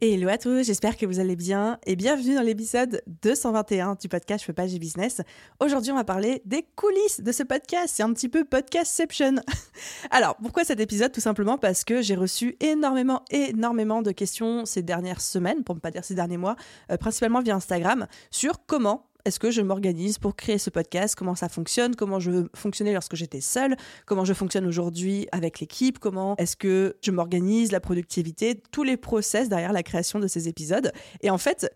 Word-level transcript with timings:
Hello 0.00 0.28
à 0.28 0.38
tous, 0.38 0.62
j'espère 0.62 0.96
que 0.96 1.06
vous 1.06 1.18
allez 1.18 1.34
bien 1.34 1.80
et 1.84 1.96
bienvenue 1.96 2.36
dans 2.36 2.42
l'épisode 2.42 3.02
221 3.22 3.96
du 4.00 4.08
podcast 4.08 4.42
Je 4.42 4.46
peux 4.46 4.52
pas, 4.52 4.68
j'ai 4.68 4.78
business. 4.78 5.22
Aujourd'hui, 5.58 5.90
on 5.90 5.96
va 5.96 6.04
parler 6.04 6.40
des 6.44 6.64
coulisses 6.76 7.20
de 7.20 7.32
ce 7.32 7.42
podcast. 7.42 7.94
C'est 7.96 8.04
un 8.04 8.12
petit 8.12 8.28
peu 8.28 8.44
podcastception. 8.44 9.34
Alors, 10.12 10.36
pourquoi 10.36 10.62
cet 10.62 10.78
épisode? 10.78 11.10
Tout 11.10 11.20
simplement 11.20 11.58
parce 11.58 11.82
que 11.82 12.00
j'ai 12.00 12.14
reçu 12.14 12.56
énormément, 12.60 13.24
énormément 13.32 14.00
de 14.00 14.12
questions 14.12 14.66
ces 14.66 14.82
dernières 14.82 15.20
semaines, 15.20 15.64
pour 15.64 15.74
ne 15.74 15.80
pas 15.80 15.90
dire 15.90 16.04
ces 16.04 16.14
derniers 16.14 16.36
mois, 16.36 16.54
euh, 16.92 16.96
principalement 16.96 17.40
via 17.40 17.56
Instagram, 17.56 18.06
sur 18.30 18.64
comment 18.66 19.07
est-ce 19.24 19.38
que 19.40 19.50
je 19.50 19.60
m'organise 19.60 20.18
pour 20.18 20.36
créer 20.36 20.58
ce 20.58 20.70
podcast? 20.70 21.14
Comment 21.14 21.34
ça 21.34 21.48
fonctionne? 21.48 21.96
Comment 21.96 22.20
je 22.20 22.46
fonctionnais 22.54 22.92
lorsque 22.92 23.16
j'étais 23.16 23.40
seule? 23.40 23.76
Comment 24.06 24.24
je 24.24 24.32
fonctionne 24.32 24.66
aujourd'hui 24.66 25.28
avec 25.32 25.60
l'équipe? 25.60 25.98
Comment 25.98 26.34
est-ce 26.36 26.56
que 26.56 26.96
je 27.02 27.10
m'organise 27.10 27.72
La 27.72 27.80
productivité? 27.80 28.62
Tous 28.70 28.84
les 28.84 28.96
process 28.96 29.48
derrière 29.48 29.72
la 29.72 29.82
création 29.82 30.18
de 30.18 30.26
ces 30.26 30.48
épisodes. 30.48 30.92
Et 31.22 31.30
en 31.30 31.38
fait, 31.38 31.70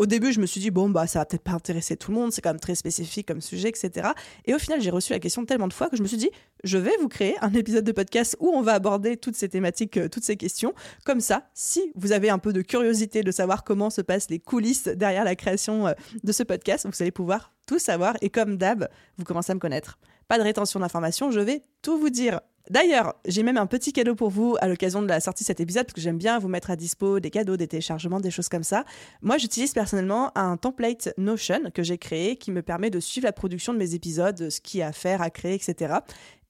au 0.00 0.06
début, 0.06 0.32
je 0.32 0.40
me 0.40 0.46
suis 0.46 0.62
dit, 0.62 0.70
bon, 0.70 0.88
bah, 0.88 1.06
ça 1.06 1.18
va 1.18 1.26
peut-être 1.26 1.42
pas 1.42 1.52
intéresser 1.52 1.94
tout 1.94 2.10
le 2.10 2.16
monde, 2.16 2.32
c'est 2.32 2.40
quand 2.40 2.48
même 2.48 2.58
très 2.58 2.74
spécifique 2.74 3.28
comme 3.28 3.42
sujet, 3.42 3.68
etc. 3.68 4.08
Et 4.46 4.54
au 4.54 4.58
final, 4.58 4.80
j'ai 4.80 4.88
reçu 4.88 5.12
la 5.12 5.18
question 5.18 5.44
tellement 5.44 5.68
de 5.68 5.74
fois 5.74 5.90
que 5.90 5.96
je 5.98 6.02
me 6.02 6.08
suis 6.08 6.16
dit, 6.16 6.30
je 6.64 6.78
vais 6.78 6.96
vous 7.02 7.08
créer 7.08 7.36
un 7.42 7.52
épisode 7.52 7.84
de 7.84 7.92
podcast 7.92 8.34
où 8.40 8.48
on 8.48 8.62
va 8.62 8.72
aborder 8.72 9.18
toutes 9.18 9.36
ces 9.36 9.50
thématiques, 9.50 9.98
euh, 9.98 10.08
toutes 10.08 10.24
ces 10.24 10.38
questions. 10.38 10.72
Comme 11.04 11.20
ça, 11.20 11.50
si 11.52 11.92
vous 11.96 12.12
avez 12.12 12.30
un 12.30 12.38
peu 12.38 12.54
de 12.54 12.62
curiosité 12.62 13.22
de 13.22 13.30
savoir 13.30 13.62
comment 13.62 13.90
se 13.90 14.00
passent 14.00 14.30
les 14.30 14.38
coulisses 14.38 14.84
derrière 14.84 15.24
la 15.24 15.36
création 15.36 15.88
euh, 15.88 15.92
de 16.24 16.32
ce 16.32 16.44
podcast, 16.44 16.86
vous 16.90 17.02
allez 17.02 17.10
pouvoir 17.10 17.52
tout 17.66 17.78
savoir. 17.78 18.16
Et 18.22 18.30
comme 18.30 18.56
d'hab, 18.56 18.88
vous 19.18 19.24
commencez 19.24 19.52
à 19.52 19.54
me 19.54 19.60
connaître. 19.60 19.98
Pas 20.30 20.38
de 20.38 20.44
rétention 20.44 20.78
d'informations, 20.78 21.32
je 21.32 21.40
vais 21.40 21.64
tout 21.82 21.98
vous 21.98 22.08
dire. 22.08 22.40
D'ailleurs, 22.70 23.16
j'ai 23.26 23.42
même 23.42 23.56
un 23.56 23.66
petit 23.66 23.92
cadeau 23.92 24.14
pour 24.14 24.30
vous 24.30 24.56
à 24.60 24.68
l'occasion 24.68 25.02
de 25.02 25.08
la 25.08 25.18
sortie 25.18 25.42
de 25.42 25.46
cet 25.48 25.58
épisode, 25.58 25.86
parce 25.86 25.94
que 25.94 26.00
j'aime 26.00 26.18
bien 26.18 26.38
vous 26.38 26.46
mettre 26.46 26.70
à 26.70 26.76
dispo 26.76 27.18
des 27.18 27.30
cadeaux, 27.30 27.56
des 27.56 27.66
téléchargements, 27.66 28.20
des 28.20 28.30
choses 28.30 28.48
comme 28.48 28.62
ça. 28.62 28.84
Moi, 29.22 29.38
j'utilise 29.38 29.72
personnellement 29.72 30.30
un 30.38 30.56
template 30.56 31.12
Notion 31.18 31.72
que 31.74 31.82
j'ai 31.82 31.98
créé 31.98 32.36
qui 32.36 32.52
me 32.52 32.62
permet 32.62 32.90
de 32.90 33.00
suivre 33.00 33.26
la 33.26 33.32
production 33.32 33.72
de 33.72 33.78
mes 33.78 33.96
épisodes, 33.96 34.50
ce 34.50 34.60
qu'il 34.60 34.78
y 34.78 34.82
a 34.84 34.86
à 34.86 34.92
faire, 34.92 35.20
à 35.20 35.30
créer, 35.30 35.54
etc 35.54 35.94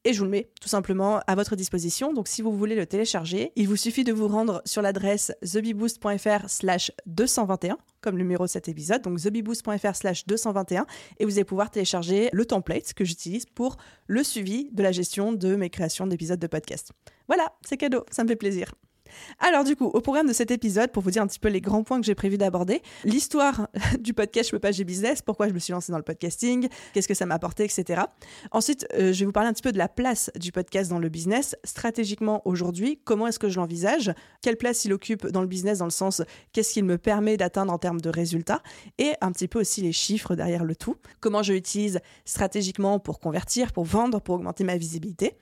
et 0.04 0.12
je 0.12 0.18
vous 0.18 0.24
le 0.24 0.30
mets 0.30 0.50
tout 0.60 0.68
simplement 0.68 1.20
à 1.26 1.34
votre 1.34 1.56
disposition. 1.56 2.12
Donc 2.12 2.28
si 2.28 2.42
vous 2.42 2.56
voulez 2.56 2.74
le 2.74 2.86
télécharger, 2.86 3.52
il 3.56 3.68
vous 3.68 3.76
suffit 3.76 4.04
de 4.04 4.12
vous 4.12 4.28
rendre 4.28 4.62
sur 4.64 4.82
l'adresse 4.82 5.32
thebeboost.fr 5.42 6.48
slash 6.48 6.92
221 7.06 7.78
comme 8.00 8.16
numéro 8.16 8.44
de 8.44 8.50
cet 8.50 8.68
épisode, 8.68 9.02
donc 9.02 9.20
thebeboost.fr 9.20 9.94
slash 9.94 10.26
221 10.26 10.86
et 11.18 11.24
vous 11.24 11.32
allez 11.32 11.44
pouvoir 11.44 11.70
télécharger 11.70 12.30
le 12.32 12.46
template 12.46 12.94
que 12.94 13.04
j'utilise 13.04 13.46
pour 13.46 13.76
le 14.06 14.24
suivi 14.24 14.70
de 14.72 14.82
la 14.82 14.92
gestion 14.92 15.32
de 15.32 15.54
mes 15.54 15.70
créations 15.70 16.06
d'épisodes 16.06 16.40
de 16.40 16.46
podcast. 16.46 16.92
Voilà, 17.28 17.52
c'est 17.62 17.76
cadeau, 17.76 18.04
ça 18.10 18.24
me 18.24 18.28
fait 18.28 18.36
plaisir. 18.36 18.72
Alors 19.38 19.64
du 19.64 19.76
coup, 19.76 19.86
au 19.86 20.00
programme 20.00 20.26
de 20.26 20.32
cet 20.32 20.50
épisode, 20.50 20.90
pour 20.92 21.02
vous 21.02 21.10
dire 21.10 21.22
un 21.22 21.26
petit 21.26 21.38
peu 21.38 21.48
les 21.48 21.60
grands 21.60 21.82
points 21.82 22.00
que 22.00 22.06
j'ai 22.06 22.14
prévu 22.14 22.38
d'aborder, 22.38 22.82
l'histoire 23.04 23.68
du 24.00 24.14
podcast 24.14 24.48
Je 24.48 24.52
peux 24.52 24.58
pas, 24.58 24.72
j'ai 24.72 24.84
business, 24.84 25.22
pourquoi 25.22 25.48
je 25.48 25.52
me 25.52 25.58
suis 25.58 25.72
lancée 25.72 25.92
dans 25.92 25.98
le 25.98 26.04
podcasting, 26.04 26.68
qu'est-ce 26.92 27.08
que 27.08 27.14
ça 27.14 27.26
m'a 27.26 27.34
apporté, 27.34 27.64
etc. 27.64 28.02
Ensuite, 28.50 28.86
euh, 28.94 29.12
je 29.12 29.20
vais 29.20 29.26
vous 29.26 29.32
parler 29.32 29.48
un 29.48 29.52
petit 29.52 29.62
peu 29.62 29.72
de 29.72 29.78
la 29.78 29.88
place 29.88 30.30
du 30.36 30.52
podcast 30.52 30.90
dans 30.90 30.98
le 30.98 31.08
business, 31.08 31.56
stratégiquement 31.64 32.42
aujourd'hui, 32.44 33.00
comment 33.04 33.26
est-ce 33.26 33.38
que 33.38 33.48
je 33.48 33.56
l'envisage, 33.56 34.12
quelle 34.42 34.56
place 34.56 34.84
il 34.84 34.92
occupe 34.92 35.26
dans 35.26 35.42
le 35.42 35.46
business 35.46 35.78
dans 35.78 35.84
le 35.84 35.90
sens 35.90 36.22
qu'est-ce 36.52 36.72
qu'il 36.72 36.84
me 36.84 36.98
permet 36.98 37.36
d'atteindre 37.36 37.72
en 37.72 37.78
termes 37.78 38.00
de 38.00 38.10
résultats, 38.10 38.62
et 38.98 39.12
un 39.20 39.32
petit 39.32 39.48
peu 39.48 39.60
aussi 39.60 39.82
les 39.82 39.92
chiffres 39.92 40.34
derrière 40.34 40.64
le 40.64 40.76
tout, 40.76 40.96
comment 41.20 41.42
je 41.42 41.52
l'utilise 41.52 42.00
stratégiquement 42.24 42.98
pour 42.98 43.20
convertir, 43.20 43.72
pour 43.72 43.84
vendre, 43.84 44.20
pour 44.20 44.36
augmenter 44.36 44.64
ma 44.64 44.76
visibilité. 44.76 45.34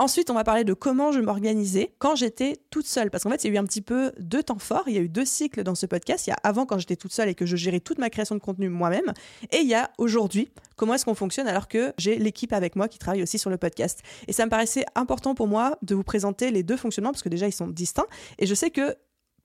Ensuite, 0.00 0.30
on 0.30 0.34
va 0.34 0.44
parler 0.44 0.62
de 0.62 0.74
comment 0.74 1.10
je 1.10 1.18
m'organisais 1.18 1.92
quand 1.98 2.14
j'étais 2.14 2.56
toute 2.70 2.86
seule. 2.86 3.10
Parce 3.10 3.24
qu'en 3.24 3.30
fait, 3.30 3.42
il 3.42 3.48
y 3.48 3.50
a 3.50 3.54
eu 3.54 3.58
un 3.58 3.64
petit 3.64 3.82
peu 3.82 4.12
deux 4.20 4.44
temps 4.44 4.60
forts. 4.60 4.84
Il 4.86 4.94
y 4.94 4.98
a 4.98 5.00
eu 5.00 5.08
deux 5.08 5.24
cycles 5.24 5.64
dans 5.64 5.74
ce 5.74 5.86
podcast. 5.86 6.28
Il 6.28 6.30
y 6.30 6.32
a 6.32 6.38
avant 6.44 6.66
quand 6.66 6.78
j'étais 6.78 6.94
toute 6.94 7.12
seule 7.12 7.28
et 7.28 7.34
que 7.34 7.46
je 7.46 7.56
gérais 7.56 7.80
toute 7.80 7.98
ma 7.98 8.08
création 8.08 8.36
de 8.36 8.40
contenu 8.40 8.68
moi-même. 8.68 9.12
Et 9.50 9.58
il 9.58 9.66
y 9.66 9.74
a 9.74 9.90
aujourd'hui 9.98 10.50
comment 10.76 10.94
est-ce 10.94 11.04
qu'on 11.04 11.16
fonctionne 11.16 11.48
alors 11.48 11.66
que 11.66 11.92
j'ai 11.98 12.16
l'équipe 12.16 12.52
avec 12.52 12.76
moi 12.76 12.86
qui 12.86 12.98
travaille 12.98 13.24
aussi 13.24 13.40
sur 13.40 13.50
le 13.50 13.56
podcast. 13.56 14.02
Et 14.28 14.32
ça 14.32 14.44
me 14.44 14.50
paraissait 14.50 14.84
important 14.94 15.34
pour 15.34 15.48
moi 15.48 15.76
de 15.82 15.96
vous 15.96 16.04
présenter 16.04 16.52
les 16.52 16.62
deux 16.62 16.76
fonctionnements 16.76 17.10
parce 17.10 17.24
que 17.24 17.28
déjà, 17.28 17.48
ils 17.48 17.52
sont 17.52 17.66
distincts. 17.66 18.06
Et 18.38 18.46
je 18.46 18.54
sais 18.54 18.70
que 18.70 18.94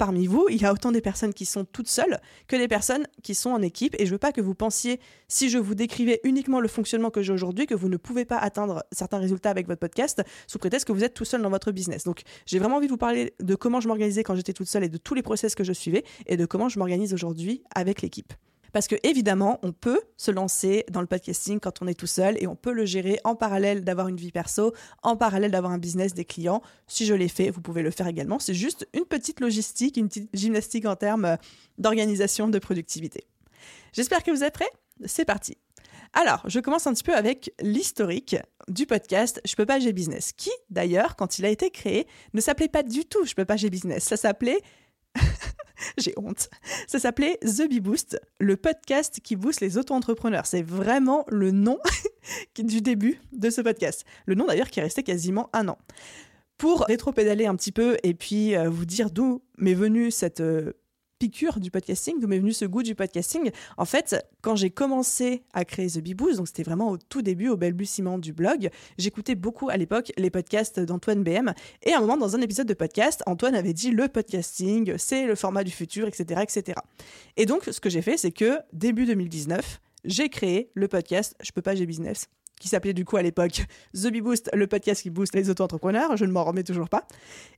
parmi 0.04 0.28
vous, 0.28 0.48
il 0.50 0.62
y 0.62 0.66
a 0.66 0.74
autant 0.74 0.92
des 0.92 1.00
personnes 1.00 1.34
qui 1.34 1.46
sont 1.46 1.64
toutes 1.64 1.88
seules 1.88 2.20
que 2.50 2.58
des 2.58 2.68
personnes 2.68 3.08
qui 3.22 3.36
sont 3.36 3.52
en 3.52 3.62
équipe. 3.62 3.96
Et 4.00 4.06
je 4.06 4.12
veux 4.12 4.18
pas 4.18 4.34
que 4.34 4.42
vous 4.42 4.54
pensiez, 4.54 5.00
si 5.30 5.50
je 5.50 5.58
vous 5.58 5.76
décrivais 5.76 6.20
uniquement 6.26 6.60
le 6.60 6.68
fonctionnement 6.68 7.10
que 7.10 7.22
j'ai 7.22 7.32
aujourd'hui, 7.32 7.68
que 7.68 7.74
vous 7.74 7.88
ne 7.88 7.96
pouvez 7.96 8.26
pas 8.26 8.36
atteindre 8.36 8.84
certains 8.92 9.20
résultats 9.20 9.50
avec 9.50 9.66
votre 9.66 9.80
podcast 9.80 10.22
sous 10.46 10.60
prétexte 10.60 10.86
que 10.86 10.92
vous 10.92 11.06
êtes 11.06 11.14
tout 11.14 11.24
seul 11.24 11.42
dans 11.42 11.50
votre 11.50 11.72
business. 11.72 12.04
Donc, 12.04 12.24
j'ai 12.46 12.60
vraiment 12.60 12.76
envie 12.76 12.88
de 12.88 12.92
vous 12.92 12.98
parler 12.98 13.34
de 13.40 13.56
comment 13.56 13.80
je 13.80 13.88
m'organisais 13.88 14.24
quand 14.24 14.36
j'étais 14.36 14.52
toute 14.52 14.68
seule 14.68 14.84
et 14.84 14.90
de 14.90 14.98
tous 14.98 15.14
les 15.14 15.22
process 15.22 15.56
que 15.56 15.64
je 15.64 15.72
suivais 15.72 16.04
et 16.26 16.36
de 16.36 16.46
comment 16.46 16.68
je 16.68 16.80
m'organise 16.80 17.14
aujourd'hui 17.14 17.64
avec 17.74 18.02
l'équipe. 18.02 18.34
Parce 18.74 18.88
que 18.88 18.96
évidemment, 19.04 19.60
on 19.62 19.72
peut 19.72 20.02
se 20.18 20.32
lancer 20.32 20.84
dans 20.92 21.00
le 21.00 21.08
podcasting 21.08 21.60
quand 21.60 21.82
on 21.82 21.88
est 21.88 21.94
tout 21.94 22.08
seul 22.08 22.36
et 22.42 22.48
on 22.48 22.56
peut 22.56 22.74
le 22.74 22.86
gérer 22.86 23.20
en 23.24 23.36
parallèle 23.36 23.84
d'avoir 23.84 24.08
une 24.08 24.18
vie 24.18 24.32
perso, 24.32 24.74
en 25.04 25.16
parallèle 25.16 25.52
d'avoir 25.52 25.72
un 25.72 25.78
business 25.78 26.14
des 26.14 26.26
clients. 26.26 26.62
Si 26.88 27.06
je 27.06 27.14
l'ai 27.14 27.28
fait, 27.30 27.52
vous 27.52 27.62
pouvez 27.62 27.84
le 27.84 27.92
faire 27.92 28.08
également. 28.08 28.40
C'est 28.40 28.56
juste 28.56 28.88
une 28.94 29.06
petite 29.06 29.40
logistique, 29.40 29.96
une 29.96 30.08
petite 30.08 30.30
gymnastique 30.34 30.86
en 30.88 30.96
termes 30.96 31.38
d'organisation, 31.78 32.48
de 32.48 32.60
productivité. 32.60 33.26
J'espère 33.94 34.24
que 34.24 34.32
vous 34.32 34.44
êtes 34.44 34.54
prêts. 34.54 34.72
C'est 35.06 35.26
parti. 35.26 35.58
Alors, 36.14 36.42
je 36.48 36.60
commence 36.60 36.88
un 36.88 36.94
petit 36.94 37.04
peu 37.04 37.16
avec 37.16 37.54
l'historique 37.62 38.36
du 38.68 38.86
podcast 38.86 39.40
Je 39.46 39.56
peux 39.56 39.66
pas 39.66 39.80
j'ai 39.80 39.94
business, 39.94 40.32
qui 40.32 40.52
d'ailleurs, 40.70 41.16
quand 41.16 41.38
il 41.38 41.46
a 41.46 41.50
été 41.50 41.70
créé, 41.70 42.08
ne 42.34 42.42
s'appelait 42.42 42.68
pas 42.68 42.84
du 42.84 43.06
tout 43.06 43.24
Je 43.26 43.36
peux 43.36 43.46
pas 43.46 43.56
j'ai 43.56 43.70
business, 43.70 44.04
ça 44.04 44.18
s'appelait 44.18 44.62
J'ai 45.98 46.14
honte. 46.18 46.50
Ça 46.88 47.00
s'appelait 47.00 47.38
The 47.42 47.68
Bee 47.70 47.80
Boost, 47.80 48.20
le 48.40 48.58
podcast 48.58 49.20
qui 49.24 49.36
booste 49.36 49.62
les 49.62 49.78
auto-entrepreneurs. 49.78 50.46
C'est 50.46 50.64
vraiment 50.64 51.26
le 51.30 51.52
nom 51.52 51.80
du 52.58 52.82
début 52.82 53.20
de 53.32 53.50
ce 53.50 53.62
podcast. 53.62 54.06
Le 54.26 54.36
nom 54.36 54.46
d'ailleurs 54.46 54.70
qui 54.70 54.80
est 54.80 54.84
resté 54.84 55.04
quasiment 55.04 55.50
un 55.54 55.68
an. 55.68 55.78
Pour 56.58 56.82
rétro-pédaler 56.82 57.46
un 57.46 57.56
petit 57.56 57.72
peu 57.72 57.98
et 58.04 58.14
puis 58.14 58.56
euh, 58.56 58.70
vous 58.70 58.86
dire 58.86 59.10
d'où 59.10 59.42
m'est 59.58 59.74
venue 59.74 60.12
cette 60.12 60.40
euh, 60.40 60.74
du 61.30 61.72
podcasting, 61.72 62.20
d'où 62.20 62.28
m'est 62.28 62.40
venu 62.40 62.52
ce 62.52 62.66
goût 62.66 62.84
du 62.84 62.96
podcasting. 62.96 63.52
En 63.78 63.86
fait, 63.86 64.16
quand 64.42 64.56
j'ai 64.56 64.70
commencé 64.70 65.44
à 65.54 65.64
créer 65.64 65.88
The 65.88 66.00
Beboost, 66.00 66.38
donc 66.38 66.48
c'était 66.48 66.64
vraiment 66.64 66.90
au 66.90 66.98
tout 66.98 67.22
début, 67.22 67.50
au 67.50 67.58
balbutiement 67.58 68.18
du 68.18 68.34
blog, 68.34 68.70
j'écoutais 68.98 69.36
beaucoup 69.36 69.70
à 69.70 69.78
l'époque 69.78 70.12
les 70.18 70.30
podcasts 70.30 70.80
d'Antoine 70.80 71.24
BM. 71.24 71.54
Et 71.84 71.94
à 71.94 71.98
un 71.98 72.02
moment, 72.02 72.18
dans 72.18 72.36
un 72.36 72.42
épisode 72.42 72.68
de 72.68 72.74
podcast, 72.74 73.24
Antoine 73.26 73.56
avait 73.56 73.74
dit 73.74 73.92
le 73.92 74.08
podcasting, 74.08 74.98
c'est 74.98 75.26
le 75.26 75.36
format 75.36 75.64
du 75.64 75.72
futur, 75.72 76.08
etc., 76.08 76.42
etc. 76.44 76.78
Et 77.38 77.46
donc, 77.46 77.64
ce 77.66 77.80
que 77.80 77.90
j'ai 77.90 78.02
fait, 78.02 78.18
c'est 78.18 78.32
que 78.32 78.60
début 78.74 79.06
2019, 79.06 79.80
j'ai 80.06 80.30
créé 80.30 80.70
le 80.74 80.88
podcast 80.88 81.36
Je 81.42 81.52
peux 81.52 81.62
pas, 81.62 81.76
j'ai 81.76 81.86
business 81.86 82.28
qui 82.60 82.68
s'appelait 82.68 82.94
du 82.94 83.06
coup 83.06 83.18
à 83.18 83.22
l'époque 83.22 83.66
The 83.94 84.08
Bee 84.08 84.22
Boost, 84.22 84.50
le 84.54 84.68
podcast 84.68 85.02
qui 85.02 85.10
booste 85.10 85.36
les 85.36 85.50
auto-entrepreneurs. 85.50 86.18
Je 86.18 86.26
ne 86.26 86.32
m'en 86.32 86.44
remets 86.44 86.64
toujours 86.64 86.90
pas. 86.90 87.08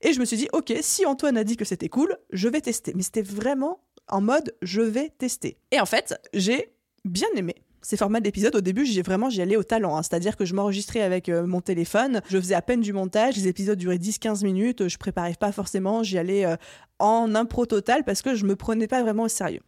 Et 0.01 0.13
je 0.13 0.19
me 0.19 0.25
suis 0.25 0.37
dit, 0.37 0.47
ok, 0.53 0.73
si 0.81 1.05
Antoine 1.05 1.37
a 1.37 1.43
dit 1.43 1.57
que 1.57 1.65
c'était 1.65 1.89
cool, 1.89 2.17
je 2.31 2.47
vais 2.47 2.61
tester. 2.61 2.93
Mais 2.95 3.03
c'était 3.03 3.21
vraiment 3.21 3.79
en 4.07 4.21
mode, 4.21 4.55
je 4.61 4.81
vais 4.81 5.11
tester. 5.17 5.57
Et 5.71 5.79
en 5.79 5.85
fait, 5.85 6.19
j'ai 6.33 6.73
bien 7.03 7.27
aimé 7.35 7.55
ces 7.85 7.97
formats 7.97 8.19
d'épisodes, 8.19 8.55
au 8.55 8.61
début, 8.61 8.83
j'ai 8.83 9.03
vraiment 9.03 9.29
j'y 9.29 9.43
allais 9.43 9.57
au 9.57 9.63
talent. 9.63 9.95
Hein. 9.95 10.01
C'est-à-dire 10.01 10.35
que 10.35 10.43
je 10.43 10.55
m'enregistrais 10.55 11.01
avec 11.01 11.29
euh, 11.29 11.45
mon 11.45 11.61
téléphone, 11.61 12.21
je 12.29 12.39
faisais 12.39 12.55
à 12.55 12.63
peine 12.63 12.81
du 12.81 12.93
montage, 12.93 13.35
les 13.35 13.47
épisodes 13.47 13.77
duraient 13.77 13.97
10-15 13.97 14.43
minutes, 14.43 14.87
je 14.87 14.97
préparais 14.97 15.35
pas 15.39 15.51
forcément, 15.51 16.01
j'y 16.01 16.17
allais 16.17 16.45
euh, 16.45 16.55
en 16.97 17.35
impro 17.35 17.67
total 17.67 18.03
parce 18.03 18.23
que 18.23 18.33
je 18.33 18.45
me 18.45 18.55
prenais 18.55 18.87
pas 18.87 19.03
vraiment 19.03 19.23
au 19.23 19.27
sérieux. 19.27 19.61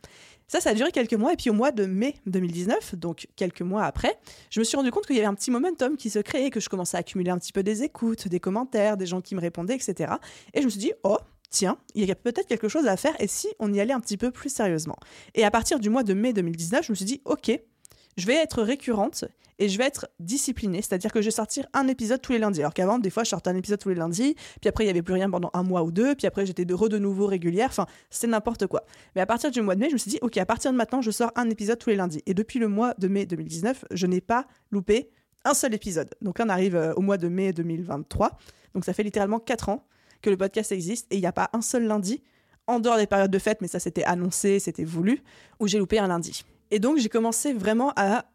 Ça, 0.48 0.62
ça 0.62 0.70
a 0.70 0.74
duré 0.74 0.92
quelques 0.92 1.14
mois. 1.14 1.34
Et 1.34 1.36
puis 1.36 1.50
au 1.50 1.54
mois 1.54 1.72
de 1.72 1.86
mai 1.86 2.16
2019, 2.26 2.96
donc 2.96 3.28
quelques 3.36 3.62
mois 3.62 3.84
après, 3.84 4.18
je 4.50 4.60
me 4.60 4.64
suis 4.64 4.78
rendu 4.78 4.92
compte 4.92 5.06
qu'il 5.06 5.16
y 5.16 5.20
avait 5.20 5.28
un 5.28 5.34
petit 5.34 5.52
momentum 5.52 5.98
qui 5.98 6.10
se 6.10 6.20
créait, 6.20 6.50
que 6.50 6.60
je 6.60 6.70
commençais 6.70 6.98
à 6.98 7.02
accumuler 7.02 7.32
un 7.32 7.38
petit 7.38 7.52
peu 7.52 7.64
des 7.64 7.84
écoutes, 7.84 8.28
des 8.28 8.40
commentaires, 8.40 8.98
des 8.98 9.06
gens 9.06 9.22
qui 9.22 9.36
me 9.36 9.42
répondaient, 9.42 9.76
etc. 9.76 10.14
Et 10.54 10.62
je 10.62 10.66
me 10.66 10.70
suis 10.70 10.80
dit, 10.80 10.94
oh, 11.04 11.18
tiens, 11.50 11.78
il 11.96 12.06
y 12.06 12.12
a 12.12 12.16
peut-être 12.16 12.48
quelque 12.48 12.70
chose 12.70 12.88
à 12.88 12.98
faire 12.98 13.16
et 13.20 13.28
si 13.28 13.48
on 13.60 13.74
y 13.74 13.80
allait 13.80 13.94
un 13.94 14.00
petit 14.00 14.18
peu 14.18 14.32
plus 14.32 14.50
sérieusement? 14.50 14.98
Et 15.36 15.44
à 15.44 15.52
partir 15.52 15.80
du 15.80 15.90
mois 15.90 16.04
de 16.04 16.14
mai 16.14 16.34
2019, 16.34 16.86
je 16.86 16.92
me 16.92 16.96
suis 16.96 17.06
dit, 17.06 17.22
ok, 17.26 17.52
je 18.16 18.26
vais 18.26 18.36
être 18.36 18.64
récurrente 18.64 19.26
et 19.60 19.70
je 19.70 19.78
vais 19.78 19.86
être 19.86 20.08
disciplinée, 20.20 20.82
c'est-à-dire 20.82 21.12
que 21.12 21.22
je 21.22 21.28
vais 21.28 21.32
sortir 21.32 21.66
un 21.74 21.88
épisode 21.88 22.22
tous 22.22 22.32
les 22.32 22.40
lundis. 22.40 22.60
Alors 22.60 22.74
qu'avant, 22.74 23.00
des 23.00 23.10
fois, 23.10 23.24
je 23.24 23.30
sortais 23.30 23.50
un 23.50 23.56
épisode 23.56 23.80
tous 23.80 23.90
les 23.90 23.96
lundis, 23.96 24.36
puis 24.62 24.68
après, 24.68 24.84
il 24.84 24.88
n'y 24.88 24.92
avait 24.92 25.02
plus 25.02 25.14
rien 25.14 25.30
pendant 25.30 25.50
un 25.54 25.64
mois 25.64 25.84
ou 25.84 25.92
deux, 25.92 26.16
puis 26.16 26.28
après, 26.28 26.46
j'étais 26.46 26.66
de 26.66 26.74
re 26.74 26.90
nouveau 27.00 27.26
régulière, 27.28 27.68
enfin, 27.70 27.86
c'est 28.10 28.28
n'importe 28.28 28.68
quoi. 28.68 28.84
Mais 29.16 29.22
à 29.22 29.26
partir 29.26 29.52
du 29.52 29.62
mois 29.62 29.76
de 29.76 29.80
mai, 29.80 29.90
je 29.90 29.94
me 29.94 29.98
suis 29.98 30.12
dit, 30.12 30.20
ok, 30.22 30.38
à 30.38 30.46
partir 30.46 30.72
de 30.72 30.78
maintenant, 30.78 31.02
je 31.02 31.12
sors 31.12 31.32
un 31.36 31.50
épisode 31.50 31.80
tous 31.80 31.90
les 31.90 31.96
lundis. 31.96 32.22
Et 32.26 32.34
depuis 32.34 32.60
le 32.60 32.68
mois 32.68 32.94
de 32.98 33.08
mai 33.08 33.26
2019, 33.26 33.86
je 33.92 34.08
n'ai 34.08 34.22
pas 34.22 34.48
loupé 34.72 35.10
un 35.46 35.54
seul 35.54 35.74
épisode. 35.74 36.14
Donc 36.22 36.40
là, 36.40 36.46
on 36.46 36.50
arrive 36.50 36.76
euh, 36.76 36.94
au 36.96 37.02
mois 37.02 37.18
de 37.18 37.28
mai 37.28 37.54
2023, 37.54 38.38
donc 38.74 38.86
ça 38.86 38.94
fait 38.94 39.04
littéralement 39.04 39.40
4 39.40 39.70
ans 39.70 39.86
que 40.22 40.30
le 40.30 40.38
podcast 40.38 40.72
existe, 40.72 41.08
et 41.12 41.16
il 41.16 41.22
n'y 41.22 41.28
a 41.28 41.32
pas 41.32 41.50
un 41.54 41.62
seul 41.62 41.86
lundi, 41.86 42.22
en 42.68 42.80
dehors 42.80 42.98
des 42.98 43.08
périodes 43.08 43.32
de 43.32 43.40
fête, 43.40 43.62
mais 43.62 43.68
ça 43.68 43.80
c'était 43.80 44.04
annoncé, 44.04 44.60
c'était 44.60 44.84
voulu, 44.84 45.24
où 45.60 45.68
j'ai 45.68 45.80
loupé 45.80 46.00
un 46.00 46.08
lundi. 46.08 46.44
Et 46.70 46.80
donc 46.80 46.98
j'ai 46.98 47.10
commencé 47.10 47.54
vraiment 47.54 47.94
à 47.96 48.26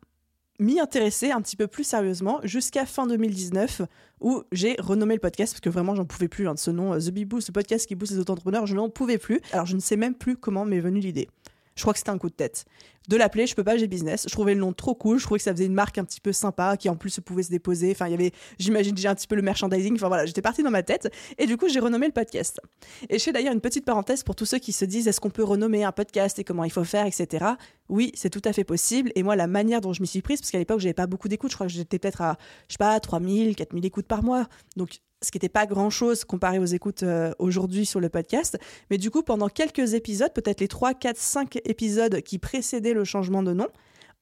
m'y 0.58 0.81
intéresser 0.81 1.31
un 1.31 1.40
petit 1.40 1.56
peu 1.56 1.66
plus 1.66 1.84
sérieusement 1.84 2.40
jusqu'à 2.44 2.87
fin 2.87 3.06
2019 3.06 3.82
où 4.20 4.43
j'ai 4.52 4.76
renommé 4.78 5.14
le 5.14 5.20
podcast 5.20 5.54
parce 5.54 5.60
que 5.60 5.70
vraiment 5.70 5.94
j'en 5.94 6.04
pouvais 6.04 6.28
plus 6.28 6.49
hein, 6.49 6.54
de 6.54 6.58
ce 6.58 6.70
nom 6.70 6.93
euh, 6.93 6.99
The 6.99 7.10
Big 7.10 7.26
Boost, 7.26 7.49
ce 7.49 7.52
podcast 7.52 7.87
qui 7.87 7.94
booste 7.94 8.12
les 8.12 8.19
auto-entrepreneurs, 8.19 8.66
je 8.66 8.75
n'en 8.75 8.88
pouvais 8.88 9.19
plus. 9.19 9.40
Alors 9.52 9.66
je 9.66 9.75
ne 9.75 9.81
sais 9.81 9.96
même 9.96 10.14
plus 10.14 10.37
comment 10.37 10.64
m'est 10.64 10.81
venue 10.81 11.00
l'idée. 11.00 11.28
Je 11.75 11.82
crois 11.82 11.93
que 11.93 11.99
c'était 11.99 12.10
un 12.10 12.19
coup 12.19 12.28
de 12.28 12.34
tête. 12.34 12.66
De 13.08 13.16
l'appeler 13.16 13.46
Je 13.46 13.54
peux 13.54 13.64
pas, 13.64 13.76
j'ai 13.76 13.87
business. 13.87 14.26
Je 14.28 14.32
trouvais 14.32 14.54
le 14.54 14.60
nom 14.60 14.72
trop 14.72 14.94
cool. 14.94 15.19
Je 15.19 15.25
trouvais 15.25 15.38
que 15.38 15.44
ça 15.44 15.52
faisait 15.52 15.66
une 15.66 15.75
marque 15.75 15.99
un 15.99 16.04
petit 16.04 16.20
peu 16.20 16.32
sympa 16.32 16.76
qui 16.76 16.88
en 16.88 16.96
plus 16.96 17.20
pouvait 17.20 17.43
se 17.43 17.50
déposer. 17.50 17.90
Enfin, 17.93 18.06
il 18.06 18.12
y 18.12 18.14
avait, 18.14 18.32
j'imagine 18.58 18.94
déjà 18.94 19.10
un 19.10 19.14
petit 19.14 19.26
peu 19.26 19.37
le 19.37 19.43
merchandising. 19.43 19.94
Enfin 19.94 20.08
voilà, 20.08 20.26
j'étais 20.26 20.43
partie 20.43 20.62
dans 20.62 20.70
ma 20.70 20.82
tête. 20.82 21.12
Et 21.38 21.46
du 21.46 21.56
coup, 21.56 21.69
j'ai 21.69 21.81
renommé 21.81 22.06
le 22.06 22.12
podcast. 22.12 22.60
Et 23.08 23.19
je 23.19 23.25
fais 23.25 23.32
d'ailleurs 23.32 23.52
une 23.52 23.60
petite 23.60 23.84
parenthèse 23.84 24.22
pour 24.22 24.34
tous 24.34 24.46
ceux 24.46 24.58
qui 24.58 24.72
se 24.72 24.84
disent 24.84 25.08
est-ce 25.08 25.20
qu'on 25.20 25.31
peut 25.31 25.44
renommer 25.44 25.84
un 25.84 25.93
podcast 25.93 26.38
et 26.38 26.44
comment 26.44 26.64
il 26.64 26.70
faut 26.70 26.84
faire, 26.84 27.06
etc. 27.06 27.46
Oui, 27.88 28.12
c'est 28.14 28.31
tout 28.31 28.43
à 28.44 28.52
fait 28.52 28.64
possible. 28.64 29.12
Et 29.14 29.22
moi, 29.22 29.37
la 29.37 29.46
manière 29.46 29.81
dont 29.81 29.93
je 29.93 30.00
m'y 30.00 30.06
suis 30.06 30.22
prise, 30.22 30.40
parce 30.40 30.50
qu'à 30.50 30.58
l'époque, 30.58 30.81
j'avais 30.81 30.94
pas 30.94 31.06
beaucoup 31.06 31.28
d'écoutes. 31.28 31.50
Je 31.50 31.56
crois 31.56 31.66
que 31.66 31.72
j'étais 31.72 31.98
peut-être 31.98 32.22
à, 32.22 32.38
je 32.69 32.75
sais 32.75 32.78
pas, 32.78 32.98
3000, 32.98 33.56
4000 33.56 33.84
écoutes 33.84 34.06
par 34.06 34.22
mois. 34.22 34.46
Donc, 34.76 35.00
ce 35.22 35.31
qui 35.31 35.37
n'était 35.37 35.48
pas 35.48 35.66
grand-chose 35.66 36.25
comparé 36.25 36.58
aux 36.58 36.64
écoutes 36.64 37.02
euh, 37.02 37.32
aujourd'hui 37.38 37.87
sur 37.87 38.00
le 38.00 38.08
podcast. 38.08 38.58
Mais 38.90 38.98
du 38.98 39.10
coup, 39.10 39.22
pendant 39.22 39.48
quelques 39.48 39.94
épisodes, 39.94 40.32
peut-être 40.32 40.60
les 40.60 40.69
3, 40.69 40.94
4, 40.94 41.16
5 41.16 41.58
épisodes 41.64 42.20
qui 42.22 42.38
précédaient 42.38 42.91
le 42.94 43.04
changement 43.04 43.42
de 43.42 43.52
nom, 43.52 43.68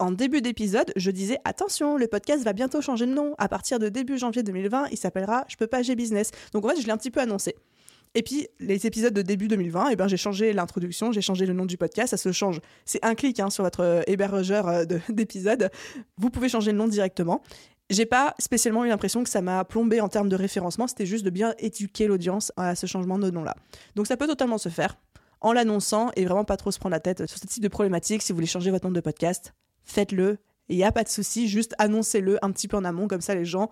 en 0.01 0.13
début 0.13 0.41
d'épisode, 0.41 0.93
je 0.97 1.11
disais 1.11 1.39
attention, 1.45 1.99
le 1.99 2.07
podcast 2.07 2.43
va 2.43 2.55
bientôt 2.55 2.81
changer 2.81 3.05
de 3.05 3.13
nom. 3.13 3.35
À 3.37 3.49
partir 3.49 3.79
de 3.79 3.91
début 3.91 4.17
janvier 4.17 4.43
2020, 4.43 4.87
il 4.93 4.97
s'appellera 4.97 5.45
Je 5.47 5.57
peux 5.57 5.67
pas, 5.67 5.83
j'ai 5.83 5.95
business. 5.95 6.31
Donc 6.55 6.65
en 6.65 6.69
fait, 6.71 6.81
je 6.81 6.87
l'ai 6.87 6.93
un 6.93 6.97
petit 6.97 7.11
peu 7.11 7.21
annoncé. 7.21 7.55
Et 8.15 8.23
puis, 8.23 8.49
les 8.59 8.87
épisodes 8.87 9.13
de 9.13 9.23
début 9.23 9.47
2020, 9.47 9.91
eh 9.91 9.97
ben, 9.97 10.09
j'ai 10.09 10.17
changé 10.17 10.53
l'introduction, 10.53 11.13
j'ai 11.13 11.21
changé 11.21 11.45
le 11.47 11.53
nom 11.53 11.67
du 11.67 11.77
podcast. 11.77 12.11
Ça 12.11 12.17
se 12.17 12.33
change. 12.33 12.61
C'est 12.87 13.05
un 13.05 13.15
clic 13.15 13.39
hein, 13.41 13.51
sur 13.51 13.63
votre 13.63 13.81
euh, 13.81 14.03
hébergeur 14.07 14.69
euh, 14.69 14.85
d'épisodes. 15.11 15.71
Vous 16.17 16.31
pouvez 16.31 16.49
changer 16.49 16.73
le 16.73 16.79
nom 16.79 16.89
directement. 16.89 17.43
J'ai 17.91 18.07
pas 18.07 18.35
spécialement 18.39 18.85
eu 18.85 18.89
l'impression 18.89 19.23
que 19.23 19.29
ça 19.29 19.43
m'a 19.43 19.65
plombé 19.65 20.01
en 20.01 20.09
termes 20.09 20.29
de 20.29 20.37
référencement, 20.37 20.87
c'était 20.87 21.07
juste 21.07 21.25
de 21.25 21.31
bien 21.31 21.55
éduquer 21.59 22.07
l'audience 22.07 22.53
à 22.57 22.77
ce 22.77 22.87
changement 22.87 23.19
de 23.19 23.31
nom-là. 23.31 23.57
Donc 23.97 24.07
ça 24.07 24.17
peut 24.17 24.29
totalement 24.29 24.59
se 24.59 24.69
faire 24.69 24.97
en 25.41 25.53
l'annonçant 25.53 26.11
et 26.17 26.25
vraiment 26.25 26.45
pas 26.45 26.57
trop 26.57 26.71
se 26.71 26.79
prendre 26.79 26.93
la 26.93 27.01
tête 27.01 27.27
sur 27.27 27.39
ce 27.39 27.47
type 27.47 27.63
de 27.63 27.69
problématique. 27.69 28.23
Si 28.23 28.33
vous 28.33 28.37
voulez 28.37 28.47
changer 28.47 28.71
votre 28.71 28.87
nom 28.87 28.93
de 28.93 29.01
podcast, 29.01 29.55
faites-le. 29.85 30.39
Il 30.69 30.77
n'y 30.77 30.85
a 30.85 30.93
pas 30.93 31.03
de 31.03 31.09
souci, 31.09 31.49
juste 31.49 31.75
annoncez-le 31.79 32.39
un 32.45 32.53
petit 32.53 32.69
peu 32.69 32.77
en 32.77 32.85
amont, 32.85 33.09
comme 33.09 33.21
ça 33.21 33.35
les 33.35 33.45
gens 33.45 33.71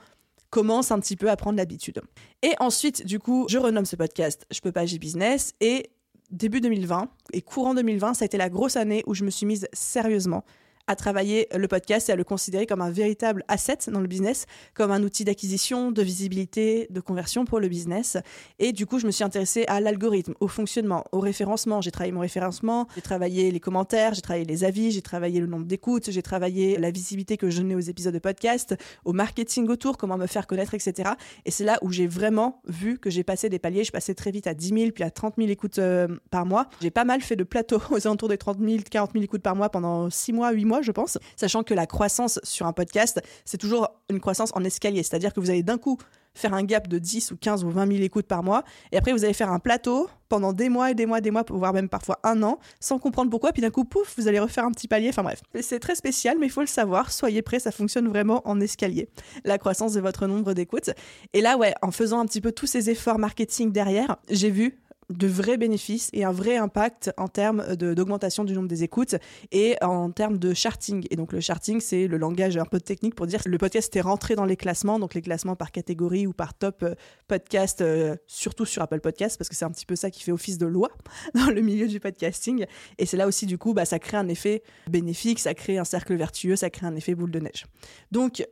commencent 0.51 0.91
un 0.91 0.99
petit 0.99 1.17
peu 1.17 1.31
à 1.31 1.37
prendre 1.37 1.57
l'habitude. 1.57 2.01
Et 2.43 2.55
ensuite, 2.59 3.05
du 3.05 3.19
coup, 3.19 3.47
je 3.49 3.59
renomme 3.59 3.85
ce 3.85 3.97
podcast 3.97 4.47
Je 4.51 4.61
peux 4.61 4.73
pas, 4.73 4.87
j'ai 4.87 4.99
business. 4.99 5.55
Et 5.61 5.91
début 6.31 6.61
2020 6.61 7.09
et 7.33 7.43
courant 7.43 7.75
2020, 7.75 8.15
ça 8.15 8.25
a 8.25 8.27
été 8.27 8.37
la 8.37 8.49
grosse 8.49 8.77
année 8.77 9.03
où 9.07 9.15
je 9.15 9.25
me 9.25 9.31
suis 9.31 9.47
mise 9.47 9.69
sérieusement 9.73 10.45
à 10.89 10.97
travailler 10.97 11.47
le 11.55 11.69
podcast 11.69 12.09
et 12.09 12.13
à 12.13 12.17
le 12.17 12.25
considérer 12.25 12.67
comme 12.67 12.81
un 12.81 12.91
véritable 12.91 13.45
asset 13.47 13.79
dans 13.93 14.01
le 14.01 14.09
business, 14.09 14.47
comme 14.75 14.91
un 14.91 15.03
outil 15.03 15.25
d'acquisition, 15.25 15.93
de 15.93 16.03
visibilité, 16.03 16.89
de 16.91 17.01
conversion 17.01 17.45
pour 17.45 17.61
le 17.61 17.69
business. 17.69 18.17
Et 18.59 18.73
du 18.73 18.87
coup, 18.87 18.99
je 18.99 19.07
me 19.07 19.13
suis 19.13 19.23
intéressée 19.23 19.65
à 19.69 19.81
l'algorithme, 19.81 20.35
au 20.41 20.49
fonctionnement, 20.49 21.05
au 21.13 21.21
référencement. 21.21 21.81
J'ai 21.81 21.91
travaillé 21.91 22.13
mon 22.13 22.21
référencement, 22.21 22.89
j'ai 22.95 23.03
travaillé 23.03 23.51
les 23.51 23.61
commentaires, 23.61 24.15
j'ai 24.15 24.23
travaillé 24.23 24.47
les 24.47 24.65
avis, 24.65 24.91
j'ai 24.91 25.03
travaillé 25.03 25.41
le 25.41 25.47
nombre 25.47 25.67
d'écoutes, 25.67 26.11
j'ai 26.11 26.23
travaillé 26.23 26.79
la 26.79 26.91
visibilité 26.91 27.37
que 27.37 27.51
je 27.51 27.59
donnais 27.59 27.75
aux 27.75 27.81
épisodes 27.81 28.15
de 28.15 28.19
podcast, 28.19 28.75
au 29.05 29.13
marketing 29.13 29.69
autour, 29.69 29.99
comment 29.99 30.17
me 30.17 30.27
faire 30.27 30.47
connaître, 30.47 30.73
etc. 30.73 31.11
Et 31.45 31.51
c'est 31.51 31.65
là 31.65 31.79
où 31.83 31.93
j'ai 31.93 32.07
vraiment 32.07 32.63
vu 32.67 32.99
que 32.99 33.11
j'ai 33.11 33.25
passé 33.25 33.51
des 33.51 33.59
paliers. 33.59 33.85
Je 33.85 33.93
passais 33.93 34.15
très 34.15 34.31
vite 34.31 34.47
à 34.47 34.55
10 34.55 34.69
000, 34.69 34.91
puis 34.93 35.05
à 35.05 35.11
30 35.11 35.35
000 35.37 35.51
écoutes 35.51 35.79
euh, 35.79 36.09
par 36.31 36.47
mois. 36.47 36.67
J'ai 36.81 36.91
pas 36.91 37.05
mal 37.05 37.21
fait 37.21 37.37
de 37.37 37.45
plateau 37.45 37.81
aux 37.91 38.07
alentours 38.07 38.29
des 38.29 38.39
30 38.39 38.59
000, 38.59 38.79
40 38.91 39.13
000 39.13 39.25
écoutes 39.25 39.43
par 39.43 39.55
mois 39.55 39.69
pendant 39.69 40.09
6 40.09 40.33
mois, 40.33 40.51
8 40.53 40.65
mois 40.65 40.78
je 40.83 40.93
pense, 40.93 41.19
sachant 41.37 41.63
que 41.63 41.75
la 41.75 41.87
croissance 41.87 42.41
sur 42.43 42.67
un 42.67 42.73
podcast, 42.73 43.21
c'est 43.45 43.59
toujours 43.59 43.89
une 44.11 44.21
croissance 44.21 44.51
en 44.55 44.65
escalier, 44.65 45.03
c'est-à-dire 45.03 45.33
que 45.33 45.41
vous 45.41 45.51
allez 45.51 45.63
d'un 45.63 45.79
coup 45.79 45.99
faire 46.35 46.55
un 46.55 46.63
gap 46.63 46.87
de 46.89 46.99
10 46.99 47.33
ou 47.33 47.37
15 47.37 47.65
ou 47.65 47.71
20 47.71 47.87
000 47.89 48.03
écoutes 48.03 48.27
par 48.27 48.43
mois, 48.43 48.63
et 48.93 48.97
après 48.97 49.13
vous 49.13 49.25
allez 49.25 49.35
faire 49.35 49.51
un 49.51 49.59
plateau 49.59 50.09
pendant 50.29 50.53
des 50.53 50.69
mois 50.69 50.91
et 50.91 50.95
des 50.95 51.07
mois, 51.07 51.21
des 51.21 51.31
mois, 51.31 51.45
voire 51.49 51.73
même 51.73 51.89
parfois 51.89 52.21
un 52.23 52.43
an, 52.43 52.59
sans 52.81 52.99
comprendre 52.99 53.31
pourquoi, 53.31 53.53
puis 53.53 53.63
d'un 53.63 53.71
coup, 53.71 53.85
pouf, 53.85 54.15
vous 54.19 54.29
allez 54.29 54.39
refaire 54.39 54.65
un 54.65 54.71
petit 54.71 54.89
palier, 54.89 55.09
enfin 55.09 55.23
bref. 55.23 55.41
C'est 55.61 55.81
très 55.81 55.95
spécial, 55.95 56.37
mais 56.39 56.47
il 56.47 56.53
faut 56.53 56.61
le 56.61 56.67
savoir, 56.67 57.11
soyez 57.11 57.43
prêts, 57.43 57.59
ça 57.59 57.73
fonctionne 57.73 58.09
vraiment 58.09 58.47
en 58.47 58.61
escalier, 58.61 59.09
la 59.45 59.59
croissance 59.59 59.95
de 59.95 60.01
votre 60.01 60.27
nombre 60.27 60.53
d'écoutes. 60.53 60.91
Et 61.33 61.41
là, 61.41 61.57
ouais, 61.57 61.75
en 61.83 61.91
faisant 61.91 62.21
un 62.21 62.27
petit 62.27 62.41
peu 62.41 62.53
tous 62.53 62.67
ces 62.67 62.91
efforts 62.91 63.19
marketing 63.19 63.73
derrière, 63.73 64.17
j'ai 64.29 64.51
vu 64.51 64.79
de 65.11 65.27
vrais 65.27 65.57
bénéfices 65.57 66.11
et 66.13 66.25
un 66.25 66.33
vrai 66.33 66.57
impact 66.57 67.13
en 67.17 67.29
termes 67.29 67.77
d'augmentation 67.77 68.45
du 68.45 68.53
nombre 68.53 68.69
des 68.69 68.85
écoutes 68.85 69.17
et 69.53 69.77
en 69.83 70.11
termes 70.11 70.39
de 70.39 70.53
charting. 70.55 71.07
Et 71.11 71.17
donc 71.17 71.33
le 71.33 71.41
charting, 71.41 71.81
c'est 71.81 72.07
le 72.07 72.19
langage 72.19 72.57
un 72.57 72.65
peu 72.65 72.81
technique 72.81 73.15
pour 73.15 73.27
dire 73.27 73.43
que 73.43 73.49
le 73.49 73.59
podcast 73.59 73.95
est 73.97 74.01
rentré 74.01 74.35
dans 74.35 74.45
les 74.45 74.57
classements, 74.57 74.99
donc 74.99 75.15
les 75.15 75.23
classements 75.23 75.57
par 75.57 75.73
catégorie 75.73 76.27
ou 76.27 76.33
par 76.33 76.55
top 76.55 76.83
euh, 76.83 76.95
podcast, 77.27 77.81
euh, 77.81 78.17
surtout 78.27 78.65
sur 78.65 78.83
Apple 78.83 79.01
Podcast, 79.01 79.39
parce 79.39 79.49
que 79.49 79.57
c'est 79.57 79.65
un 79.65 79.71
petit 79.71 79.87
peu 79.87 79.97
ça 79.97 80.11
qui 80.11 80.23
fait 80.23 80.33
office 80.33 80.59
de 80.59 80.67
loi 80.67 80.91
dans 81.35 81.51
le 81.51 81.61
milieu 81.61 81.89
du 81.89 82.01
podcasting. 82.01 82.67
Et 82.99 83.07
c'est 83.07 83.17
là 83.17 83.27
aussi, 83.27 83.47
du 83.47 83.59
coup, 83.59 83.75
bah, 83.75 83.85
ça 83.85 83.99
crée 83.99 84.17
un 84.17 84.29
effet 84.29 84.63
bénéfique, 84.91 85.39
ça 85.39 85.55
crée 85.55 85.79
un 85.79 85.85
cercle 85.85 86.15
vertueux, 86.17 86.57
ça 86.57 86.71
crée 86.71 86.87
un 86.87 86.97
effet 86.97 87.15
boule 87.15 87.31
de 87.31 87.41
neige. 87.41 87.67
Donc 88.13 88.47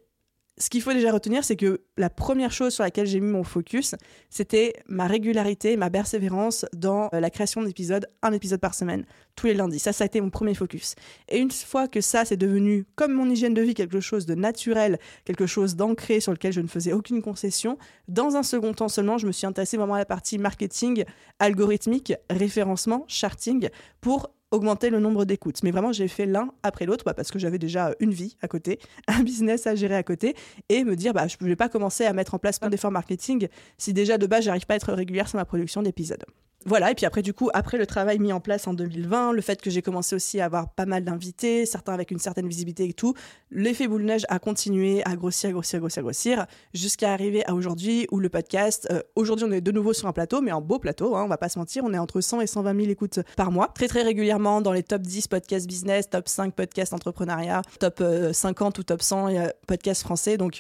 ce 0.58 0.70
qu'il 0.70 0.81
faut 0.81 0.93
déjà 0.93 1.12
retenir, 1.12 1.44
c'est 1.44 1.56
que 1.56 1.82
la 1.99 2.08
première 2.08 2.50
chose 2.50 2.73
sur 2.73 2.82
laquelle 2.82 3.06
j'ai 3.06 3.20
mis 3.20 3.31
mon 3.31 3.44
focus, 3.44 3.94
c'était 4.31 4.73
ma 4.88 5.06
régularité, 5.06 5.76
ma 5.76 5.91
persévérance 5.91 6.64
dans 6.73 7.11
euh, 7.12 7.20
la 7.20 7.29
création 7.29 7.62
d'épisodes, 7.62 8.08
un 8.23 8.32
épisode 8.32 8.61
par 8.61 8.75
semaine, 8.75 9.05
tous 9.35 9.49
les 9.49 9.55
lundis. 9.55 9.79
Ça, 9.79 9.93
ça 9.93 10.05
a 10.05 10.06
été 10.06 10.20
mon 10.20 10.31
premier 10.31 10.55
focus. 10.55 10.94
Et 11.29 11.38
une 11.38 11.50
fois 11.50 11.88
que 11.88 12.00
ça, 12.00 12.25
c'est 12.25 12.38
devenu, 12.38 12.87
comme 12.95 13.12
mon 13.12 13.28
hygiène 13.28 13.52
de 13.52 13.61
vie, 13.61 13.75
quelque 13.75 14.00
chose 14.00 14.25
de 14.25 14.35
naturel, 14.35 14.99
quelque 15.25 15.47
chose 15.47 15.76
d'ancré 15.76 16.21
sur 16.21 16.33
lequel 16.33 16.52
je 16.52 16.62
ne 16.62 16.69
faisais 16.69 16.95
aucune 16.95 17.21
concession, 17.21 17.76
dans 18.09 18.37
un 18.37 18.42
second 18.42 18.73
temps 18.73 18.88
seulement, 18.88 19.19
je 19.19 19.26
me 19.26 19.33
suis 19.33 19.47
intéressée 19.47 19.76
vraiment 19.76 19.95
à 19.95 19.99
la 19.99 20.07
partie 20.07 20.38
marketing, 20.38 21.04
algorithmique, 21.38 22.14
référencement, 22.30 23.04
charting, 23.09 23.69
pour 24.00 24.30
augmenter 24.50 24.91
le 24.91 25.00
nombre 25.00 25.25
d'écoutes. 25.25 25.62
Mais 25.62 25.71
vraiment, 25.71 25.93
j'ai 25.93 26.09
fait 26.09 26.26
l'un 26.26 26.50
après 26.62 26.87
l'autre 26.87 27.05
bah, 27.05 27.15
parce 27.15 27.31
que 27.31 27.38
j'avais 27.38 27.59
déjà 27.59 27.95
une 28.00 28.12
vie 28.12 28.37
à 28.43 28.49
côté, 28.49 28.79
un 29.09 29.23
business 29.23 29.67
à 29.67 29.75
gérer 29.75 29.97
à 29.97 30.03
côté 30.03 30.35
et 30.69 30.85
me 30.85 30.97
dire, 30.97 31.12
bah, 31.12 31.26
je 31.29 31.37
ne 31.41 31.47
vais 31.47 31.57
pas 31.57 31.69
commencer 31.69 32.05
à 32.05 32.12
mettre 32.12 32.35
en 32.35 32.38
place 32.38 32.59
plein 32.59 32.71
d'efforts 32.71 32.91
marketing 32.91 33.49
si 33.79 33.93
déjà 33.93 34.19
de 34.19 34.26
base, 34.26 34.45
j'arrive 34.45 34.67
pas 34.67 34.75
à 34.75 34.76
être 34.76 34.93
régulière 34.93 35.29
sur 35.29 35.38
ma 35.38 35.45
production 35.45 35.83
d'épisodes 35.83 36.25
voilà, 36.66 36.90
et 36.90 36.96
puis 36.96 37.06
après, 37.06 37.23
du 37.23 37.32
coup, 37.32 37.49
après 37.54 37.78
le 37.78 37.87
travail 37.87 38.18
mis 38.18 38.32
en 38.32 38.40
place 38.40 38.66
en 38.66 38.75
2020, 38.75 39.32
le 39.32 39.40
fait 39.40 39.62
que 39.62 39.70
j'ai 39.70 39.82
commencé 39.82 40.16
aussi 40.16 40.40
à 40.40 40.46
avoir 40.46 40.68
pas 40.68 40.85
mal 40.85 41.04
d'invités, 41.04 41.64
certains 41.64 41.94
avec 41.94 42.11
une 42.11 42.18
certaine 42.18 42.49
visibilité 42.49 42.88
et 42.88 42.92
tout, 42.92 43.14
l'effet 43.52 43.87
boule 43.87 44.02
neige 44.02 44.26
a 44.28 44.40
continué 44.40 45.00
à 45.04 45.14
grossir, 45.14 45.52
grossir, 45.52 45.78
grossir, 45.78 46.02
grossir, 46.02 46.46
jusqu'à 46.75 47.12
arriver 47.12 47.46
à 47.46 47.54
aujourd'hui 47.54 48.08
où 48.11 48.18
le 48.18 48.28
podcast, 48.28 48.88
euh, 48.90 49.00
aujourd'hui 49.14 49.46
on 49.49 49.52
est 49.52 49.61
de 49.61 49.70
nouveau 49.70 49.92
sur 49.92 50.08
un 50.08 50.12
plateau, 50.12 50.40
mais 50.40 50.50
un 50.50 50.61
beau 50.61 50.80
plateau, 50.80 51.14
hein, 51.14 51.23
on 51.23 51.28
va 51.28 51.38
pas 51.38 51.49
se 51.49 51.56
mentir, 51.56 51.85
on 51.85 51.94
est 51.94 51.99
entre 51.99 52.20
100 52.20 52.40
et 52.40 52.49
120 52.49 52.76
000 52.76 52.90
écoutes 52.90 53.20
par 53.37 53.52
mois, 53.52 53.68
très 53.68 53.87
très 53.87 54.02
régulièrement 54.02 54.61
dans 54.61 54.73
les 54.73 54.82
top 54.82 55.02
10 55.02 55.28
podcasts 55.28 55.68
business, 55.68 56.11
top 56.11 56.26
5 56.26 56.52
podcasts 56.52 56.92
entrepreneuriat, 56.92 57.62
top 57.78 58.02
50 58.32 58.76
euh, 58.76 58.80
ou 58.80 58.82
top 58.82 59.02
100 59.02 59.28
euh, 59.28 59.46
podcasts 59.68 60.02
français, 60.02 60.37
donc 60.37 60.58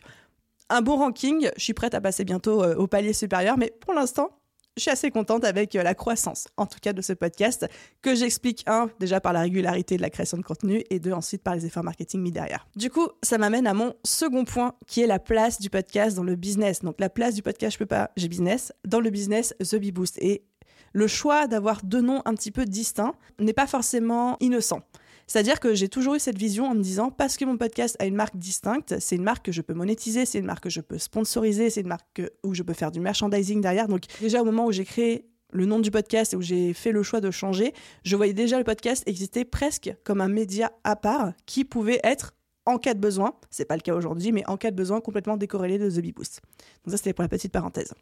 un 0.68 0.82
bon 0.82 0.98
ranking, 0.98 1.50
je 1.56 1.62
suis 1.64 1.74
prête 1.74 1.94
à 1.94 2.00
passer 2.00 2.24
bientôt 2.24 2.64
au 2.64 2.86
palier 2.86 3.12
supérieur, 3.12 3.56
mais 3.56 3.72
pour 3.80 3.92
l'instant, 3.92 4.30
je 4.76 4.82
suis 4.82 4.90
assez 4.90 5.10
contente 5.10 5.44
avec 5.44 5.74
euh, 5.74 5.82
la 5.82 5.94
croissance, 5.94 6.48
en 6.56 6.66
tout 6.66 6.78
cas 6.80 6.92
de 6.92 7.00
ce 7.00 7.12
podcast, 7.12 7.66
que 8.02 8.14
j'explique, 8.14 8.62
un, 8.66 8.90
déjà 9.00 9.20
par 9.20 9.32
la 9.32 9.40
régularité 9.40 9.96
de 9.96 10.02
la 10.02 10.10
création 10.10 10.36
de 10.36 10.42
contenu, 10.42 10.84
et 10.90 11.00
deux, 11.00 11.12
ensuite 11.12 11.42
par 11.42 11.54
les 11.54 11.64
efforts 11.64 11.84
marketing 11.84 12.20
mis 12.20 12.30
derrière. 12.30 12.66
Du 12.76 12.90
coup, 12.90 13.08
ça 13.22 13.38
m'amène 13.38 13.66
à 13.66 13.74
mon 13.74 13.94
second 14.04 14.44
point, 14.44 14.74
qui 14.86 15.00
est 15.00 15.06
la 15.06 15.18
place 15.18 15.60
du 15.60 15.70
podcast 15.70 16.16
dans 16.16 16.24
le 16.24 16.36
business. 16.36 16.80
Donc 16.80 16.96
la 17.00 17.08
place 17.08 17.34
du 17.34 17.42
podcast 17.42 17.74
Je 17.74 17.78
peux 17.78 17.86
pas, 17.86 18.10
j'ai 18.16 18.28
business, 18.28 18.72
dans 18.86 19.00
le 19.00 19.10
business 19.10 19.54
The 19.60 19.76
Bee 19.76 19.92
Boost. 19.92 20.18
Et 20.20 20.44
le 20.92 21.06
choix 21.06 21.46
d'avoir 21.46 21.82
deux 21.82 22.00
noms 22.00 22.22
un 22.24 22.34
petit 22.34 22.50
peu 22.50 22.64
distincts 22.64 23.14
n'est 23.38 23.52
pas 23.52 23.66
forcément 23.66 24.36
innocent. 24.40 24.82
C'est-à-dire 25.26 25.58
que 25.58 25.74
j'ai 25.74 25.88
toujours 25.88 26.14
eu 26.14 26.20
cette 26.20 26.38
vision 26.38 26.66
en 26.66 26.74
me 26.74 26.82
disant, 26.82 27.10
parce 27.10 27.36
que 27.36 27.44
mon 27.44 27.56
podcast 27.56 27.96
a 27.98 28.06
une 28.06 28.14
marque 28.14 28.36
distincte, 28.36 28.96
c'est 29.00 29.16
une 29.16 29.24
marque 29.24 29.46
que 29.46 29.52
je 29.52 29.60
peux 29.60 29.74
monétiser, 29.74 30.24
c'est 30.24 30.38
une 30.38 30.46
marque 30.46 30.64
que 30.64 30.70
je 30.70 30.80
peux 30.80 30.98
sponsoriser, 30.98 31.68
c'est 31.70 31.80
une 31.80 31.88
marque 31.88 32.22
où 32.44 32.54
je 32.54 32.62
peux 32.62 32.74
faire 32.74 32.92
du 32.92 33.00
merchandising 33.00 33.60
derrière. 33.60 33.88
Donc 33.88 34.02
déjà 34.20 34.42
au 34.42 34.44
moment 34.44 34.66
où 34.66 34.72
j'ai 34.72 34.84
créé 34.84 35.26
le 35.52 35.66
nom 35.66 35.80
du 35.80 35.90
podcast 35.90 36.32
et 36.32 36.36
où 36.36 36.42
j'ai 36.42 36.72
fait 36.74 36.92
le 36.92 37.02
choix 37.02 37.20
de 37.20 37.30
changer, 37.30 37.72
je 38.04 38.14
voyais 38.16 38.34
déjà 38.34 38.58
le 38.58 38.64
podcast 38.64 39.02
exister 39.06 39.44
presque 39.44 39.92
comme 40.04 40.20
un 40.20 40.28
média 40.28 40.72
à 40.84 40.96
part 40.96 41.32
qui 41.46 41.64
pouvait 41.64 42.00
être 42.04 42.32
en 42.66 42.78
cas 42.78 42.94
de 42.94 43.00
besoin, 43.00 43.34
c'est 43.50 43.64
pas 43.64 43.76
le 43.76 43.80
cas 43.80 43.94
aujourd'hui, 43.94 44.32
mais 44.32 44.42
en 44.48 44.56
cas 44.56 44.72
de 44.72 44.76
besoin, 44.76 45.00
complètement 45.00 45.36
décorrélé 45.36 45.78
de 45.78 45.88
The 45.88 46.00
Bee 46.00 46.12
Boost. 46.12 46.40
Donc 46.84 46.90
ça, 46.90 46.96
c'était 46.96 47.12
pour 47.12 47.22
la 47.22 47.28
petite 47.28 47.52
parenthèse. 47.52 47.94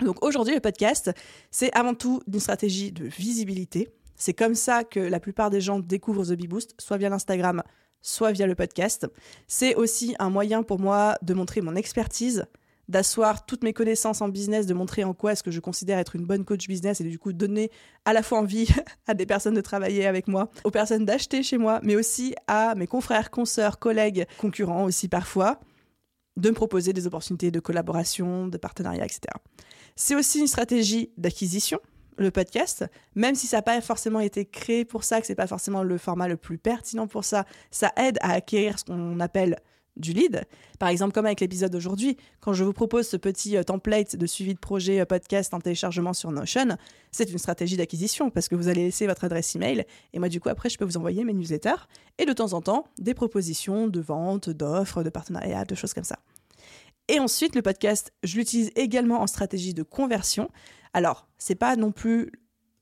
Donc 0.00 0.24
aujourd'hui, 0.24 0.54
le 0.54 0.60
podcast, 0.60 1.12
c'est 1.52 1.72
avant 1.76 1.94
tout 1.94 2.20
une 2.26 2.40
stratégie 2.40 2.90
de 2.90 3.04
visibilité. 3.04 3.88
C'est 4.16 4.34
comme 4.34 4.54
ça 4.54 4.84
que 4.84 5.00
la 5.00 5.20
plupart 5.20 5.50
des 5.50 5.60
gens 5.60 5.78
découvrent 5.78 6.24
The 6.24 6.32
Bee 6.32 6.48
Boost, 6.48 6.74
soit 6.78 6.96
via 6.96 7.08
l'Instagram, 7.08 7.62
soit 8.02 8.32
via 8.32 8.46
le 8.46 8.54
podcast. 8.54 9.06
C'est 9.48 9.74
aussi 9.74 10.14
un 10.18 10.30
moyen 10.30 10.62
pour 10.62 10.78
moi 10.78 11.16
de 11.22 11.34
montrer 11.34 11.60
mon 11.60 11.74
expertise, 11.74 12.46
d'asseoir 12.88 13.46
toutes 13.46 13.64
mes 13.64 13.72
connaissances 13.72 14.20
en 14.20 14.28
business, 14.28 14.66
de 14.66 14.74
montrer 14.74 15.04
en 15.04 15.14
quoi 15.14 15.32
est-ce 15.32 15.42
que 15.42 15.50
je 15.50 15.60
considère 15.60 15.98
être 15.98 16.16
une 16.16 16.26
bonne 16.26 16.44
coach 16.44 16.66
business 16.68 17.00
et 17.00 17.04
du 17.04 17.18
coup 17.18 17.32
donner 17.32 17.70
à 18.04 18.12
la 18.12 18.22
fois 18.22 18.38
envie 18.38 18.68
à 19.06 19.14
des 19.14 19.26
personnes 19.26 19.54
de 19.54 19.60
travailler 19.60 20.06
avec 20.06 20.28
moi, 20.28 20.50
aux 20.64 20.70
personnes 20.70 21.04
d'acheter 21.04 21.42
chez 21.42 21.58
moi, 21.58 21.80
mais 21.82 21.96
aussi 21.96 22.34
à 22.46 22.74
mes 22.74 22.86
confrères, 22.86 23.30
consoeurs, 23.30 23.78
collègues, 23.78 24.26
concurrents 24.38 24.84
aussi 24.84 25.08
parfois, 25.08 25.60
de 26.36 26.50
me 26.50 26.54
proposer 26.54 26.92
des 26.92 27.06
opportunités 27.06 27.50
de 27.50 27.60
collaboration, 27.60 28.48
de 28.48 28.58
partenariat, 28.58 29.04
etc. 29.04 29.20
C'est 29.96 30.16
aussi 30.16 30.40
une 30.40 30.48
stratégie 30.48 31.12
d'acquisition, 31.16 31.80
le 32.16 32.30
podcast, 32.30 32.84
même 33.14 33.34
si 33.34 33.46
ça 33.46 33.58
n'a 33.58 33.62
pas 33.62 33.80
forcément 33.80 34.20
été 34.20 34.44
créé 34.44 34.84
pour 34.84 35.04
ça, 35.04 35.20
que 35.20 35.26
c'est 35.26 35.34
pas 35.34 35.46
forcément 35.46 35.82
le 35.82 35.98
format 35.98 36.28
le 36.28 36.36
plus 36.36 36.58
pertinent 36.58 37.06
pour 37.06 37.24
ça, 37.24 37.44
ça 37.70 37.92
aide 37.96 38.18
à 38.20 38.32
acquérir 38.32 38.78
ce 38.78 38.84
qu'on 38.84 39.20
appelle 39.20 39.56
du 39.96 40.12
lead. 40.12 40.42
Par 40.78 40.88
exemple, 40.88 41.12
comme 41.12 41.26
avec 41.26 41.40
l'épisode 41.40 41.70
d'aujourd'hui, 41.70 42.16
quand 42.40 42.52
je 42.52 42.64
vous 42.64 42.72
propose 42.72 43.06
ce 43.06 43.16
petit 43.16 43.56
euh, 43.56 43.62
template 43.62 44.16
de 44.16 44.26
suivi 44.26 44.54
de 44.54 44.58
projet 44.58 45.00
euh, 45.00 45.04
podcast 45.04 45.54
en 45.54 45.60
téléchargement 45.60 46.12
sur 46.12 46.32
Notion, 46.32 46.76
c'est 47.12 47.30
une 47.30 47.38
stratégie 47.38 47.76
d'acquisition 47.76 48.30
parce 48.30 48.48
que 48.48 48.56
vous 48.56 48.68
allez 48.68 48.84
laisser 48.84 49.06
votre 49.06 49.24
adresse 49.24 49.54
email 49.54 49.84
et 50.12 50.18
moi, 50.18 50.28
du 50.28 50.40
coup, 50.40 50.48
après, 50.48 50.68
je 50.68 50.78
peux 50.78 50.84
vous 50.84 50.96
envoyer 50.96 51.24
mes 51.24 51.32
newsletters 51.32 51.86
et 52.18 52.26
de 52.26 52.32
temps 52.32 52.52
en 52.54 52.60
temps, 52.60 52.86
des 52.98 53.14
propositions 53.14 53.86
de 53.86 54.00
vente, 54.00 54.50
d'offres, 54.50 55.02
de 55.02 55.10
partenariat, 55.10 55.64
de 55.64 55.74
choses 55.74 55.94
comme 55.94 56.04
ça. 56.04 56.18
Et 57.08 57.20
ensuite, 57.20 57.54
le 57.54 57.62
podcast, 57.62 58.12
je 58.22 58.36
l'utilise 58.36 58.70
également 58.76 59.20
en 59.20 59.26
stratégie 59.26 59.74
de 59.74 59.82
conversion. 59.82 60.48
Alors, 60.94 61.28
c'est 61.36 61.56
pas 61.56 61.76
non 61.76 61.92
plus 61.92 62.32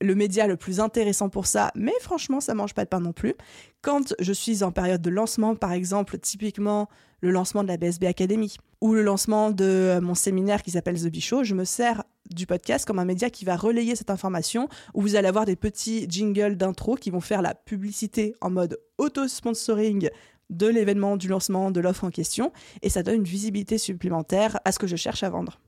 le 0.00 0.14
média 0.14 0.46
le 0.46 0.56
plus 0.56 0.80
intéressant 0.80 1.28
pour 1.28 1.46
ça, 1.46 1.70
mais 1.74 1.92
franchement, 2.00 2.40
ça 2.40 2.54
mange 2.54 2.74
pas 2.74 2.84
de 2.84 2.88
pain 2.88 3.00
non 3.00 3.12
plus. 3.12 3.34
Quand 3.80 4.14
je 4.18 4.32
suis 4.32 4.62
en 4.62 4.72
période 4.72 5.00
de 5.00 5.10
lancement, 5.10 5.54
par 5.54 5.72
exemple, 5.72 6.18
typiquement 6.18 6.88
le 7.20 7.30
lancement 7.30 7.62
de 7.62 7.68
la 7.68 7.76
BSB 7.76 8.04
Academy 8.04 8.56
ou 8.80 8.94
le 8.94 9.02
lancement 9.02 9.50
de 9.50 10.00
mon 10.02 10.14
séminaire 10.14 10.62
qui 10.62 10.72
s'appelle 10.72 11.00
The 11.00 11.06
Bichot, 11.06 11.44
je 11.44 11.54
me 11.54 11.64
sers 11.64 12.02
du 12.30 12.46
podcast 12.46 12.84
comme 12.84 12.98
un 12.98 13.04
média 13.04 13.30
qui 13.30 13.44
va 13.44 13.56
relayer 13.56 13.94
cette 13.94 14.10
information, 14.10 14.68
où 14.94 15.02
vous 15.02 15.16
allez 15.16 15.28
avoir 15.28 15.44
des 15.44 15.56
petits 15.56 16.06
jingles 16.08 16.56
d'intro 16.56 16.96
qui 16.96 17.10
vont 17.10 17.20
faire 17.20 17.42
la 17.42 17.54
publicité 17.54 18.34
en 18.40 18.50
mode 18.50 18.78
auto-sponsoring 18.98 20.08
de 20.50 20.66
l'événement, 20.66 21.16
du 21.16 21.28
lancement, 21.28 21.70
de 21.70 21.80
l'offre 21.80 22.04
en 22.04 22.10
question, 22.10 22.52
et 22.82 22.88
ça 22.88 23.02
donne 23.02 23.16
une 23.16 23.24
visibilité 23.24 23.78
supplémentaire 23.78 24.58
à 24.64 24.72
ce 24.72 24.78
que 24.78 24.86
je 24.86 24.96
cherche 24.96 25.22
à 25.22 25.30
vendre. 25.30 25.60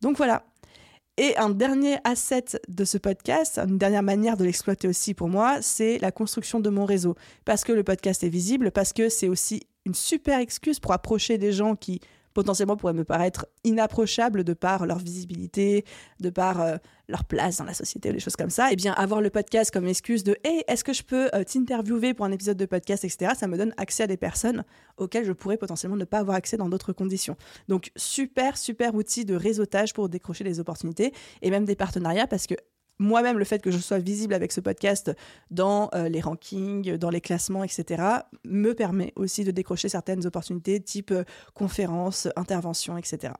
Donc 0.00 0.16
voilà, 0.16 0.44
et 1.20 1.36
un 1.36 1.50
dernier 1.50 1.98
asset 2.04 2.46
de 2.66 2.84
ce 2.86 2.96
podcast, 2.96 3.58
une 3.58 3.76
dernière 3.76 4.02
manière 4.02 4.38
de 4.38 4.44
l'exploiter 4.44 4.88
aussi 4.88 5.12
pour 5.12 5.28
moi, 5.28 5.58
c'est 5.60 5.98
la 5.98 6.12
construction 6.12 6.60
de 6.60 6.70
mon 6.70 6.86
réseau. 6.86 7.14
Parce 7.44 7.62
que 7.62 7.72
le 7.72 7.84
podcast 7.84 8.24
est 8.24 8.30
visible, 8.30 8.70
parce 8.70 8.94
que 8.94 9.10
c'est 9.10 9.28
aussi 9.28 9.64
une 9.84 9.92
super 9.92 10.38
excuse 10.38 10.80
pour 10.80 10.94
approcher 10.94 11.36
des 11.36 11.52
gens 11.52 11.76
qui 11.76 12.00
potentiellement 12.34 12.76
pourraient 12.76 12.92
me 12.92 13.04
paraître 13.04 13.46
inapprochables 13.64 14.44
de 14.44 14.52
par 14.52 14.86
leur 14.86 14.98
visibilité, 14.98 15.84
de 16.20 16.30
par 16.30 16.60
euh, 16.60 16.76
leur 17.08 17.24
place 17.24 17.58
dans 17.58 17.64
la 17.64 17.74
société, 17.74 18.10
ou 18.10 18.12
des 18.12 18.20
choses 18.20 18.36
comme 18.36 18.50
ça, 18.50 18.70
et 18.70 18.74
eh 18.74 18.76
bien 18.76 18.92
avoir 18.92 19.20
le 19.20 19.30
podcast 19.30 19.70
comme 19.70 19.86
excuse 19.86 20.24
de 20.24 20.36
Hey, 20.44 20.62
est-ce 20.68 20.84
que 20.84 20.92
je 20.92 21.02
peux 21.02 21.28
euh, 21.34 21.44
t'interviewer 21.44 22.14
pour 22.14 22.24
un 22.24 22.32
épisode 22.32 22.56
de 22.56 22.66
podcast, 22.66 23.04
etc., 23.04 23.32
ça 23.36 23.46
me 23.46 23.56
donne 23.56 23.74
accès 23.76 24.04
à 24.04 24.06
des 24.06 24.16
personnes 24.16 24.64
auxquelles 24.96 25.24
je 25.24 25.32
pourrais 25.32 25.56
potentiellement 25.56 25.96
ne 25.96 26.04
pas 26.04 26.18
avoir 26.18 26.36
accès 26.36 26.56
dans 26.56 26.68
d'autres 26.68 26.92
conditions. 26.92 27.36
Donc 27.68 27.90
super, 27.96 28.56
super 28.56 28.94
outil 28.94 29.24
de 29.24 29.34
réseautage 29.34 29.94
pour 29.94 30.08
décrocher 30.08 30.44
des 30.44 30.60
opportunités 30.60 31.12
et 31.42 31.50
même 31.50 31.64
des 31.64 31.76
partenariats 31.76 32.26
parce 32.26 32.46
que 32.46 32.54
moi-même, 33.00 33.38
le 33.38 33.44
fait 33.44 33.60
que 33.60 33.70
je 33.70 33.78
sois 33.78 33.98
visible 33.98 34.34
avec 34.34 34.52
ce 34.52 34.60
podcast 34.60 35.10
dans 35.50 35.88
euh, 35.94 36.08
les 36.08 36.20
rankings, 36.20 36.96
dans 36.96 37.10
les 37.10 37.22
classements, 37.22 37.64
etc., 37.64 38.02
me 38.44 38.74
permet 38.74 39.12
aussi 39.16 39.42
de 39.42 39.50
décrocher 39.50 39.88
certaines 39.88 40.26
opportunités 40.26 40.80
type 40.80 41.10
euh, 41.10 41.24
conférences, 41.54 42.28
interventions, 42.36 42.98
etc. 42.98 43.32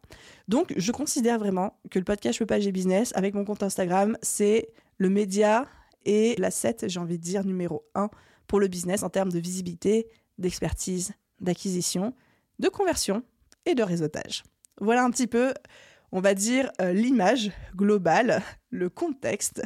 Donc, 0.49 0.73
je 0.77 0.93
considère 0.93 1.39
vraiment 1.39 1.79
que 1.91 1.99
le 1.99 2.05
podcast 2.05 2.35
Je 2.35 2.39
peux 2.41 2.47
pas, 2.47 2.59
business 2.59 3.13
avec 3.15 3.35
mon 3.35 3.45
compte 3.45 3.63
Instagram, 3.63 4.17
c'est 4.23 4.71
le 4.97 5.11
média 5.11 5.67
et 6.07 6.35
l'asset, 6.39 6.77
j'ai 6.85 6.99
envie 6.99 7.19
de 7.19 7.23
dire, 7.23 7.45
numéro 7.45 7.85
un 7.95 8.09
pour 8.47 8.61
le 8.61 8.69
business 8.69 9.03
en 9.03 9.11
termes 9.11 9.31
de 9.31 9.39
visibilité, 9.39 10.09
d'expertise, 10.39 11.13
d'acquisition, 11.41 12.15
de 12.59 12.69
conversion 12.69 13.23
et 13.67 13.75
de 13.75 13.83
réseautage. 13.83 14.43
Voilà 14.81 15.05
un 15.05 15.11
petit 15.11 15.27
peu 15.27 15.53
on 16.13 16.21
va 16.21 16.35
dire, 16.35 16.71
euh, 16.81 16.93
l'image 16.93 17.53
globale, 17.77 18.43
le 18.71 18.89
contexte 18.89 19.63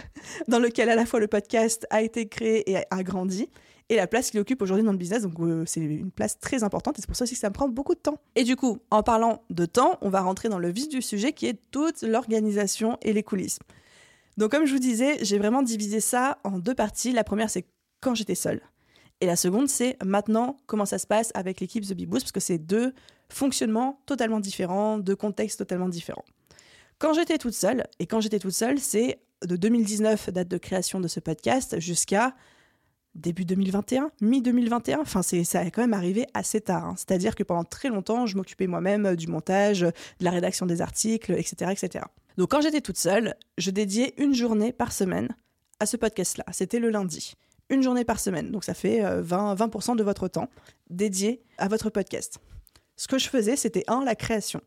dans 0.48 0.58
lequel 0.58 0.88
à 0.88 0.94
la 0.94 1.06
fois 1.06 1.20
le 1.20 1.28
podcast 1.28 1.86
a 1.90 2.02
été 2.02 2.28
créé 2.28 2.70
et 2.70 2.78
a 2.90 3.02
grandi, 3.02 3.48
et 3.88 3.96
la 3.96 4.06
place 4.06 4.30
qu'il 4.30 4.40
occupe 4.40 4.62
aujourd'hui 4.62 4.84
dans 4.84 4.92
le 4.92 4.98
business. 4.98 5.22
Donc 5.22 5.38
euh, 5.40 5.64
c'est 5.66 5.80
une 5.80 6.10
place 6.10 6.38
très 6.38 6.64
importante 6.64 6.98
et 6.98 7.02
c'est 7.02 7.06
pour 7.06 7.16
ça 7.16 7.24
aussi 7.24 7.34
que 7.34 7.40
ça 7.40 7.48
me 7.48 7.54
prend 7.54 7.68
beaucoup 7.68 7.94
de 7.94 8.00
temps. 8.00 8.18
Et 8.34 8.44
du 8.44 8.56
coup, 8.56 8.78
en 8.90 9.02
parlant 9.02 9.42
de 9.50 9.66
temps, 9.66 9.98
on 10.00 10.08
va 10.08 10.20
rentrer 10.20 10.48
dans 10.48 10.58
le 10.58 10.70
vif 10.70 10.88
du 10.88 11.02
sujet 11.02 11.32
qui 11.32 11.46
est 11.46 11.60
toute 11.70 12.02
l'organisation 12.02 12.98
et 13.02 13.12
les 13.12 13.22
coulisses. 13.22 13.58
Donc 14.36 14.50
comme 14.50 14.64
je 14.64 14.72
vous 14.72 14.80
disais, 14.80 15.18
j'ai 15.22 15.38
vraiment 15.38 15.62
divisé 15.62 16.00
ça 16.00 16.38
en 16.44 16.58
deux 16.58 16.74
parties. 16.74 17.12
La 17.12 17.24
première, 17.24 17.50
c'est 17.50 17.66
quand 18.00 18.14
j'étais 18.14 18.34
seule. 18.34 18.60
Et 19.20 19.26
la 19.26 19.36
seconde, 19.36 19.68
c'est 19.68 19.96
maintenant 20.04 20.56
comment 20.66 20.86
ça 20.86 20.98
se 20.98 21.06
passe 21.06 21.30
avec 21.34 21.60
l'équipe 21.60 21.86
The 21.86 21.94
Bee 21.94 22.06
Boost, 22.06 22.24
parce 22.24 22.32
que 22.32 22.40
c'est 22.40 22.58
deux 22.58 22.92
fonctionnements 23.28 24.02
totalement 24.06 24.40
différents, 24.40 24.98
deux 24.98 25.16
contextes 25.16 25.58
totalement 25.58 25.88
différents. 25.88 26.24
Quand 27.04 27.12
j'étais 27.12 27.36
toute 27.36 27.52
seule, 27.52 27.84
et 27.98 28.06
quand 28.06 28.22
j'étais 28.22 28.38
toute 28.38 28.54
seule, 28.54 28.78
c'est 28.78 29.18
de 29.44 29.56
2019, 29.56 30.30
date 30.30 30.48
de 30.48 30.56
création 30.56 31.00
de 31.00 31.06
ce 31.06 31.20
podcast, 31.20 31.78
jusqu'à 31.78 32.34
début 33.14 33.44
2021, 33.44 34.10
mi-2021. 34.22 35.00
Enfin, 35.00 35.20
c'est, 35.20 35.44
ça 35.44 35.60
a 35.60 35.66
quand 35.66 35.82
même 35.82 35.92
arrivé 35.92 36.24
assez 36.32 36.62
tard. 36.62 36.82
Hein. 36.86 36.94
C'est-à-dire 36.96 37.34
que 37.34 37.42
pendant 37.42 37.64
très 37.64 37.90
longtemps, 37.90 38.24
je 38.24 38.38
m'occupais 38.38 38.66
moi-même 38.66 39.16
du 39.16 39.26
montage, 39.26 39.80
de 39.80 39.92
la 40.20 40.30
rédaction 40.30 40.64
des 40.64 40.80
articles, 40.80 41.32
etc., 41.32 41.72
etc. 41.72 42.06
Donc, 42.38 42.52
quand 42.52 42.62
j'étais 42.62 42.80
toute 42.80 42.96
seule, 42.96 43.34
je 43.58 43.70
dédiais 43.70 44.14
une 44.16 44.32
journée 44.32 44.72
par 44.72 44.90
semaine 44.90 45.28
à 45.80 45.84
ce 45.84 45.98
podcast-là. 45.98 46.46
C'était 46.52 46.78
le 46.78 46.88
lundi. 46.88 47.34
Une 47.68 47.82
journée 47.82 48.06
par 48.06 48.18
semaine. 48.18 48.50
Donc, 48.50 48.64
ça 48.64 48.72
fait 48.72 49.02
20, 49.20 49.60
euh, 49.60 49.66
20% 49.66 49.96
de 49.96 50.02
votre 50.02 50.26
temps 50.26 50.48
dédié 50.88 51.42
à 51.58 51.68
votre 51.68 51.90
podcast. 51.90 52.38
Ce 52.96 53.08
que 53.08 53.18
je 53.18 53.28
faisais, 53.28 53.56
c'était 53.56 53.84
un, 53.88 54.02
la 54.02 54.14
création 54.14 54.62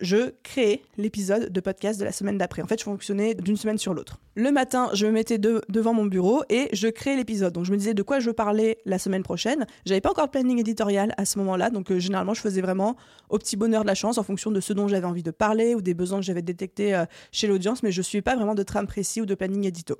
je 0.00 0.32
créais 0.42 0.82
l'épisode 0.96 1.50
de 1.50 1.60
podcast 1.60 1.98
de 1.98 2.04
la 2.04 2.12
semaine 2.12 2.38
d'après. 2.38 2.62
En 2.62 2.66
fait, 2.66 2.78
je 2.78 2.84
fonctionnais 2.84 3.34
d'une 3.34 3.56
semaine 3.56 3.78
sur 3.78 3.94
l'autre. 3.94 4.20
Le 4.34 4.50
matin, 4.50 4.90
je 4.92 5.06
me 5.06 5.12
mettais 5.12 5.38
devant 5.38 5.94
mon 5.94 6.04
bureau 6.04 6.42
et 6.50 6.68
je 6.72 6.88
créais 6.88 7.16
l'épisode. 7.16 7.52
Donc, 7.52 7.64
je 7.64 7.72
me 7.72 7.76
disais 7.76 7.94
de 7.94 8.02
quoi 8.02 8.18
je 8.18 8.30
parlais 8.30 8.78
la 8.84 8.98
semaine 8.98 9.22
prochaine. 9.22 9.66
J'avais 9.86 10.00
pas 10.00 10.10
encore 10.10 10.26
de 10.26 10.30
planning 10.30 10.58
éditorial 10.58 11.14
à 11.16 11.24
ce 11.24 11.38
moment-là, 11.38 11.70
donc 11.70 11.90
euh, 11.90 11.98
généralement, 11.98 12.34
je 12.34 12.40
faisais 12.40 12.60
vraiment 12.60 12.96
au 13.30 13.38
petit 13.38 13.56
bonheur 13.56 13.82
de 13.82 13.86
la 13.86 13.94
chance 13.94 14.18
en 14.18 14.22
fonction 14.22 14.50
de 14.50 14.60
ce 14.60 14.72
dont 14.72 14.88
j'avais 14.88 15.06
envie 15.06 15.22
de 15.22 15.30
parler 15.30 15.74
ou 15.74 15.80
des 15.80 15.94
besoins 15.94 16.18
que 16.18 16.24
j'avais 16.24 16.42
détectés 16.42 16.94
euh, 16.94 17.04
chez 17.32 17.46
l'audience, 17.46 17.82
mais 17.82 17.92
je 17.92 18.02
suis 18.02 18.22
pas 18.22 18.36
vraiment 18.36 18.54
de 18.54 18.62
trame 18.62 18.86
précis 18.86 19.20
ou 19.20 19.26
de 19.26 19.34
planning 19.34 19.64
édito. 19.66 19.96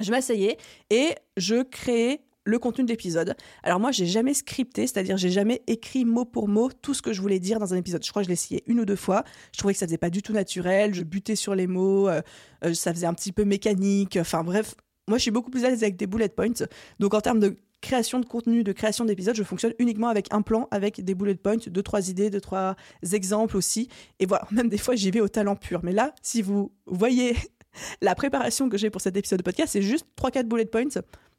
Je 0.00 0.10
m'asseyais 0.10 0.56
et 0.88 1.14
je 1.36 1.62
créais 1.62 2.20
le 2.44 2.58
contenu 2.58 2.84
de 2.84 2.90
l'épisode. 2.90 3.36
Alors 3.62 3.80
moi, 3.80 3.92
j'ai 3.92 4.06
jamais 4.06 4.34
scripté, 4.34 4.86
c'est-à-dire 4.86 5.16
j'ai 5.16 5.30
jamais 5.30 5.62
écrit 5.66 6.04
mot 6.04 6.24
pour 6.24 6.48
mot 6.48 6.70
tout 6.70 6.94
ce 6.94 7.02
que 7.02 7.12
je 7.12 7.20
voulais 7.20 7.38
dire 7.38 7.58
dans 7.58 7.74
un 7.74 7.76
épisode. 7.76 8.04
Je 8.04 8.10
crois 8.10 8.22
que 8.22 8.24
je 8.24 8.30
l'ai 8.30 8.34
essayé 8.34 8.62
une 8.66 8.80
ou 8.80 8.84
deux 8.84 8.96
fois. 8.96 9.24
Je 9.52 9.58
trouvais 9.58 9.74
que 9.74 9.78
ça 9.78 9.86
faisait 9.86 9.98
pas 9.98 10.10
du 10.10 10.22
tout 10.22 10.32
naturel. 10.32 10.94
Je 10.94 11.02
butais 11.02 11.36
sur 11.36 11.54
les 11.54 11.66
mots. 11.66 12.08
Euh, 12.08 12.22
euh, 12.64 12.74
ça 12.74 12.92
faisait 12.92 13.06
un 13.06 13.14
petit 13.14 13.32
peu 13.32 13.44
mécanique. 13.44 14.18
Enfin 14.20 14.42
bref, 14.42 14.74
moi 15.08 15.18
je 15.18 15.22
suis 15.22 15.30
beaucoup 15.30 15.50
plus 15.50 15.64
à 15.64 15.70
l'aise 15.70 15.82
avec 15.82 15.96
des 15.96 16.06
bullet 16.06 16.28
points. 16.28 16.66
Donc 16.98 17.14
en 17.14 17.20
termes 17.20 17.40
de 17.40 17.56
création 17.80 18.20
de 18.20 18.26
contenu, 18.26 18.62
de 18.62 18.72
création 18.72 19.04
d'épisodes, 19.04 19.34
je 19.34 19.42
fonctionne 19.42 19.72
uniquement 19.78 20.08
avec 20.08 20.32
un 20.32 20.42
plan, 20.42 20.68
avec 20.70 21.02
des 21.02 21.14
bullet 21.14 21.34
points, 21.34 21.56
deux, 21.66 21.82
trois 21.82 22.10
idées, 22.10 22.30
deux, 22.30 22.40
trois 22.40 22.76
exemples 23.12 23.56
aussi. 23.56 23.88
Et 24.18 24.26
voilà, 24.26 24.46
même 24.50 24.68
des 24.68 24.78
fois, 24.78 24.94
j'y 24.94 25.10
vais 25.10 25.20
au 25.20 25.28
talent 25.28 25.56
pur. 25.56 25.80
Mais 25.82 25.92
là, 25.92 26.14
si 26.22 26.42
vous 26.42 26.72
voyez 26.86 27.36
la 28.02 28.14
préparation 28.14 28.68
que 28.68 28.76
j'ai 28.76 28.90
pour 28.90 29.00
cet 29.00 29.16
épisode 29.16 29.38
de 29.38 29.44
podcast, 29.44 29.72
c'est 29.72 29.82
juste 29.82 30.06
trois, 30.16 30.30
quatre 30.30 30.48
bullet 30.48 30.66
points 30.66 30.88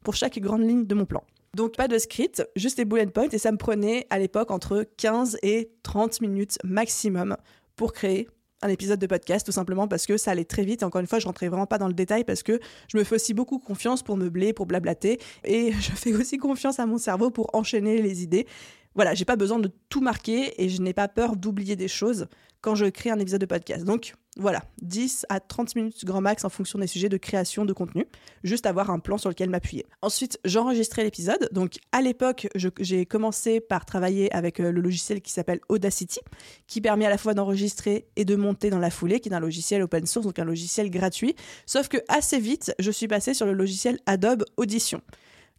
pour 0.03 0.15
chaque 0.15 0.39
grande 0.39 0.61
ligne 0.61 0.85
de 0.85 0.95
mon 0.95 1.05
plan. 1.05 1.23
Donc 1.55 1.75
pas 1.75 1.87
de 1.87 1.97
script, 1.97 2.47
juste 2.55 2.77
des 2.77 2.85
bullet 2.85 3.07
points 3.07 3.27
et 3.29 3.37
ça 3.37 3.51
me 3.51 3.57
prenait 3.57 4.07
à 4.09 4.19
l'époque 4.19 4.51
entre 4.51 4.85
15 4.97 5.37
et 5.43 5.71
30 5.83 6.21
minutes 6.21 6.57
maximum 6.63 7.35
pour 7.75 7.91
créer 7.91 8.29
un 8.61 8.69
épisode 8.69 8.99
de 8.99 9.07
podcast 9.07 9.45
tout 9.45 9.51
simplement 9.51 9.87
parce 9.87 10.05
que 10.05 10.15
ça 10.17 10.31
allait 10.31 10.45
très 10.45 10.63
vite. 10.63 10.83
Encore 10.83 11.01
une 11.01 11.07
fois 11.07 11.19
je 11.19 11.25
rentrais 11.25 11.49
vraiment 11.49 11.65
pas 11.65 11.77
dans 11.77 11.87
le 11.87 11.93
détail 11.93 12.23
parce 12.23 12.41
que 12.41 12.59
je 12.87 12.97
me 12.97 13.03
fais 13.03 13.15
aussi 13.15 13.33
beaucoup 13.33 13.59
confiance 13.59 14.01
pour 14.01 14.15
meubler, 14.15 14.53
pour 14.53 14.65
blablater. 14.65 15.19
Et 15.43 15.71
je 15.79 15.91
fais 15.91 16.13
aussi 16.13 16.37
confiance 16.37 16.79
à 16.79 16.85
mon 16.85 16.97
cerveau 16.97 17.31
pour 17.31 17.49
enchaîner 17.53 18.01
les 18.01 18.23
idées 18.23 18.47
voilà, 18.95 19.13
j'ai 19.13 19.25
pas 19.25 19.35
besoin 19.35 19.59
de 19.59 19.71
tout 19.89 20.01
marquer 20.01 20.61
et 20.61 20.69
je 20.69 20.81
n'ai 20.81 20.93
pas 20.93 21.07
peur 21.07 21.35
d'oublier 21.35 21.75
des 21.75 21.87
choses 21.87 22.27
quand 22.61 22.75
je 22.75 22.85
crée 22.85 23.09
un 23.09 23.19
épisode 23.19 23.41
de 23.41 23.45
podcast. 23.45 23.83
Donc 23.83 24.13
voilà, 24.37 24.63
10 24.81 25.25
à 25.29 25.39
30 25.39 25.75
minutes 25.75 26.05
grand 26.05 26.21
max 26.21 26.45
en 26.45 26.49
fonction 26.49 26.79
des 26.79 26.87
sujets 26.87 27.09
de 27.09 27.17
création 27.17 27.65
de 27.65 27.73
contenu, 27.73 28.05
juste 28.43 28.65
avoir 28.65 28.89
un 28.89 28.99
plan 28.99 29.17
sur 29.17 29.29
lequel 29.29 29.49
m'appuyer. 29.49 29.85
Ensuite, 30.01 30.39
j'enregistrais 30.45 31.03
l'épisode. 31.03 31.49
Donc 31.51 31.79
à 31.91 32.01
l'époque, 32.01 32.47
j'ai 32.55 33.05
commencé 33.05 33.59
par 33.59 33.85
travailler 33.85 34.33
avec 34.33 34.59
euh, 34.59 34.71
le 34.71 34.79
logiciel 34.79 35.21
qui 35.21 35.31
s'appelle 35.31 35.59
Audacity, 35.67 36.19
qui 36.67 36.79
permet 36.79 37.05
à 37.05 37.09
la 37.09 37.17
fois 37.17 37.33
d'enregistrer 37.33 38.07
et 38.15 38.23
de 38.23 38.35
monter 38.35 38.69
dans 38.69 38.79
la 38.79 38.89
foulée, 38.89 39.19
qui 39.19 39.29
est 39.29 39.33
un 39.33 39.39
logiciel 39.39 39.81
open 39.81 40.05
source, 40.05 40.25
donc 40.25 40.39
un 40.39 40.45
logiciel 40.45 40.89
gratuit. 40.89 41.35
Sauf 41.65 41.89
que 41.89 41.97
assez 42.07 42.39
vite, 42.39 42.73
je 42.79 42.91
suis 42.91 43.07
passée 43.07 43.33
sur 43.33 43.45
le 43.45 43.53
logiciel 43.53 43.99
Adobe 44.05 44.45
Audition 44.55 45.01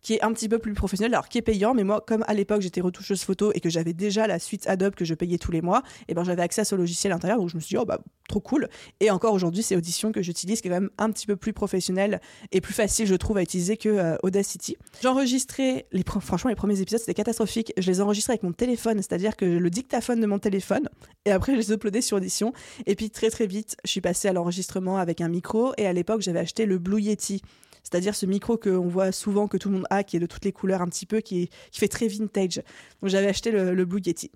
qui 0.03 0.15
est 0.15 0.23
un 0.23 0.33
petit 0.33 0.49
peu 0.49 0.59
plus 0.59 0.75
professionnel, 0.75 1.15
alors 1.15 1.29
qui 1.29 1.39
est 1.39 1.43
payant, 1.43 1.75
mais 1.75 1.85
moi, 1.85 2.03
comme 2.07 2.25
à 2.27 2.35
l'époque 2.35 2.61
j'étais 2.61 2.81
retoucheuse 2.81 3.23
photo 3.23 3.53
et 3.55 3.61
que 3.61 3.71
j'avais 3.71 3.93
déjà 3.93 4.27
la 4.27 4.39
suite 4.39 4.67
Adobe 4.69 4.95
que 4.95 5.05
je 5.05 5.15
payais 5.15 5.39
tous 5.39 5.53
les 5.53 5.63
mois, 5.63 5.83
et 6.03 6.05
eh 6.09 6.15
ben 6.15 6.25
j'avais 6.25 6.43
accès 6.43 6.63
à 6.63 6.65
ce 6.65 6.75
logiciel 6.75 7.13
intérieur, 7.13 7.39
donc 7.39 7.49
je 7.49 7.57
me 7.57 7.61
suis 7.61 7.75
dit, 7.75 7.79
oh 7.79 7.85
bah 7.85 8.01
trop 8.29 8.41
cool. 8.41 8.69
Et 9.01 9.11
encore 9.11 9.35
aujourd'hui, 9.35 9.63
c'est 9.63 9.77
Audition 9.77 10.13
que 10.13 10.23
j'utilise, 10.23 10.61
qui 10.61 10.69
est 10.69 10.71
quand 10.71 10.81
même 10.81 10.91
un 10.99 11.11
petit 11.11 11.27
peu 11.27 11.37
plus 11.37 11.53
professionnel 11.53 12.21
et 12.51 12.61
plus 12.61 12.73
facile, 12.73 13.07
je 13.07 13.15
trouve, 13.15 13.37
à 13.37 13.43
utiliser 13.43 13.77
que 13.77 13.89
euh, 13.89 14.17
Audacity. 14.23 14.77
J'enregistrais, 15.03 15.87
franchement, 16.21 16.49
les 16.49 16.57
premiers 16.57 16.81
épisodes, 16.81 17.01
c'était 17.01 17.15
catastrophique. 17.15 17.73
Je 17.77 17.91
les 17.91 18.01
enregistrais 18.01 18.33
avec 18.33 18.43
mon 18.43 18.53
téléphone, 18.53 18.99
c'est-à-dire 18.99 19.37
que 19.37 19.45
le 19.45 19.71
dictaphone 19.71 20.21
de 20.21 20.27
mon 20.27 20.39
téléphone, 20.39 20.89
et 21.25 21.31
après 21.31 21.53
je 21.53 21.59
les 21.59 21.73
uploadais 21.73 22.01
sur 22.01 22.17
Audition. 22.17 22.53
Et 22.87 22.95
puis 22.95 23.11
très 23.11 23.31
très 23.31 23.47
vite, 23.47 23.77
je 23.85 23.91
suis 23.91 24.01
passée 24.01 24.29
à 24.29 24.33
l'enregistrement 24.33 24.97
avec 24.97 25.21
un 25.21 25.29
micro, 25.29 25.73
et 25.77 25.87
à 25.87 25.93
l'époque, 25.93 26.23
j'avais 26.23 26.41
acheté 26.41 26.67
le 26.67 26.79
Blue 26.79 27.01
Yeti 27.01 27.43
c'est-à-dire 27.83 28.15
ce 28.15 28.27
micro 28.27 28.57
qu'on 28.57 28.89
voit 28.89 29.13
souvent, 29.13 29.49
que 29.49 29.57
tout 29.57 29.69
le 29.69 29.77
monde 29.77 29.87
a, 29.91 30.05
qui 30.05 30.17
est 30.17 30.21
de 30.21 30.27
toutes 30.27 30.45
les 30.45 30.53
couleurs 30.53 30.83
un 30.83 30.89
petit 30.89 31.07
peu, 31.07 31.21
qui, 31.21 31.51
qui 31.71 31.81
fait 31.81 31.89
très 31.89 32.09
vintage. 32.09 32.63
Donc 33.01 33.11
j'avais 33.11 33.29
acheté 33.29 33.51
le, 33.51 33.75
le 33.75 33.85
Blue 33.85 34.01
Yeti. 34.05 34.31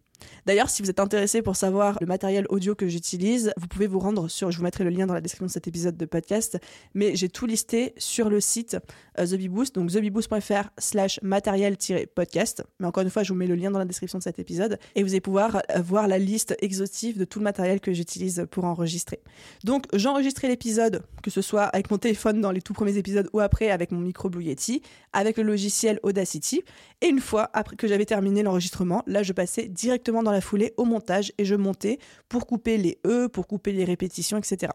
D'ailleurs, 0.46 0.70
si 0.70 0.82
vous 0.82 0.90
êtes 0.90 1.00
intéressé 1.00 1.42
pour 1.42 1.56
savoir 1.56 1.98
le 2.00 2.06
matériel 2.06 2.46
audio 2.50 2.74
que 2.74 2.88
j'utilise, 2.88 3.52
vous 3.56 3.66
pouvez 3.66 3.86
vous 3.86 3.98
rendre 3.98 4.28
sur, 4.28 4.50
je 4.50 4.58
vous 4.58 4.64
mettrai 4.64 4.84
le 4.84 4.90
lien 4.90 5.06
dans 5.06 5.14
la 5.14 5.20
description 5.20 5.46
de 5.46 5.50
cet 5.50 5.66
épisode 5.66 5.96
de 5.96 6.06
podcast, 6.06 6.58
mais 6.94 7.16
j'ai 7.16 7.28
tout 7.28 7.46
listé 7.46 7.94
sur 7.98 8.28
le 8.28 8.40
site 8.40 8.76
euh, 9.18 9.26
The 9.26 9.72
donc 9.72 9.90
thebeboost.fr 9.90 10.70
slash 10.78 11.20
matériel-podcast. 11.22 12.64
Mais 12.80 12.86
encore 12.86 13.02
une 13.02 13.10
fois, 13.10 13.22
je 13.22 13.32
vous 13.32 13.38
mets 13.38 13.46
le 13.46 13.54
lien 13.54 13.70
dans 13.70 13.78
la 13.78 13.84
description 13.84 14.18
de 14.18 14.22
cet 14.22 14.38
épisode 14.38 14.78
et 14.94 15.02
vous 15.02 15.10
allez 15.10 15.20
pouvoir 15.20 15.56
euh, 15.56 15.80
voir 15.80 16.08
la 16.08 16.18
liste 16.18 16.56
exhaustive 16.60 17.18
de 17.18 17.24
tout 17.24 17.38
le 17.38 17.44
matériel 17.44 17.80
que 17.80 17.92
j'utilise 17.92 18.46
pour 18.50 18.64
enregistrer. 18.64 19.20
Donc, 19.64 19.84
j'enregistrais 19.92 20.48
l'épisode, 20.48 21.02
que 21.22 21.30
ce 21.30 21.42
soit 21.42 21.64
avec 21.64 21.90
mon 21.90 21.98
téléphone 21.98 22.40
dans 22.40 22.52
les 22.52 22.62
tout 22.62 22.72
premiers 22.72 22.96
épisodes 22.96 23.28
ou 23.32 23.40
après 23.40 23.70
avec 23.70 23.90
mon 23.90 24.00
micro 24.00 24.28
Blue 24.28 24.44
Yeti, 24.44 24.82
avec 25.12 25.36
le 25.36 25.42
logiciel 25.42 25.98
Audacity. 26.02 26.62
Et 27.00 27.08
une 27.08 27.20
fois 27.20 27.50
après 27.52 27.76
que 27.76 27.88
j'avais 27.88 28.06
terminé 28.06 28.42
l'enregistrement, 28.42 29.02
là, 29.06 29.22
je 29.22 29.32
passais 29.32 29.68
directement 29.68 30.05
dans 30.12 30.32
la 30.32 30.40
foulée 30.40 30.74
au 30.76 30.84
montage 30.84 31.32
et 31.38 31.44
je 31.44 31.54
montais 31.54 31.98
pour 32.28 32.46
couper 32.46 32.76
les 32.78 32.98
E, 33.06 33.28
pour 33.28 33.46
couper 33.46 33.72
les 33.72 33.84
répétitions, 33.84 34.38
etc. 34.38 34.72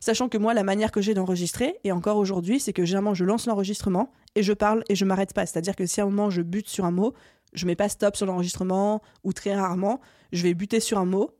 Sachant 0.00 0.28
que 0.28 0.38
moi, 0.38 0.54
la 0.54 0.64
manière 0.64 0.92
que 0.92 1.02
j'ai 1.02 1.12
d'enregistrer, 1.12 1.76
et 1.84 1.92
encore 1.92 2.16
aujourd'hui, 2.16 2.58
c'est 2.58 2.72
que 2.72 2.84
généralement 2.84 3.14
je 3.14 3.24
lance 3.24 3.46
l'enregistrement 3.46 4.12
et 4.34 4.42
je 4.42 4.52
parle 4.52 4.82
et 4.88 4.94
je 4.94 5.04
m'arrête 5.04 5.34
pas. 5.34 5.44
C'est-à-dire 5.44 5.76
que 5.76 5.86
si 5.86 6.00
à 6.00 6.04
un 6.04 6.06
moment 6.06 6.30
je 6.30 6.42
bute 6.42 6.68
sur 6.68 6.84
un 6.86 6.90
mot, 6.90 7.14
je 7.52 7.66
mets 7.66 7.76
pas 7.76 7.88
stop 7.88 8.16
sur 8.16 8.26
l'enregistrement 8.26 9.02
ou 9.24 9.32
très 9.32 9.54
rarement, 9.54 10.00
je 10.32 10.42
vais 10.42 10.54
buter 10.54 10.80
sur 10.80 10.98
un 10.98 11.04
mot 11.04 11.30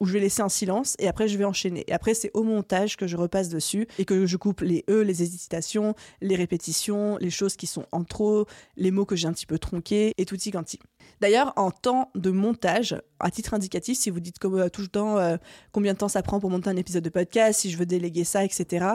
où 0.00 0.06
je 0.06 0.12
vais 0.12 0.20
laisser 0.20 0.42
un 0.42 0.48
silence 0.48 0.94
et 0.98 1.08
après 1.08 1.28
je 1.28 1.36
vais 1.36 1.44
enchaîner. 1.44 1.84
Et 1.88 1.92
après 1.92 2.14
c'est 2.14 2.30
au 2.34 2.42
montage 2.42 2.96
que 2.96 3.06
je 3.06 3.16
repasse 3.16 3.48
dessus 3.48 3.86
et 3.98 4.04
que 4.04 4.26
je 4.26 4.36
coupe 4.36 4.60
les 4.60 4.84
E, 4.88 5.02
les 5.02 5.22
hésitations, 5.22 5.94
les 6.20 6.36
répétitions, 6.36 7.18
les 7.18 7.30
choses 7.30 7.56
qui 7.56 7.66
sont 7.66 7.86
en 7.92 8.04
trop, 8.04 8.46
les 8.76 8.90
mots 8.90 9.04
que 9.04 9.16
j'ai 9.16 9.28
un 9.28 9.32
petit 9.32 9.46
peu 9.46 9.58
tronqués 9.58 10.14
et 10.18 10.24
tout 10.24 10.40
y 10.40 10.50
quanti. 10.50 10.78
D'ailleurs, 11.20 11.52
en 11.56 11.70
temps 11.70 12.10
de 12.14 12.30
montage, 12.30 13.00
à 13.20 13.30
titre 13.30 13.54
indicatif, 13.54 13.98
si 13.98 14.10
vous 14.10 14.20
dites 14.20 14.38
comme, 14.38 14.58
euh, 14.58 14.68
tout 14.68 14.82
le 14.82 14.88
temps 14.88 15.18
euh, 15.18 15.36
combien 15.72 15.92
de 15.92 15.98
temps 15.98 16.08
ça 16.08 16.22
prend 16.22 16.40
pour 16.40 16.50
monter 16.50 16.70
un 16.70 16.76
épisode 16.76 17.02
de 17.02 17.10
podcast, 17.10 17.60
si 17.60 17.70
je 17.70 17.76
veux 17.76 17.86
déléguer 17.86 18.24
ça, 18.24 18.44
etc., 18.44 18.86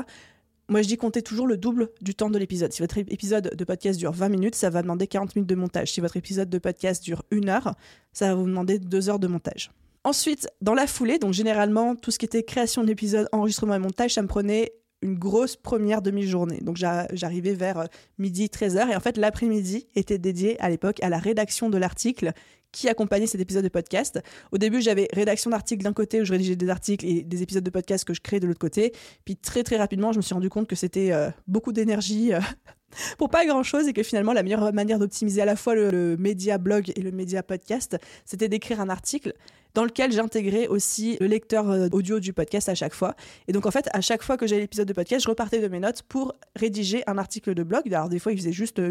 moi, 0.69 0.81
je 0.81 0.87
dis 0.87 0.95
comptez 0.95 1.21
toujours 1.21 1.45
le 1.45 1.57
double 1.57 1.89
du 2.01 2.15
temps 2.15 2.29
de 2.29 2.37
l'épisode. 2.39 2.71
Si 2.71 2.81
votre 2.81 2.97
épisode 2.97 3.53
de 3.53 3.63
podcast 3.65 3.99
dure 3.99 4.13
20 4.13 4.29
minutes, 4.29 4.55
ça 4.55 4.69
va 4.69 4.81
demander 4.81 5.07
40 5.07 5.35
minutes 5.35 5.49
de 5.49 5.55
montage. 5.55 5.91
Si 5.91 5.99
votre 5.99 6.15
épisode 6.15 6.49
de 6.49 6.57
podcast 6.57 7.03
dure 7.03 7.23
une 7.31 7.49
heure, 7.49 7.75
ça 8.13 8.29
va 8.29 8.35
vous 8.35 8.45
demander 8.45 8.79
deux 8.79 9.09
heures 9.09 9.19
de 9.19 9.27
montage. 9.27 9.71
Ensuite, 10.05 10.47
dans 10.61 10.73
la 10.73 10.87
foulée, 10.87 11.19
donc 11.19 11.33
généralement, 11.33 11.95
tout 11.95 12.11
ce 12.11 12.19
qui 12.19 12.25
était 12.25 12.43
création 12.43 12.83
d'épisodes, 12.83 13.27
enregistrement 13.33 13.75
et 13.75 13.79
montage, 13.79 14.13
ça 14.13 14.21
me 14.21 14.27
prenait 14.27 14.73
une 15.03 15.15
grosse 15.15 15.55
première 15.55 16.01
demi-journée. 16.01 16.59
Donc 16.61 16.77
j'arrivais 16.77 17.53
vers 17.53 17.77
euh, 17.77 17.85
midi, 18.17 18.47
13h. 18.47 18.91
Et 18.91 18.95
en 18.95 18.99
fait, 18.99 19.17
l'après-midi 19.17 19.87
était 19.95 20.17
dédié 20.17 20.59
à 20.59 20.69
l'époque 20.69 21.01
à 21.03 21.09
la 21.09 21.19
rédaction 21.19 21.69
de 21.69 21.77
l'article 21.77 22.31
qui 22.71 22.89
accompagnait 22.89 23.27
cet 23.27 23.39
épisode 23.39 23.63
de 23.63 23.69
podcast. 23.69 24.19
Au 24.51 24.57
début, 24.57 24.81
j'avais 24.81 25.07
rédaction 25.13 25.51
d'articles 25.51 25.83
d'un 25.83 25.93
côté 25.93 26.21
où 26.21 26.25
je 26.25 26.31
rédigeais 26.31 26.55
des 26.55 26.69
articles 26.69 27.05
et 27.05 27.21
des 27.21 27.43
épisodes 27.43 27.63
de 27.63 27.69
podcast 27.69 28.03
que 28.03 28.13
je 28.13 28.21
créais 28.21 28.39
de 28.39 28.47
l'autre 28.47 28.59
côté. 28.59 28.93
Puis 29.25 29.37
très 29.37 29.63
très 29.63 29.77
rapidement, 29.77 30.11
je 30.11 30.17
me 30.17 30.21
suis 30.23 30.33
rendu 30.33 30.49
compte 30.49 30.67
que 30.67 30.75
c'était 30.75 31.11
euh, 31.11 31.29
beaucoup 31.47 31.71
d'énergie. 31.71 32.33
Euh, 32.33 32.39
pour 33.17 33.29
pas 33.29 33.45
grand 33.45 33.63
chose 33.63 33.87
et 33.87 33.93
que 33.93 34.03
finalement 34.03 34.33
la 34.33 34.43
meilleure 34.43 34.73
manière 34.73 34.99
d'optimiser 34.99 35.41
à 35.41 35.45
la 35.45 35.55
fois 35.55 35.73
le 35.73 36.15
média 36.17 36.57
blog 36.57 36.91
et 36.95 37.01
le 37.01 37.11
média 37.11 37.41
podcast, 37.41 37.97
c'était 38.25 38.49
d'écrire 38.49 38.81
un 38.81 38.89
article 38.89 39.33
dans 39.73 39.83
lequel 39.83 40.11
j'intégrais 40.11 40.67
aussi 40.67 41.17
le 41.19 41.27
lecteur 41.27 41.69
euh, 41.69 41.87
audio 41.91 42.19
du 42.19 42.33
podcast 42.33 42.69
à 42.69 42.75
chaque 42.75 42.93
fois. 42.93 43.15
Et 43.47 43.53
donc 43.53 43.65
en 43.65 43.71
fait, 43.71 43.89
à 43.93 44.01
chaque 44.01 44.23
fois 44.23 44.37
que 44.37 44.47
j'avais 44.47 44.61
l'épisode 44.61 44.87
de 44.87 44.93
podcast, 44.93 45.23
je 45.23 45.29
repartais 45.29 45.59
de 45.59 45.67
mes 45.67 45.79
notes 45.79 46.03
pour 46.03 46.33
rédiger 46.55 47.03
un 47.07 47.17
article 47.17 47.53
de 47.53 47.63
blog. 47.63 47.81
Alors 47.93 48.09
des 48.09 48.19
fois, 48.19 48.31
il 48.31 48.37
faisait 48.37 48.51
juste 48.51 48.81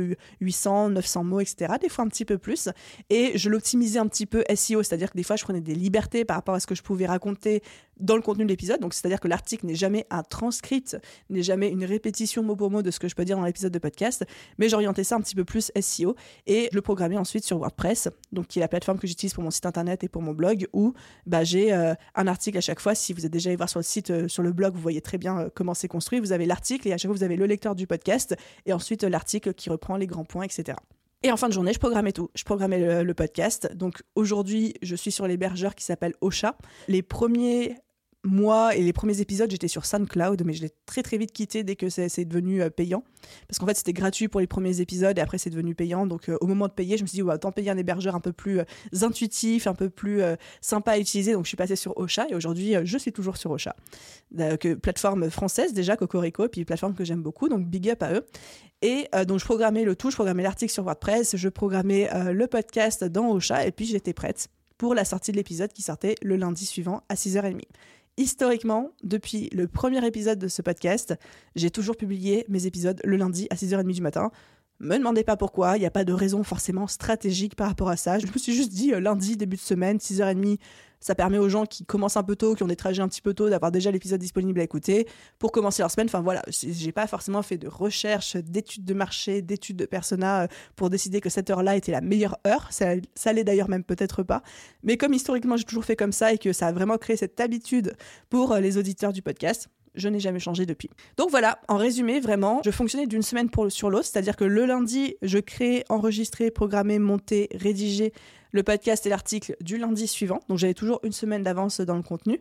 800, 0.40 0.88
euh, 0.88 0.92
900 0.92 1.24
mots, 1.24 1.40
etc. 1.40 1.74
Des 1.80 1.88
fois 1.88 2.04
un 2.04 2.08
petit 2.08 2.24
peu 2.24 2.38
plus. 2.38 2.68
Et 3.10 3.36
je 3.36 3.48
l'optimisais 3.48 3.98
un 3.98 4.06
petit 4.06 4.26
peu 4.26 4.44
SEO, 4.54 4.82
c'est-à-dire 4.82 5.10
que 5.10 5.16
des 5.16 5.22
fois, 5.22 5.36
je 5.36 5.44
prenais 5.44 5.60
des 5.60 5.74
libertés 5.74 6.24
par 6.24 6.36
rapport 6.36 6.54
à 6.54 6.60
ce 6.60 6.66
que 6.66 6.74
je 6.74 6.82
pouvais 6.82 7.06
raconter 7.06 7.62
dans 8.02 8.16
le 8.16 8.22
contenu 8.22 8.44
de 8.44 8.50
l'épisode. 8.50 8.80
Donc 8.80 8.94
c'est-à-dire 8.94 9.20
que 9.20 9.28
l'article 9.28 9.66
n'est 9.66 9.74
jamais 9.74 10.06
un 10.10 10.22
transcript, 10.22 10.98
n'est 11.30 11.42
jamais 11.42 11.68
une 11.68 11.84
répétition 11.84 12.42
mot 12.42 12.56
pour 12.56 12.70
mot 12.70 12.82
de 12.82 12.90
ce 12.90 12.98
que 12.98 13.08
je 13.08 13.14
peux 13.14 13.24
dire 13.24 13.36
dans 13.36 13.44
l'épisode 13.44 13.72
de 13.72 13.78
podcast, 13.78 14.24
mais 14.58 14.68
j'orientais 14.68 15.04
ça 15.04 15.16
un 15.16 15.20
petit 15.20 15.34
peu 15.34 15.44
plus 15.44 15.70
SEO 15.80 16.16
et 16.46 16.68
je 16.70 16.76
le 16.76 16.82
programmais 16.82 17.16
ensuite 17.16 17.44
sur 17.44 17.58
WordPress, 17.58 18.08
donc 18.32 18.48
qui 18.48 18.58
est 18.58 18.62
la 18.62 18.68
plateforme 18.68 18.98
que 18.98 19.06
j'utilise 19.06 19.34
pour 19.34 19.44
mon 19.44 19.50
site 19.50 19.66
internet 19.66 20.04
et 20.04 20.08
pour 20.08 20.22
mon 20.22 20.32
blog 20.32 20.66
où 20.72 20.94
bah, 21.26 21.44
j'ai 21.44 21.72
euh, 21.72 21.94
un 22.14 22.26
article 22.26 22.58
à 22.58 22.60
chaque 22.60 22.80
fois. 22.80 22.94
Si 22.94 23.12
vous 23.12 23.26
êtes 23.26 23.32
déjà 23.32 23.50
allé 23.50 23.56
voir 23.56 23.68
sur 23.68 23.78
le 23.78 23.84
site, 23.84 24.10
euh, 24.10 24.28
sur 24.28 24.42
le 24.42 24.52
blog, 24.52 24.74
vous 24.74 24.80
voyez 24.80 25.00
très 25.00 25.18
bien 25.18 25.38
euh, 25.38 25.48
comment 25.54 25.74
c'est 25.74 25.88
construit. 25.88 26.20
Vous 26.20 26.32
avez 26.32 26.46
l'article 26.46 26.88
et 26.88 26.92
à 26.92 26.98
chaque 26.98 27.10
fois, 27.10 27.16
vous 27.16 27.24
avez 27.24 27.36
le 27.36 27.46
lecteur 27.46 27.74
du 27.74 27.86
podcast 27.86 28.36
et 28.66 28.72
ensuite 28.72 29.04
l'article 29.04 29.54
qui 29.54 29.70
reprend 29.70 29.96
les 29.96 30.06
grands 30.06 30.24
points, 30.24 30.44
etc. 30.44 30.78
Et 31.22 31.30
en 31.30 31.36
fin 31.36 31.48
de 31.48 31.52
journée, 31.52 31.72
je 31.72 31.78
programmais 31.78 32.12
tout. 32.12 32.30
Je 32.34 32.42
programmais 32.44 33.04
le, 33.04 33.14
podcast. 33.14 33.72
Donc 33.74 34.02
aujourd'hui, 34.16 34.74
je 34.82 34.96
suis 34.96 35.12
sur 35.12 35.26
l'hébergeur 35.28 35.76
qui 35.76 35.84
s'appelle 35.84 36.14
Ocha. 36.20 36.56
Les 36.88 37.02
premiers 37.02 37.76
moi 38.24 38.76
et 38.76 38.82
les 38.82 38.92
premiers 38.92 39.20
épisodes, 39.20 39.50
j'étais 39.50 39.68
sur 39.68 39.84
SoundCloud, 39.84 40.42
mais 40.44 40.52
je 40.52 40.62
l'ai 40.62 40.70
très 40.86 41.02
très 41.02 41.18
vite 41.18 41.32
quitté 41.32 41.64
dès 41.64 41.74
que 41.74 41.88
c'est 41.88 42.24
devenu 42.24 42.62
euh, 42.62 42.70
payant. 42.70 43.02
Parce 43.48 43.58
qu'en 43.58 43.66
fait, 43.66 43.76
c'était 43.76 43.92
gratuit 43.92 44.28
pour 44.28 44.40
les 44.40 44.46
premiers 44.46 44.80
épisodes 44.80 45.18
et 45.18 45.20
après, 45.20 45.38
c'est 45.38 45.50
devenu 45.50 45.74
payant. 45.74 46.06
Donc, 46.06 46.28
euh, 46.28 46.38
au 46.40 46.46
moment 46.46 46.68
de 46.68 46.72
payer, 46.72 46.96
je 46.96 47.02
me 47.02 47.08
suis 47.08 47.16
dit, 47.16 47.22
ouais, 47.22 47.34
autant 47.34 47.50
payer 47.50 47.70
un 47.70 47.76
hébergeur 47.76 48.14
un 48.14 48.20
peu 48.20 48.32
plus 48.32 48.60
euh, 48.60 48.64
intuitif, 49.02 49.66
un 49.66 49.74
peu 49.74 49.90
plus 49.90 50.22
sympa 50.60 50.92
à 50.92 50.98
utiliser. 50.98 51.32
Donc, 51.32 51.44
je 51.44 51.48
suis 51.48 51.56
passée 51.56 51.76
sur 51.76 51.96
Ocha 51.98 52.26
et 52.30 52.34
aujourd'hui, 52.34 52.74
je 52.84 52.98
suis 52.98 53.12
toujours 53.12 53.36
sur 53.36 53.50
Ocha. 53.50 53.74
plateforme 54.82 55.30
française 55.30 55.72
déjà, 55.72 55.96
Cocorico, 55.96 56.44
et 56.44 56.48
puis 56.48 56.64
plateforme 56.64 56.94
que 56.94 57.04
j'aime 57.04 57.22
beaucoup. 57.22 57.48
Donc, 57.48 57.66
big 57.66 57.90
up 57.90 58.02
à 58.02 58.12
eux. 58.12 58.26
Et 58.82 59.08
donc, 59.26 59.38
je 59.38 59.44
programmais 59.44 59.84
le 59.84 59.96
tout, 59.96 60.10
je 60.10 60.16
programmais 60.16 60.42
l'article 60.42 60.72
sur 60.72 60.84
WordPress, 60.84 61.36
je 61.36 61.48
programmais 61.48 62.08
le 62.32 62.46
podcast 62.46 63.04
dans 63.04 63.30
Ocha 63.32 63.66
et 63.66 63.72
puis 63.72 63.86
j'étais 63.86 64.12
prête 64.12 64.48
pour 64.78 64.94
la 64.94 65.04
sortie 65.04 65.32
de 65.32 65.36
l'épisode 65.36 65.72
qui 65.72 65.82
sortait 65.82 66.16
le 66.22 66.36
lundi 66.36 66.66
suivant 66.66 67.02
à 67.08 67.14
6h30 67.14 67.60
historiquement, 68.16 68.90
depuis 69.02 69.48
le 69.52 69.68
premier 69.68 70.04
épisode 70.06 70.38
de 70.38 70.48
ce 70.48 70.62
podcast, 70.62 71.14
j'ai 71.56 71.70
toujours 71.70 71.96
publié 71.96 72.44
mes 72.48 72.66
épisodes 72.66 73.00
le 73.04 73.16
lundi 73.16 73.46
à 73.50 73.54
6h30 73.54 73.92
du 73.92 74.02
matin. 74.02 74.30
Me 74.82 74.98
demandez 74.98 75.22
pas 75.22 75.36
pourquoi, 75.36 75.76
il 75.76 75.80
n'y 75.80 75.86
a 75.86 75.92
pas 75.92 76.04
de 76.04 76.12
raison 76.12 76.42
forcément 76.42 76.88
stratégique 76.88 77.54
par 77.54 77.68
rapport 77.68 77.88
à 77.88 77.96
ça. 77.96 78.18
Je 78.18 78.26
me 78.26 78.36
suis 78.36 78.52
juste 78.52 78.72
dit 78.72 78.92
euh, 78.92 78.98
lundi, 78.98 79.36
début 79.36 79.54
de 79.54 79.60
semaine, 79.60 79.98
6h30, 79.98 80.58
ça 80.98 81.14
permet 81.14 81.38
aux 81.38 81.48
gens 81.48 81.66
qui 81.66 81.84
commencent 81.84 82.16
un 82.16 82.24
peu 82.24 82.34
tôt, 82.34 82.56
qui 82.56 82.64
ont 82.64 82.66
des 82.66 82.74
trajets 82.74 83.00
un 83.00 83.06
petit 83.06 83.22
peu 83.22 83.32
tôt, 83.32 83.48
d'avoir 83.48 83.70
déjà 83.70 83.92
l'épisode 83.92 84.18
disponible 84.18 84.58
à 84.58 84.64
écouter 84.64 85.06
pour 85.38 85.52
commencer 85.52 85.82
leur 85.82 85.90
semaine. 85.92 86.08
Enfin 86.08 86.20
voilà, 86.20 86.42
j'ai 86.48 86.90
pas 86.90 87.06
forcément 87.06 87.42
fait 87.42 87.58
de 87.58 87.68
recherche, 87.68 88.36
d'études 88.36 88.84
de 88.84 88.92
marché, 88.92 89.40
d'études 89.40 89.76
de 89.76 89.86
persona 89.86 90.42
euh, 90.42 90.46
pour 90.74 90.90
décider 90.90 91.20
que 91.20 91.30
cette 91.30 91.48
heure-là 91.48 91.76
était 91.76 91.92
la 91.92 92.00
meilleure 92.00 92.38
heure. 92.44 92.66
Ça, 92.72 92.94
ça 93.14 93.32
l'est 93.32 93.44
d'ailleurs 93.44 93.68
même 93.68 93.84
peut-être 93.84 94.24
pas. 94.24 94.42
Mais 94.82 94.96
comme 94.96 95.14
historiquement 95.14 95.56
j'ai 95.56 95.64
toujours 95.64 95.84
fait 95.84 95.94
comme 95.94 96.10
ça 96.10 96.32
et 96.32 96.38
que 96.38 96.52
ça 96.52 96.66
a 96.66 96.72
vraiment 96.72 96.98
créé 96.98 97.16
cette 97.16 97.38
habitude 97.38 97.94
pour 98.30 98.50
euh, 98.50 98.58
les 98.58 98.78
auditeurs 98.78 99.12
du 99.12 99.22
podcast, 99.22 99.68
je 99.94 100.08
n'ai 100.08 100.20
jamais 100.20 100.40
changé 100.40 100.66
depuis. 100.66 100.90
Donc 101.16 101.30
voilà, 101.30 101.58
en 101.68 101.76
résumé, 101.76 102.20
vraiment, 102.20 102.60
je 102.64 102.70
fonctionnais 102.70 103.06
d'une 103.06 103.22
semaine 103.22 103.50
pour, 103.50 103.70
sur 103.70 103.90
l'autre, 103.90 104.06
c'est-à-dire 104.06 104.36
que 104.36 104.44
le 104.44 104.66
lundi, 104.66 105.16
je 105.22 105.38
crée, 105.38 105.84
enregistrer, 105.88 106.50
programmer, 106.50 106.98
monter, 106.98 107.48
rédiger 107.54 108.12
le 108.52 108.62
podcast 108.62 109.06
et 109.06 109.08
l'article 109.08 109.56
du 109.60 109.78
lundi 109.78 110.06
suivant. 110.06 110.40
Donc 110.48 110.58
j'avais 110.58 110.74
toujours 110.74 111.00
une 111.02 111.12
semaine 111.12 111.42
d'avance 111.42 111.80
dans 111.80 111.96
le 111.96 112.02
contenu. 112.02 112.40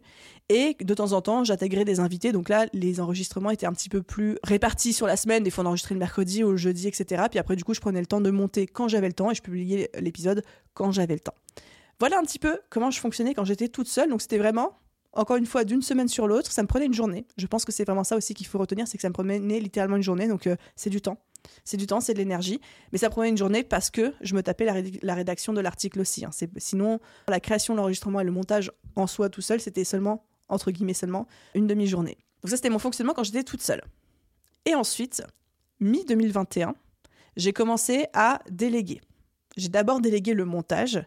Et 0.50 0.76
de 0.80 0.94
temps 0.94 1.14
en 1.14 1.22
temps, 1.22 1.44
j'intégrais 1.44 1.86
des 1.86 2.00
invités. 2.00 2.32
Donc 2.32 2.50
là, 2.50 2.68
les 2.74 3.00
enregistrements 3.00 3.50
étaient 3.50 3.66
un 3.66 3.74
petit 3.74 3.90
peu 3.90 4.02
plus 4.02 4.38
répartis 4.44 4.94
sur 4.94 5.08
la 5.08 5.16
semaine. 5.16 5.44
Des 5.44 5.50
fois, 5.50 5.64
on 5.64 5.68
enregistrait 5.68 5.96
le 5.96 6.00
mercredi 6.00 6.44
ou 6.44 6.52
le 6.52 6.58
jeudi, 6.58 6.88
etc. 6.88 7.24
Puis 7.30 7.40
après, 7.40 7.56
du 7.56 7.64
coup, 7.64 7.74
je 7.74 7.80
prenais 7.80 8.02
le 8.02 8.06
temps 8.06 8.22
de 8.22 8.30
monter 8.30 8.68
quand 8.68 8.88
j'avais 8.88 9.08
le 9.08 9.14
temps 9.14 9.32
et 9.32 9.36
je 9.36 9.42
publiais 9.42 9.90
l'épisode 10.00 10.44
quand 10.74 10.92
j'avais 10.92 11.14
le 11.14 11.22
temps. 11.22 11.36
Voilà 12.00 12.18
un 12.18 12.24
petit 12.24 12.40
peu 12.40 12.60
comment 12.70 12.92
je 12.92 13.00
fonctionnais 13.00 13.34
quand 13.34 13.46
j'étais 13.46 13.70
toute 13.70 13.88
seule. 13.88 14.10
Donc 14.10 14.22
c'était 14.22 14.40
vraiment, 14.40 14.78
encore 15.13 15.36
une 15.36 15.45
fois, 15.45 15.63
d'une 15.63 15.82
semaine 15.82 16.08
sur 16.08 16.28
l'autre, 16.28 16.52
ça 16.52 16.63
me 16.63 16.67
prenait 16.67 16.86
une 16.86 16.93
journée. 16.93 17.26
Je 17.38 17.47
pense 17.47 17.65
que 17.65 17.71
c'est 17.71 17.84
vraiment 17.84 18.04
ça 18.04 18.15
aussi 18.15 18.34
qu'il 18.34 18.47
faut 18.47 18.58
retenir, 18.58 18.88
c'est 18.88 18.97
que 18.97 19.02
ça 19.02 19.10
me 19.10 19.13
prenait 19.13 19.39
littéralement 19.60 19.97
une 19.97 20.04
journée. 20.04 20.28
Donc 20.28 20.47
euh, 20.47 20.56
c'est 20.76 20.89
du 20.89 21.02
temps. 21.02 21.17
C'est 21.63 21.78
du 21.78 21.88
temps, 21.88 22.00
c'est 22.02 22.13
de 22.13 22.19
l'énergie, 22.19 22.62
mais 22.91 22.97
ça 22.97 23.10
prenait 23.10 23.30
une 23.30 23.38
journée 23.38 23.63
parce 23.63 23.89
que 23.89 24.13
je 24.21 24.36
me 24.36 24.43
tapais 24.43 24.65
la, 25.02 25.15
rédaction 25.15 25.54
de 25.54 25.60
l'article 25.60 26.00
aussi. 26.00 26.24
Hein. 26.24 26.30
Sinon, 26.58 27.00
la 27.28 27.39
création, 27.39 27.76
l'enregistrement 27.76 28.19
et 28.19 28.24
le 28.24 28.32
montage 28.32 28.71
en 28.95 29.08
soi 29.08 29.30
tout 29.30 29.41
seul, 29.41 29.60
c'était 29.60 29.84
seulement, 29.84 30.24
entre 30.50 30.71
guillemets 30.71 30.93
seulement, 30.93 31.28
une 31.56 31.67
demi-journée. 31.67 32.17
Donc 32.43 32.52
ça, 32.52 32.58
c'était 32.58 32.69
mon 32.69 32.80
fonctionnement 32.80 33.13
quand 33.13 33.24
j'étais 33.24 33.43
toute 33.43 33.62
seule. 33.62 33.82
Et 34.65 34.76
ensuite, 34.76 35.24
mi-2021, 35.80 36.74
j'ai 37.38 37.54
commencé 37.54 38.06
à 38.13 38.41
déléguer. 38.50 39.02
J'ai 39.58 39.69
d'abord 39.69 40.00
délégué 40.00 40.34
le 40.34 40.45
montage, 40.45 41.02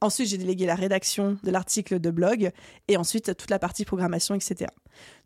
Ensuite, 0.00 0.28
j'ai 0.28 0.38
délégué 0.38 0.66
la 0.66 0.74
rédaction 0.74 1.38
de 1.42 1.50
l'article 1.50 1.98
de 1.98 2.10
blog 2.10 2.50
et 2.88 2.96
ensuite 2.96 3.34
toute 3.36 3.50
la 3.50 3.58
partie 3.58 3.84
programmation, 3.84 4.34
etc. 4.34 4.70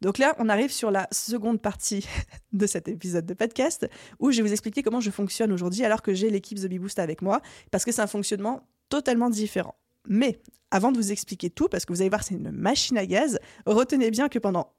Donc 0.00 0.18
là, 0.18 0.36
on 0.38 0.48
arrive 0.48 0.70
sur 0.70 0.90
la 0.90 1.08
seconde 1.10 1.60
partie 1.60 2.06
de 2.52 2.66
cet 2.66 2.88
épisode 2.88 3.26
de 3.26 3.34
podcast 3.34 3.88
où 4.20 4.30
je 4.30 4.38
vais 4.38 4.48
vous 4.48 4.52
expliquer 4.52 4.82
comment 4.82 5.00
je 5.00 5.10
fonctionne 5.10 5.52
aujourd'hui 5.52 5.84
alors 5.84 6.02
que 6.02 6.14
j'ai 6.14 6.30
l'équipe 6.30 6.58
The 6.58 6.66
Bee 6.66 6.78
Boost 6.78 7.00
avec 7.00 7.20
moi 7.20 7.40
parce 7.70 7.84
que 7.84 7.90
c'est 7.90 8.02
un 8.02 8.06
fonctionnement 8.06 8.68
totalement 8.88 9.28
différent. 9.28 9.74
Mais 10.08 10.40
avant 10.70 10.92
de 10.92 10.96
vous 10.96 11.12
expliquer 11.12 11.50
tout, 11.50 11.68
parce 11.68 11.84
que 11.84 11.92
vous 11.92 12.00
allez 12.00 12.10
voir, 12.10 12.22
c'est 12.22 12.34
une 12.34 12.50
machine 12.50 12.96
à 12.96 13.06
gaz, 13.06 13.38
retenez 13.66 14.10
bien 14.10 14.28
que 14.28 14.38
pendant 14.38 14.72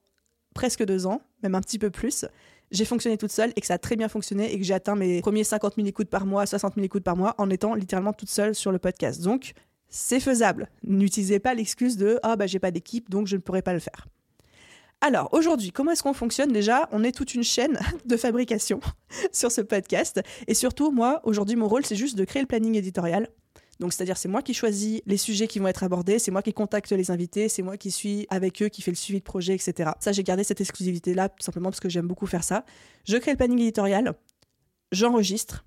presque 0.54 0.84
deux 0.86 1.06
ans, 1.06 1.22
même 1.44 1.56
un 1.56 1.62
petit 1.62 1.80
peu 1.80 1.90
plus, 1.90 2.26
j'ai 2.72 2.86
fonctionné 2.86 3.18
toute 3.18 3.32
seule 3.32 3.52
et 3.56 3.62
que 3.62 3.68
ça 3.68 3.76
a 3.76 3.78
très 3.78 3.96
bien 3.96 4.08
fonctionné 4.08 4.54
et 4.54 4.58
que 4.58 4.64
j'ai 4.64 4.74
atteint 4.74 4.96
mes 4.96 5.22
premiers 5.22 5.44
50 5.44 5.76
000 5.76 5.88
écoutes 5.88 6.10
par 6.10 6.26
mois, 6.26 6.46
60 6.46 6.76
000 6.76 6.86
écoutes 6.86 7.04
par 7.04 7.18
mois 7.18 7.36
en 7.38 7.50
étant 7.50 7.76
littéralement 7.76 8.14
toute 8.14 8.30
seule 8.30 8.56
sur 8.56 8.72
le 8.72 8.80
podcast. 8.80 9.22
Donc, 9.22 9.54
c'est 9.92 10.22
faisable. 10.22 10.70
N'utilisez 10.84 11.40
pas 11.40 11.54
l'excuse 11.54 11.98
de 11.98 12.20
ah 12.24 12.36
bah 12.36 12.48
j'ai 12.48 12.60
pas 12.60 12.72
d'équipe 12.72 13.10
donc 13.10 13.28
je 13.28 13.36
ne 13.36 13.42
pourrai 13.42 13.62
pas 13.62 13.74
le 13.74 13.80
faire. 13.80 14.08
Alors 15.02 15.30
aujourd'hui, 15.34 15.72
comment 15.72 15.92
est-ce 15.92 16.04
qu'on 16.04 16.14
fonctionne? 16.14 16.52
Déjà, 16.52 16.88
on 16.92 17.04
est 17.04 17.12
toute 17.12 17.36
une 17.36 17.44
chaîne 17.44 17.80
de 18.06 18.18
fabrication 18.18 18.80
sur 19.32 19.52
ce 19.52 19.62
podcast 19.62 20.22
et 20.48 20.54
surtout 20.54 20.92
moi 20.92 21.22
aujourd'hui 21.24 21.56
mon 21.56 21.68
rôle 21.68 21.86
c'est 21.86 21.96
juste 21.96 22.18
de 22.18 22.26
créer 22.26 22.42
le 22.42 22.48
planning 22.48 22.76
éditorial. 22.76 23.28
Donc 23.80 23.94
c'est-à-dire 23.94 24.16
c'est 24.16 24.30
moi 24.30 24.44
qui 24.44 24.54
choisis 24.54 25.02
les 25.08 25.18
sujets 25.18 25.48
qui 25.48 25.60
vont 25.60 25.68
être 25.68 25.84
abordés, 25.84 26.20
c'est 26.20 26.32
moi 26.32 26.44
qui 26.44 26.54
contacte 26.54 26.92
les 26.92 27.10
invités, 27.12 27.50
c'est 27.50 27.64
moi 27.64 27.78
qui 27.78 27.90
suis 27.90 28.28
avec 28.30 28.62
eux, 28.62 28.70
qui 28.70 28.84
fait 28.84 28.92
le 28.92 28.96
suivi 28.96 29.20
de 29.20 29.24
projet, 29.24 29.56
etc. 29.56 29.92
Ça 30.00 30.12
j'ai 30.12 30.24
gardé 30.24 30.44
cette 30.44 30.62
exclusivité 30.62 31.16
là 31.16 31.30
simplement 31.40 31.70
parce 31.70 31.80
que 31.80 31.90
j'aime 31.90 32.08
beaucoup 32.08 32.28
faire 32.28 32.44
ça. 32.44 32.64
Je 33.06 33.18
crée 33.18 33.32
le 33.32 33.38
planning 33.38 33.60
éditorial, 33.60 34.14
j'enregistre, 34.92 35.66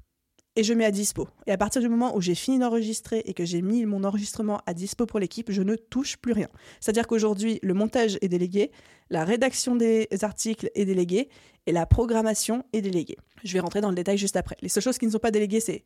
et 0.56 0.62
je 0.62 0.72
mets 0.72 0.84
à 0.84 0.90
dispo. 0.90 1.28
Et 1.46 1.52
à 1.52 1.58
partir 1.58 1.82
du 1.82 1.88
moment 1.88 2.16
où 2.16 2.20
j'ai 2.20 2.34
fini 2.34 2.58
d'enregistrer 2.58 3.22
et 3.26 3.34
que 3.34 3.44
j'ai 3.44 3.62
mis 3.62 3.84
mon 3.86 4.04
enregistrement 4.04 4.60
à 4.66 4.74
dispo 4.74 5.06
pour 5.06 5.18
l'équipe, 5.18 5.50
je 5.50 5.62
ne 5.62 5.74
touche 5.74 6.16
plus 6.16 6.32
rien. 6.32 6.48
C'est-à-dire 6.80 7.06
qu'aujourd'hui, 7.06 7.58
le 7.62 7.74
montage 7.74 8.18
est 8.20 8.28
délégué, 8.28 8.70
la 9.10 9.24
rédaction 9.24 9.76
des 9.76 10.08
articles 10.22 10.70
est 10.74 10.84
déléguée 10.84 11.28
et 11.66 11.72
la 11.72 11.86
programmation 11.86 12.64
est 12.72 12.82
déléguée. 12.82 13.16
Je 13.42 13.52
vais 13.52 13.60
rentrer 13.60 13.80
dans 13.80 13.88
le 13.90 13.94
détail 13.94 14.18
juste 14.18 14.36
après. 14.36 14.56
Les 14.60 14.68
seules 14.68 14.82
choses 14.82 14.98
qui 14.98 15.06
ne 15.06 15.10
sont 15.10 15.18
pas 15.18 15.30
déléguées, 15.30 15.60
c'est 15.60 15.84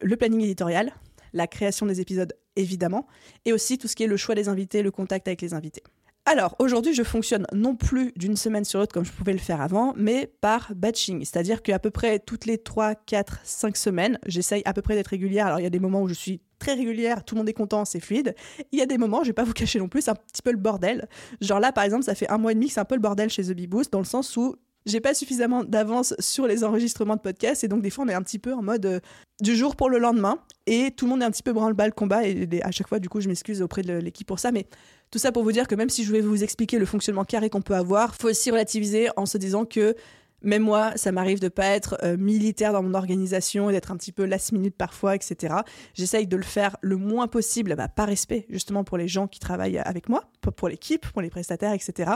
le 0.00 0.16
planning 0.16 0.40
éditorial, 0.40 0.92
la 1.32 1.46
création 1.46 1.86
des 1.86 2.00
épisodes 2.00 2.34
évidemment, 2.56 3.06
et 3.44 3.52
aussi 3.52 3.78
tout 3.78 3.88
ce 3.88 3.94
qui 3.94 4.02
est 4.02 4.08
le 4.08 4.16
choix 4.16 4.34
des 4.34 4.48
invités, 4.48 4.82
le 4.82 4.90
contact 4.90 5.28
avec 5.28 5.42
les 5.42 5.54
invités. 5.54 5.82
Alors, 6.30 6.56
aujourd'hui, 6.58 6.92
je 6.92 7.02
fonctionne 7.02 7.46
non 7.54 7.74
plus 7.74 8.12
d'une 8.14 8.36
semaine 8.36 8.66
sur 8.66 8.78
l'autre 8.78 8.92
comme 8.92 9.06
je 9.06 9.12
pouvais 9.12 9.32
le 9.32 9.38
faire 9.38 9.62
avant, 9.62 9.94
mais 9.96 10.30
par 10.42 10.74
batching. 10.76 11.20
C'est-à-dire 11.20 11.62
qu'à 11.62 11.78
peu 11.78 11.88
près 11.88 12.18
toutes 12.18 12.44
les 12.44 12.58
3, 12.58 12.96
4, 12.96 13.40
5 13.44 13.74
semaines, 13.78 14.18
j'essaye 14.26 14.60
à 14.66 14.74
peu 14.74 14.82
près 14.82 14.94
d'être 14.94 15.06
régulière. 15.06 15.46
Alors, 15.46 15.58
il 15.58 15.62
y 15.62 15.66
a 15.66 15.70
des 15.70 15.78
moments 15.78 16.02
où 16.02 16.08
je 16.08 16.12
suis 16.12 16.42
très 16.58 16.74
régulière, 16.74 17.24
tout 17.24 17.34
le 17.34 17.38
monde 17.38 17.48
est 17.48 17.54
content, 17.54 17.86
c'est 17.86 17.98
fluide. 17.98 18.34
Il 18.72 18.78
y 18.78 18.82
a 18.82 18.86
des 18.86 18.98
moments, 18.98 19.22
je 19.22 19.28
vais 19.28 19.32
pas 19.32 19.44
vous 19.44 19.52
cacher 19.54 19.78
non 19.78 19.88
plus, 19.88 20.02
c'est 20.02 20.10
un 20.10 20.16
petit 20.16 20.42
peu 20.42 20.50
le 20.50 20.58
bordel. 20.58 21.08
Genre 21.40 21.60
là, 21.60 21.72
par 21.72 21.84
exemple, 21.84 22.04
ça 22.04 22.14
fait 22.14 22.28
un 22.28 22.36
mois 22.36 22.52
et 22.52 22.54
demi 22.54 22.66
que 22.66 22.74
c'est 22.74 22.80
un 22.80 22.84
peu 22.84 22.96
le 22.96 23.00
bordel 23.00 23.30
chez 23.30 23.44
The 23.44 23.52
Bee 23.52 23.66
Boost, 23.66 23.90
dans 23.90 24.00
le 24.00 24.04
sens 24.04 24.36
où 24.36 24.54
j'ai 24.88 25.00
pas 25.00 25.14
suffisamment 25.14 25.64
d'avance 25.64 26.14
sur 26.18 26.46
les 26.46 26.64
enregistrements 26.64 27.16
de 27.16 27.20
podcasts 27.20 27.62
et 27.64 27.68
donc 27.68 27.82
des 27.82 27.90
fois 27.90 28.04
on 28.04 28.08
est 28.08 28.14
un 28.14 28.22
petit 28.22 28.38
peu 28.38 28.52
en 28.54 28.62
mode 28.62 28.86
euh, 28.86 29.00
du 29.40 29.54
jour 29.54 29.76
pour 29.76 29.90
le 29.90 29.98
lendemain 29.98 30.38
et 30.66 30.90
tout 30.90 31.04
le 31.04 31.10
monde 31.10 31.22
est 31.22 31.24
un 31.24 31.30
petit 31.30 31.42
peu 31.42 31.52
branle-bas 31.52 31.86
le 31.86 31.92
combat 31.92 32.26
et, 32.26 32.48
à 32.62 32.70
chaque 32.70 32.88
fois 32.88 32.98
du 32.98 33.08
coup 33.08 33.20
je 33.20 33.28
m'excuse 33.28 33.62
auprès 33.62 33.82
de 33.82 33.92
l'équipe 33.94 34.26
pour 34.26 34.38
ça 34.38 34.50
mais 34.50 34.66
tout 35.10 35.18
ça 35.18 35.32
pour 35.32 35.42
vous 35.42 35.52
dire 35.52 35.68
que 35.68 35.74
même 35.74 35.90
si 35.90 36.04
je 36.04 36.12
vais 36.12 36.20
vous 36.20 36.42
expliquer 36.42 36.78
le 36.78 36.86
fonctionnement 36.86 37.24
carré 37.24 37.48
qu'on 37.48 37.62
peut 37.62 37.74
avoir, 37.74 38.14
faut 38.14 38.28
aussi 38.28 38.50
relativiser 38.50 39.08
en 39.16 39.26
se 39.26 39.38
disant 39.38 39.64
que 39.64 39.94
même 40.42 40.62
moi, 40.62 40.92
ça 40.94 41.10
m'arrive 41.10 41.40
de 41.40 41.48
pas 41.48 41.66
être 41.66 41.96
euh, 42.04 42.16
militaire 42.16 42.72
dans 42.72 42.82
mon 42.82 42.94
organisation 42.94 43.70
et 43.70 43.72
d'être 43.72 43.90
un 43.90 43.96
petit 43.96 44.12
peu 44.12 44.24
last 44.24 44.52
minute 44.52 44.76
parfois, 44.76 45.16
etc. 45.16 45.56
J'essaye 45.94 46.28
de 46.28 46.36
le 46.36 46.44
faire 46.44 46.76
le 46.80 46.96
moins 46.96 47.26
possible, 47.26 47.74
bah, 47.74 47.88
par 47.88 48.06
respect 48.06 48.46
justement 48.48 48.84
pour 48.84 48.98
les 48.98 49.08
gens 49.08 49.26
qui 49.26 49.40
travaillent 49.40 49.78
avec 49.78 50.08
moi, 50.08 50.30
pour 50.56 50.68
l'équipe, 50.68 51.08
pour 51.10 51.22
les 51.22 51.30
prestataires, 51.30 51.72
etc 51.72 52.12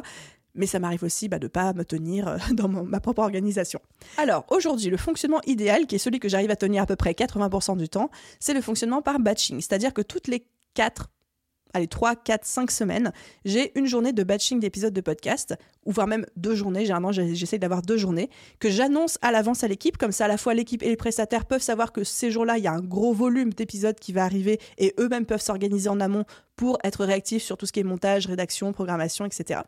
mais 0.54 0.66
ça 0.66 0.78
m'arrive 0.78 1.02
aussi 1.04 1.28
bah, 1.28 1.38
de 1.38 1.46
ne 1.46 1.48
pas 1.48 1.72
me 1.72 1.84
tenir 1.84 2.28
euh, 2.28 2.38
dans 2.52 2.68
ma 2.68 3.00
propre 3.00 3.22
organisation. 3.22 3.80
Alors 4.16 4.44
aujourd'hui, 4.48 4.90
le 4.90 4.96
fonctionnement 4.96 5.40
idéal, 5.46 5.86
qui 5.86 5.96
est 5.96 5.98
celui 5.98 6.20
que 6.20 6.28
j'arrive 6.28 6.50
à 6.50 6.56
tenir 6.56 6.82
à 6.82 6.86
peu 6.86 6.96
près 6.96 7.12
80% 7.12 7.76
du 7.76 7.88
temps, 7.88 8.10
c'est 8.40 8.54
le 8.54 8.60
fonctionnement 8.60 9.02
par 9.02 9.18
batching, 9.18 9.60
c'est-à-dire 9.60 9.92
que 9.92 10.02
toutes 10.02 10.28
les 10.28 10.46
4 10.74 11.08
allez, 11.74 11.86
3, 11.86 12.16
4, 12.16 12.44
5 12.44 12.70
semaines, 12.70 13.12
j'ai 13.44 13.76
une 13.78 13.86
journée 13.86 14.12
de 14.12 14.22
batching 14.22 14.60
d'épisodes 14.60 14.92
de 14.92 15.00
podcast, 15.00 15.54
ou 15.84 15.92
voire 15.92 16.06
même 16.06 16.26
deux 16.36 16.54
journées, 16.54 16.80
généralement 16.80 17.12
j'essaie 17.12 17.58
d'avoir 17.58 17.82
deux 17.82 17.96
journées, 17.96 18.30
que 18.60 18.70
j'annonce 18.70 19.18
à 19.22 19.32
l'avance 19.32 19.64
à 19.64 19.68
l'équipe, 19.68 19.96
comme 19.96 20.12
ça 20.12 20.26
à 20.26 20.28
la 20.28 20.36
fois 20.36 20.54
l'équipe 20.54 20.82
et 20.82 20.88
les 20.88 20.96
prestataires 20.96 21.44
peuvent 21.44 21.62
savoir 21.62 21.92
que 21.92 22.04
ces 22.04 22.30
jours-là, 22.30 22.58
il 22.58 22.64
y 22.64 22.68
a 22.68 22.72
un 22.72 22.80
gros 22.80 23.12
volume 23.12 23.52
d'épisodes 23.52 23.98
qui 23.98 24.12
va 24.12 24.24
arriver, 24.24 24.58
et 24.78 24.94
eux-mêmes 24.98 25.26
peuvent 25.26 25.42
s'organiser 25.42 25.88
en 25.88 26.00
amont 26.00 26.24
pour 26.56 26.78
être 26.84 27.04
réactifs 27.04 27.42
sur 27.42 27.56
tout 27.56 27.66
ce 27.66 27.72
qui 27.72 27.80
est 27.80 27.84
montage, 27.84 28.26
rédaction, 28.26 28.72
programmation, 28.72 29.24
etc. 29.24 29.60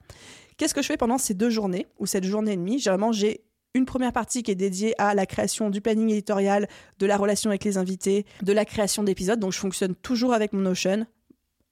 Qu'est-ce 0.57 0.75
que 0.75 0.83
je 0.83 0.87
fais 0.87 0.97
pendant 0.97 1.19
ces 1.19 1.35
deux 1.35 1.51
journées, 1.51 1.87
ou 1.99 2.07
cette 2.07 2.25
journée 2.25 2.53
et 2.53 2.57
demie? 2.57 2.79
Généralement, 2.79 3.12
j'ai 3.12 3.43
une 3.75 3.87
première 3.87 4.12
partie 4.12 4.45
qui 4.45 4.53
est 4.53 4.55
dédiée 4.55 4.95
à 4.99 5.14
la 5.14 5.27
création 5.27 5.69
du 5.69 5.81
planning 5.81 6.09
éditorial, 6.11 6.69
de 7.01 7.07
la 7.07 7.17
relation 7.17 7.51
avec 7.51 7.64
les 7.64 7.77
invités, 7.77 8.25
de 8.43 8.53
la 8.53 8.64
création 8.64 9.03
d'épisodes. 9.03 9.40
Donc 9.40 9.53
je 9.53 9.59
fonctionne 9.59 9.97
toujours 9.97 10.33
avec 10.33 10.53
mon 10.53 10.61
Notion 10.61 11.07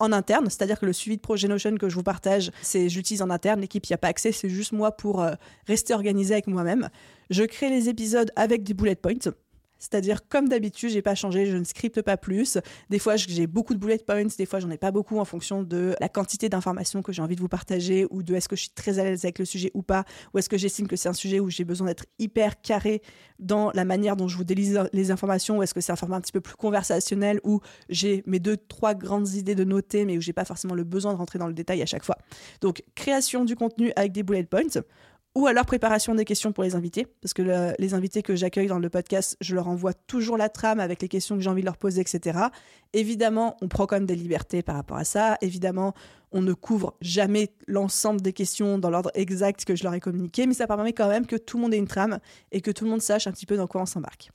en 0.03 0.13
interne, 0.13 0.47
c'est-à-dire 0.51 0.79
que 0.79 0.87
le 0.87 0.93
suivi 0.93 1.17
de 1.17 1.23
projet 1.23 1.49
Notion 1.49 1.77
que 1.77 1.89
je 1.89 1.95
vous 1.95 2.03
partage, 2.03 2.51
c'est 2.61 2.89
j'utilise 2.89 3.23
en 3.23 3.31
interne, 3.31 3.61
l'équipe 3.61 3.89
n'y 3.89 3.95
a 3.95 3.99
pas 3.99 4.09
accès, 4.09 4.33
c'est 4.33 4.49
juste 4.49 4.73
moi 4.73 4.93
pour 4.93 5.23
euh, 5.23 5.33
rester 5.67 5.95
organisé 5.95 6.35
avec 6.35 6.49
moi-même. 6.49 6.89
Je 7.31 7.45
crée 7.45 7.71
les 7.71 7.89
épisodes 7.89 8.31
avec 8.37 8.65
des 8.65 8.75
bullet 8.75 8.97
points. 8.97 9.33
C'est-à-dire, 9.83 10.29
comme 10.29 10.49
d'habitude, 10.49 10.91
j'ai 10.91 11.03
pas 11.03 11.17
changé, 11.17 11.45
je 11.45 11.57
ne 11.57 11.65
scripte 11.65 12.03
pas 12.03 12.17
plus. 12.17 12.57
Des 12.89 13.01
fois, 13.01 13.17
j'ai 13.17 13.49
beaucoup 13.49 13.75
de 13.75 13.81
bullet 13.81 13.99
points, 13.99 14.27
des 14.39 14.47
fois, 14.47 14.61
j'en 14.61 14.71
ai 14.71 14.79
pas 14.79 14.93
beaucoup 14.93 15.19
en 15.19 15.25
fonction 15.25 15.65
de 15.65 15.97
la 16.01 16.09
quantité 16.09 16.49
d'informations 16.49 17.03
que 17.03 17.13
j'ai 17.13 17.21
envie 17.21 17.35
de 17.35 17.41
vous 17.41 17.49
partager 17.49 18.07
ou 18.11 18.23
de 18.23 18.33
est-ce 18.37 18.49
que 18.49 18.55
je 18.55 18.63
suis 18.63 18.71
très 18.71 19.01
à 19.01 19.05
l'aise 19.05 19.25
avec 19.25 19.41
le 19.41 19.45
sujet 19.45 19.73
ou 19.75 19.83
pas, 19.83 20.05
ou 20.33 20.39
est-ce 20.39 20.49
que 20.49 20.57
j'estime 20.57 20.87
que 20.87 20.95
c'est 20.95 21.09
un 21.09 21.13
sujet 21.15 21.41
où 21.41 21.51
j'ai 21.51 21.65
besoin 21.65 21.89
d'être 21.89 22.07
hyper 22.21 22.61
carré 22.61 23.03
dans 23.41 23.73
la 23.75 23.85
manière 23.85 24.15
dont 24.15 24.29
je 24.29 24.37
vous 24.37 24.45
délise 24.45 24.81
les 24.93 25.11
informations, 25.11 25.59
ou 25.59 25.65
est-ce 25.65 25.75
que 25.75 25.81
c'est 25.81 25.91
un 25.91 25.97
format 25.97 26.17
un 26.17 26.21
petit 26.21 26.31
peu 26.31 26.41
plus 26.41 26.55
conversationnel 26.55 27.41
où 27.43 27.59
j'ai 27.89 28.23
mes 28.27 28.39
deux, 28.39 28.57
trois 28.57 28.95
grandes 28.95 29.31
idées 29.31 29.57
de 29.57 29.65
noter, 29.65 30.05
mais 30.05 30.17
où 30.17 30.21
j'ai 30.21 30.33
pas 30.33 30.45
forcément 30.45 30.75
le 30.75 30.85
besoin 30.85 31.13
de 31.13 31.19
rentrer 31.19 31.41
dans 31.41 31.49
le 31.49 31.55
détail 31.55 31.83
à 31.83 31.87
chaque 31.87 32.05
fois. 32.05 32.19
Donc, 32.61 32.85
création 32.95 33.45
du 33.45 33.57
contenu 33.57 33.93
avec 33.97 34.13
des 34.13 34.23
bullet 34.23 34.45
points 34.45 34.63
ou 35.35 35.47
alors 35.47 35.65
préparation 35.65 36.15
des 36.15 36.25
questions 36.25 36.53
pour 36.53 36.63
les 36.63 36.75
invités, 36.75 37.07
parce 37.23 37.33
que 37.33 37.75
les 37.79 37.95
invités 37.95 38.23
que 38.23 38.37
j'accueille 38.37 38.67
dans 38.67 38.79
le 38.79 38.91
podcast, 38.91 39.37
je 39.41 39.55
leur 39.55 39.69
envoie 39.69 39.95
toujours 39.95 40.37
la 40.37 40.49
trame 40.49 40.79
avec 40.79 41.01
les 41.01 41.09
questions 41.09 41.37
que 41.37 41.43
j'ai 41.43 41.49
envie 41.49 41.63
de 41.63 41.67
leur 41.67 41.79
poser, 41.79 42.03
etc. 42.03 42.39
Évidemment, 42.93 43.57
on 43.63 43.69
prend 43.69 43.87
quand 43.87 43.97
même 43.97 44.07
des 44.07 44.15
libertés 44.15 44.63
par 44.63 44.77
rapport 44.77 44.99
à 44.99 45.05
ça. 45.05 45.39
Évidemment, 45.41 45.95
on 46.33 46.43
ne 46.43 46.53
couvre 46.53 46.97
jamais 47.01 47.55
l'ensemble 47.67 48.21
des 48.21 48.33
questions 48.33 48.79
dans 48.79 48.91
l'ordre 48.91 49.11
exact 49.15 49.65
que 49.65 49.75
je 49.75 49.85
leur 49.85 49.95
ai 49.95 50.01
communiqué, 50.01 50.47
mais 50.47 50.55
ça 50.55 50.67
permet 50.67 50.93
quand 50.93 51.09
même 51.09 51.27
que 51.27 51.37
tout 51.37 51.57
le 51.57 51.63
monde 51.63 51.75
ait 51.75 51.79
une 51.79 51.89
trame 51.89 52.19
et 52.51 52.61
que 52.61 52.71
tout 52.71 52.85
le 52.85 52.91
monde 52.91 53.03
sache 53.03 53.27
un 53.27 53.33
petit 53.33 53.47
peu 53.47 53.57
dans 53.57 53.67
quoi 53.67 53.81
on 53.81 53.87
s'embarque. 53.87 54.31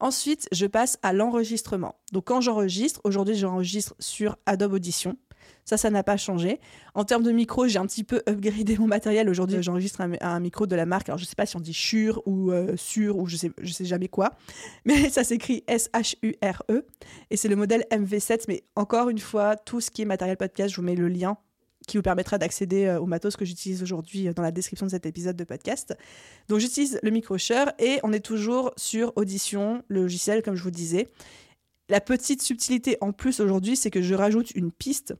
Ensuite, 0.00 0.48
je 0.50 0.66
passe 0.66 0.98
à 1.02 1.12
l'enregistrement. 1.12 1.94
Donc 2.12 2.24
quand 2.26 2.40
j'enregistre, 2.40 3.00
aujourd'hui 3.04 3.36
j'enregistre 3.36 3.94
sur 4.00 4.36
Adobe 4.44 4.72
Audition. 4.74 5.16
Ça, 5.64 5.76
ça 5.76 5.90
n'a 5.90 6.02
pas 6.02 6.16
changé. 6.16 6.60
En 6.94 7.04
termes 7.04 7.22
de 7.22 7.32
micro, 7.32 7.66
j'ai 7.66 7.78
un 7.78 7.86
petit 7.86 8.04
peu 8.04 8.22
upgradé 8.28 8.76
mon 8.76 8.86
matériel. 8.86 9.28
Aujourd'hui, 9.30 9.62
j'enregistre 9.62 10.00
un, 10.00 10.40
micro 10.40 10.66
de 10.66 10.76
la 10.76 10.84
marque. 10.86 11.08
Alors, 11.08 11.18
je 11.18 11.24
ne 11.24 11.28
sais 11.28 11.36
pas 11.36 11.46
si 11.46 11.56
on 11.56 11.60
dit 11.60 11.72
Shure 11.72 12.20
ou 12.26 12.50
euh, 12.50 12.76
Sur 12.76 13.16
ou 13.18 13.26
je 13.26 13.36
sais, 13.36 13.50
je 13.60 13.72
sais 13.72 13.84
jamais 13.84 14.08
quoi. 14.08 14.32
Mais 14.84 15.08
ça 15.08 15.24
s'écrit 15.24 15.64
S-H-U-R-E. 15.66 16.86
Et 17.30 17.36
c'est 17.36 17.48
le 17.48 17.56
modèle 17.56 17.84
MV7. 17.90 18.44
Mais 18.48 18.64
encore 18.76 19.08
une 19.08 19.18
fois, 19.18 19.56
tout 19.56 19.80
ce 19.80 19.90
qui 19.90 20.02
est 20.02 20.06
matériel 20.06 20.36
podcast, 20.36 20.70
je 20.70 20.76
vous 20.76 20.86
mets 20.86 20.96
le 20.96 21.08
lien 21.08 21.38
qui 21.86 21.96
vous 21.96 22.02
permettra 22.02 22.38
d'accéder 22.38 22.86
euh, 22.86 23.00
au 23.00 23.06
matos 23.06 23.36
que 23.36 23.44
j'utilise 23.44 23.82
aujourd'hui 23.82 24.28
euh, 24.28 24.32
dans 24.32 24.42
la 24.42 24.50
description 24.50 24.86
de 24.86 24.90
cet 24.90 25.06
épisode 25.06 25.36
de 25.36 25.44
podcast. 25.44 25.96
Donc 26.48 26.60
j'utilise 26.60 26.98
le 27.02 27.10
micro 27.10 27.38
Shure 27.38 27.72
et 27.78 28.00
on 28.02 28.12
est 28.12 28.24
toujours 28.24 28.72
sur 28.76 29.12
Audition, 29.16 29.82
le 29.88 30.02
logiciel 30.02 30.42
comme 30.42 30.54
je 30.54 30.62
vous 30.62 30.70
disais. 30.70 31.08
La 31.88 32.00
petite 32.00 32.42
subtilité 32.42 32.96
en 33.00 33.12
plus 33.12 33.40
aujourd'hui, 33.40 33.76
c'est 33.76 33.90
que 33.90 34.00
je 34.00 34.14
rajoute 34.14 34.50
une 34.52 34.72
piste 34.72 35.14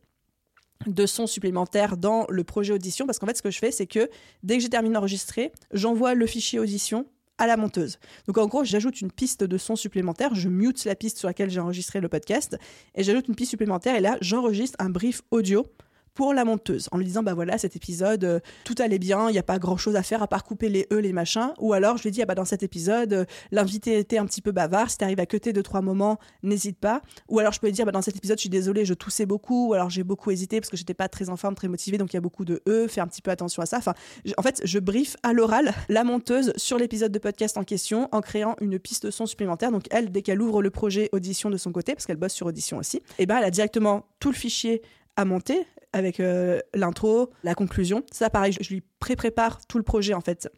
de 0.87 1.07
son 1.07 1.27
supplémentaire 1.27 1.97
dans 1.97 2.27
le 2.29 2.45
projet 2.45 2.73
audition 2.73 3.07
parce 3.07 3.19
qu'en 3.19 3.27
fait 3.27 3.37
ce 3.37 3.43
que 3.43 3.51
je 3.51 3.59
fais 3.59 3.71
c'est 3.71 3.87
que 3.87 4.11
dès 4.43 4.57
que 4.57 4.63
j'ai 4.63 4.69
terminé 4.69 4.95
d'enregistrer 4.95 5.53
j'envoie 5.73 6.15
le 6.15 6.27
fichier 6.27 6.59
audition 6.59 7.07
à 7.39 7.47
la 7.47 7.57
monteuse. 7.57 7.99
Donc 8.27 8.39
en 8.39 8.47
gros, 8.47 8.65
j'ajoute 8.65 9.01
une 9.01 9.11
piste 9.11 9.45
de 9.45 9.59
son 9.59 9.77
supplémentaire, 9.77 10.35
je 10.35 10.49
mute 10.49 10.85
la 10.85 10.95
piste 10.95 11.19
sur 11.19 11.29
laquelle 11.29 11.51
j'ai 11.51 11.61
enregistré 11.61 12.01
le 12.01 12.09
podcast, 12.09 12.57
et 12.95 13.03
j'ajoute 13.03 13.29
une 13.29 13.35
piste 13.35 13.51
supplémentaire, 13.51 13.97
et 13.97 14.01
là, 14.01 14.17
j'enregistre 14.21 14.77
un 14.79 14.91
brief 14.91 15.23
audio 15.31 15.67
pour 16.15 16.33
la 16.33 16.45
monteuse 16.45 16.89
en 16.93 16.99
lui 16.99 17.05
disant 17.05 17.23
bah 17.23 17.35
voilà 17.35 17.59
cet 17.59 17.77
épisode 17.77 18.25
euh, 18.25 18.41
tout 18.65 18.75
allait 18.79 18.99
bien 18.99 19.29
il 19.29 19.33
n'y 19.33 19.39
a 19.39 19.43
pas 19.43 19.59
grand 19.59 19.77
chose 19.77 19.97
à 19.97 20.03
faire 20.03 20.23
à 20.23 20.29
part 20.29 20.45
couper 20.45 20.69
les 20.69 20.87
e 20.93 20.97
les 20.97 21.13
machins. 21.13 21.53
Ou 21.59 21.73
alors 21.73 21.97
je 21.97 22.05
lui 22.05 22.11
dis 22.11 22.23
ah 22.23 22.27
bah 22.27 22.35
dans 22.35 22.45
cet 22.45 22.63
épisode 22.63 23.13
euh, 23.13 23.25
l'invité 23.51 23.99
était 23.99 24.19
un 24.19 24.27
petit 24.27 24.41
peu 24.41 24.53
bavard 24.53 24.91
si 24.91 24.99
t'arrives 24.99 25.21
à 25.21 25.27
cuter 25.27 25.53
deux 25.53 25.63
trois 25.63 25.83
moments 25.83 26.19
n'hésite 26.43 26.79
pas. 26.79 27.03
Ou 27.29 27.41
alors 27.41 27.53
je 27.53 27.61
peux 27.61 27.67
lui 27.67 27.73
dire 27.73 27.85
bah 27.85 27.93
dans 27.93 28.03
cet 28.03 28.17
épisode 28.17 28.39
je 28.39 28.43
suis 28.43 28.51
désolée 28.51 28.85
je 28.85 28.95
toussais 28.95 29.27
beaucoup. 29.27 29.71
Ou 29.71 29.75
alors 29.75 29.91
j'ai 29.91 30.05
beaucoup 30.05 30.31
hésité 30.31 30.61
parce 30.61 30.71
que 30.71 30.77
j'étais 30.77 30.95
pas 30.95 31.09
très 31.09 31.29
en 31.29 31.37
forme 31.37 31.55
très 31.55 31.69
motivée 31.69 31.99
donc 31.99 32.13
il 32.13 32.17
y 32.17 32.19
a 32.19 32.23
beaucoup 32.23 32.45
de 32.45 32.63
e 32.69 32.87
fais 32.87 33.01
un 33.01 33.09
petit 33.09 33.23
peu 33.23 33.31
attention 33.31 33.63
à 33.63 33.67
ça. 33.67 33.79
Enfin 33.79 33.95
en 34.37 34.43
fait 34.43 34.61
je 34.65 34.79
brief 34.79 35.17
à 35.23 35.33
l'oral 35.33 35.73
la 35.89 36.05
monteuse 36.05 36.53
sur 36.57 36.79
l'épisode 36.79 37.11
de 37.11 37.19
podcast 37.19 37.59
en 37.59 37.65
question 37.65 38.09
en 38.13 38.21
créant 38.21 38.55
une 38.61 38.79
piste 38.79 39.11
son 39.11 39.27
supplémentaire. 39.27 39.73
Donc 39.73 39.87
elle 39.91 40.13
dès 40.13 40.23
qu'elle 40.23 40.41
ouvre 40.41 40.63
le 40.63 40.71
projet 40.71 41.09
audition 41.13 41.51
de 41.51 41.57
son 41.57 41.73
côté 41.73 41.95
parce 41.95 42.07
qu'elle 42.07 42.17
bosse 42.17 42.35
sur 42.35 42.47
audition 42.47 42.79
aussi 42.79 43.03
et 43.19 43.27
ben 43.27 43.39
elle 43.39 43.45
a 43.45 43.51
directement 43.51 44.07
tout 44.21 44.31
le 44.31 44.37
fichier 44.37 44.83
à 45.17 45.25
monter 45.25 45.67
avec 45.95 46.19
euh, 46.19 46.61
l'intro, 46.75 47.31
la 47.45 47.55
conclusion. 47.55 48.03
Ça, 48.11 48.29
pareil, 48.29 48.55
je, 48.61 48.69
lui 48.69 48.83
pré-prépare 48.99 49.65
tout 49.67 49.79
le 49.79 49.85
projet 49.85 50.13
en 50.13 50.21
fait. 50.21 50.51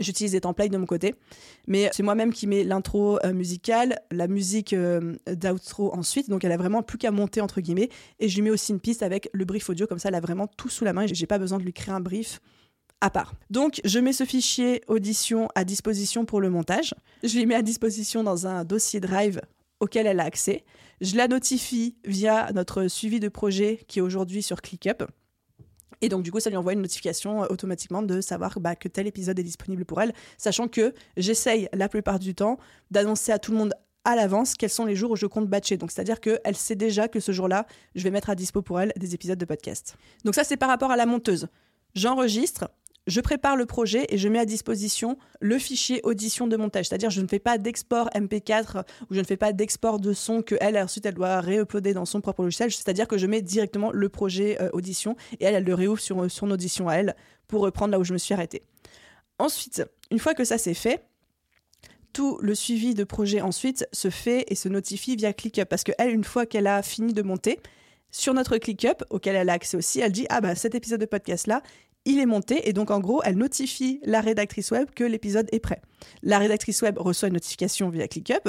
J'utilise 0.00 0.32
des 0.32 0.42
templates 0.42 0.70
de 0.70 0.76
mon 0.76 0.84
côté, 0.84 1.14
mais 1.66 1.88
c'est 1.94 2.02
moi-même 2.02 2.30
qui 2.30 2.46
mets 2.46 2.62
l'intro 2.62 3.18
euh, 3.24 3.32
musicale, 3.32 3.98
la 4.10 4.28
musique 4.28 4.74
euh, 4.74 5.16
d'outro 5.26 5.94
ensuite, 5.94 6.28
donc 6.28 6.44
elle 6.44 6.52
a 6.52 6.58
vraiment 6.58 6.82
plus 6.82 6.98
qu'à 6.98 7.10
monter 7.10 7.40
entre 7.40 7.62
guillemets, 7.62 7.88
et 8.18 8.28
je 8.28 8.34
lui 8.34 8.42
mets 8.42 8.50
aussi 8.50 8.72
une 8.72 8.80
piste 8.80 9.02
avec 9.02 9.30
le 9.32 9.46
brief 9.46 9.70
audio, 9.70 9.86
comme 9.86 9.98
ça 9.98 10.10
elle 10.10 10.14
a 10.14 10.20
vraiment 10.20 10.46
tout 10.46 10.68
sous 10.68 10.84
la 10.84 10.92
main 10.92 11.02
et 11.02 11.14
j'ai 11.14 11.26
pas 11.26 11.38
besoin 11.38 11.56
de 11.56 11.62
lui 11.62 11.72
créer 11.72 11.94
un 11.94 12.00
brief 12.00 12.40
à 13.00 13.08
part. 13.08 13.32
Donc 13.48 13.80
je 13.82 13.98
mets 13.98 14.12
ce 14.12 14.24
fichier 14.24 14.82
audition 14.88 15.48
à 15.54 15.64
disposition 15.64 16.26
pour 16.26 16.42
le 16.42 16.50
montage, 16.50 16.94
je 17.22 17.38
lui 17.38 17.46
mets 17.46 17.54
à 17.54 17.62
disposition 17.62 18.22
dans 18.22 18.46
un 18.46 18.64
dossier 18.64 19.00
Drive 19.00 19.40
auquel 19.80 20.06
elle 20.06 20.20
a 20.20 20.24
accès. 20.24 20.64
Je 21.00 21.16
la 21.16 21.28
notifie 21.28 21.96
via 22.04 22.50
notre 22.52 22.88
suivi 22.88 23.20
de 23.20 23.28
projet 23.28 23.84
qui 23.88 24.00
est 24.00 24.02
aujourd'hui 24.02 24.42
sur 24.42 24.60
ClickUp. 24.60 25.04
Et 26.00 26.08
donc, 26.08 26.22
du 26.22 26.30
coup, 26.30 26.40
ça 26.40 26.50
lui 26.50 26.56
envoie 26.56 26.72
une 26.72 26.82
notification 26.82 27.42
euh, 27.42 27.46
automatiquement 27.50 28.02
de 28.02 28.20
savoir 28.20 28.60
bah, 28.60 28.76
que 28.76 28.88
tel 28.88 29.06
épisode 29.06 29.38
est 29.38 29.44
disponible 29.44 29.84
pour 29.84 30.00
elle, 30.00 30.12
sachant 30.36 30.68
que 30.68 30.94
j'essaye 31.16 31.68
la 31.72 31.88
plupart 31.88 32.18
du 32.18 32.34
temps 32.34 32.58
d'annoncer 32.90 33.32
à 33.32 33.38
tout 33.38 33.50
le 33.52 33.58
monde 33.58 33.74
à 34.04 34.14
l'avance 34.14 34.54
quels 34.54 34.70
sont 34.70 34.84
les 34.84 34.94
jours 34.94 35.10
où 35.12 35.16
je 35.16 35.26
compte 35.26 35.48
batcher. 35.48 35.76
Donc, 35.76 35.90
c'est-à-dire 35.90 36.20
qu'elle 36.20 36.56
sait 36.56 36.76
déjà 36.76 37.08
que 37.08 37.20
ce 37.20 37.32
jour-là, 37.32 37.66
je 37.94 38.04
vais 38.04 38.10
mettre 38.10 38.30
à 38.30 38.34
dispo 38.34 38.62
pour 38.62 38.80
elle 38.80 38.92
des 38.96 39.14
épisodes 39.14 39.38
de 39.38 39.44
podcast. 39.44 39.96
Donc, 40.24 40.34
ça, 40.34 40.44
c'est 40.44 40.56
par 40.56 40.68
rapport 40.68 40.90
à 40.90 40.96
la 40.96 41.06
monteuse. 41.06 41.48
J'enregistre, 41.94 42.70
je 43.08 43.20
prépare 43.20 43.56
le 43.56 43.66
projet 43.66 44.06
et 44.10 44.18
je 44.18 44.28
mets 44.28 44.38
à 44.38 44.44
disposition 44.44 45.16
le 45.40 45.58
fichier 45.58 46.00
audition 46.04 46.46
de 46.46 46.56
montage. 46.56 46.88
C'est-à-dire, 46.88 47.10
je 47.10 47.20
ne 47.20 47.26
fais 47.26 47.38
pas 47.38 47.58
d'export 47.58 48.08
MP4 48.14 48.84
ou 49.10 49.14
je 49.14 49.18
ne 49.18 49.24
fais 49.24 49.38
pas 49.38 49.52
d'export 49.52 49.98
de 49.98 50.12
son 50.12 50.42
que 50.42 50.54
elle 50.60 50.78
ensuite 50.78 51.06
elle 51.06 51.14
doit 51.14 51.40
réuploader 51.40 51.94
dans 51.94 52.04
son 52.04 52.20
propre 52.20 52.42
logiciel. 52.42 52.70
C'est-à-dire 52.70 53.08
que 53.08 53.18
je 53.18 53.26
mets 53.26 53.42
directement 53.42 53.90
le 53.90 54.08
projet 54.08 54.60
euh, 54.60 54.68
audition 54.72 55.16
et 55.40 55.44
elle, 55.44 55.54
elle 55.54 55.64
le 55.64 55.74
réouvre 55.74 56.00
sur 56.00 56.22
euh, 56.22 56.28
son 56.28 56.50
audition 56.50 56.88
à 56.88 56.96
elle 56.96 57.16
pour 57.46 57.62
reprendre 57.62 57.92
là 57.92 57.98
où 57.98 58.04
je 58.04 58.12
me 58.12 58.18
suis 58.18 58.34
arrêtée. 58.34 58.62
Ensuite, 59.38 59.82
une 60.10 60.18
fois 60.18 60.34
que 60.34 60.44
ça 60.44 60.58
c'est 60.58 60.74
fait, 60.74 61.04
tout 62.12 62.38
le 62.42 62.54
suivi 62.54 62.94
de 62.94 63.04
projet 63.04 63.40
ensuite 63.40 63.88
se 63.92 64.10
fait 64.10 64.44
et 64.48 64.54
se 64.54 64.68
notifie 64.68 65.16
via 65.16 65.32
ClickUp 65.32 65.64
parce 65.64 65.84
que 65.84 65.92
elle, 65.98 66.10
une 66.10 66.24
fois 66.24 66.44
qu'elle 66.44 66.66
a 66.66 66.82
fini 66.82 67.14
de 67.14 67.22
monter, 67.22 67.58
sur 68.10 68.34
notre 68.34 68.56
ClickUp, 68.56 69.04
auquel 69.10 69.36
elle 69.36 69.50
a 69.50 69.52
accès 69.52 69.76
aussi, 69.76 70.00
elle 70.00 70.12
dit 70.12 70.26
Ah 70.30 70.40
bah 70.40 70.54
cet 70.54 70.74
épisode 70.74 71.00
de 71.00 71.06
podcast 71.06 71.46
là, 71.46 71.62
il 72.08 72.18
est 72.18 72.26
monté 72.26 72.68
et 72.68 72.72
donc 72.72 72.90
en 72.90 73.00
gros, 73.00 73.20
elle 73.22 73.36
notifie 73.36 74.00
la 74.02 74.22
rédactrice 74.22 74.70
web 74.70 74.88
que 74.94 75.04
l'épisode 75.04 75.46
est 75.52 75.60
prêt. 75.60 75.82
La 76.22 76.38
rédactrice 76.38 76.80
web 76.80 76.96
reçoit 76.98 77.28
une 77.28 77.34
notification 77.34 77.90
via 77.90 78.08
ClickUp 78.08 78.48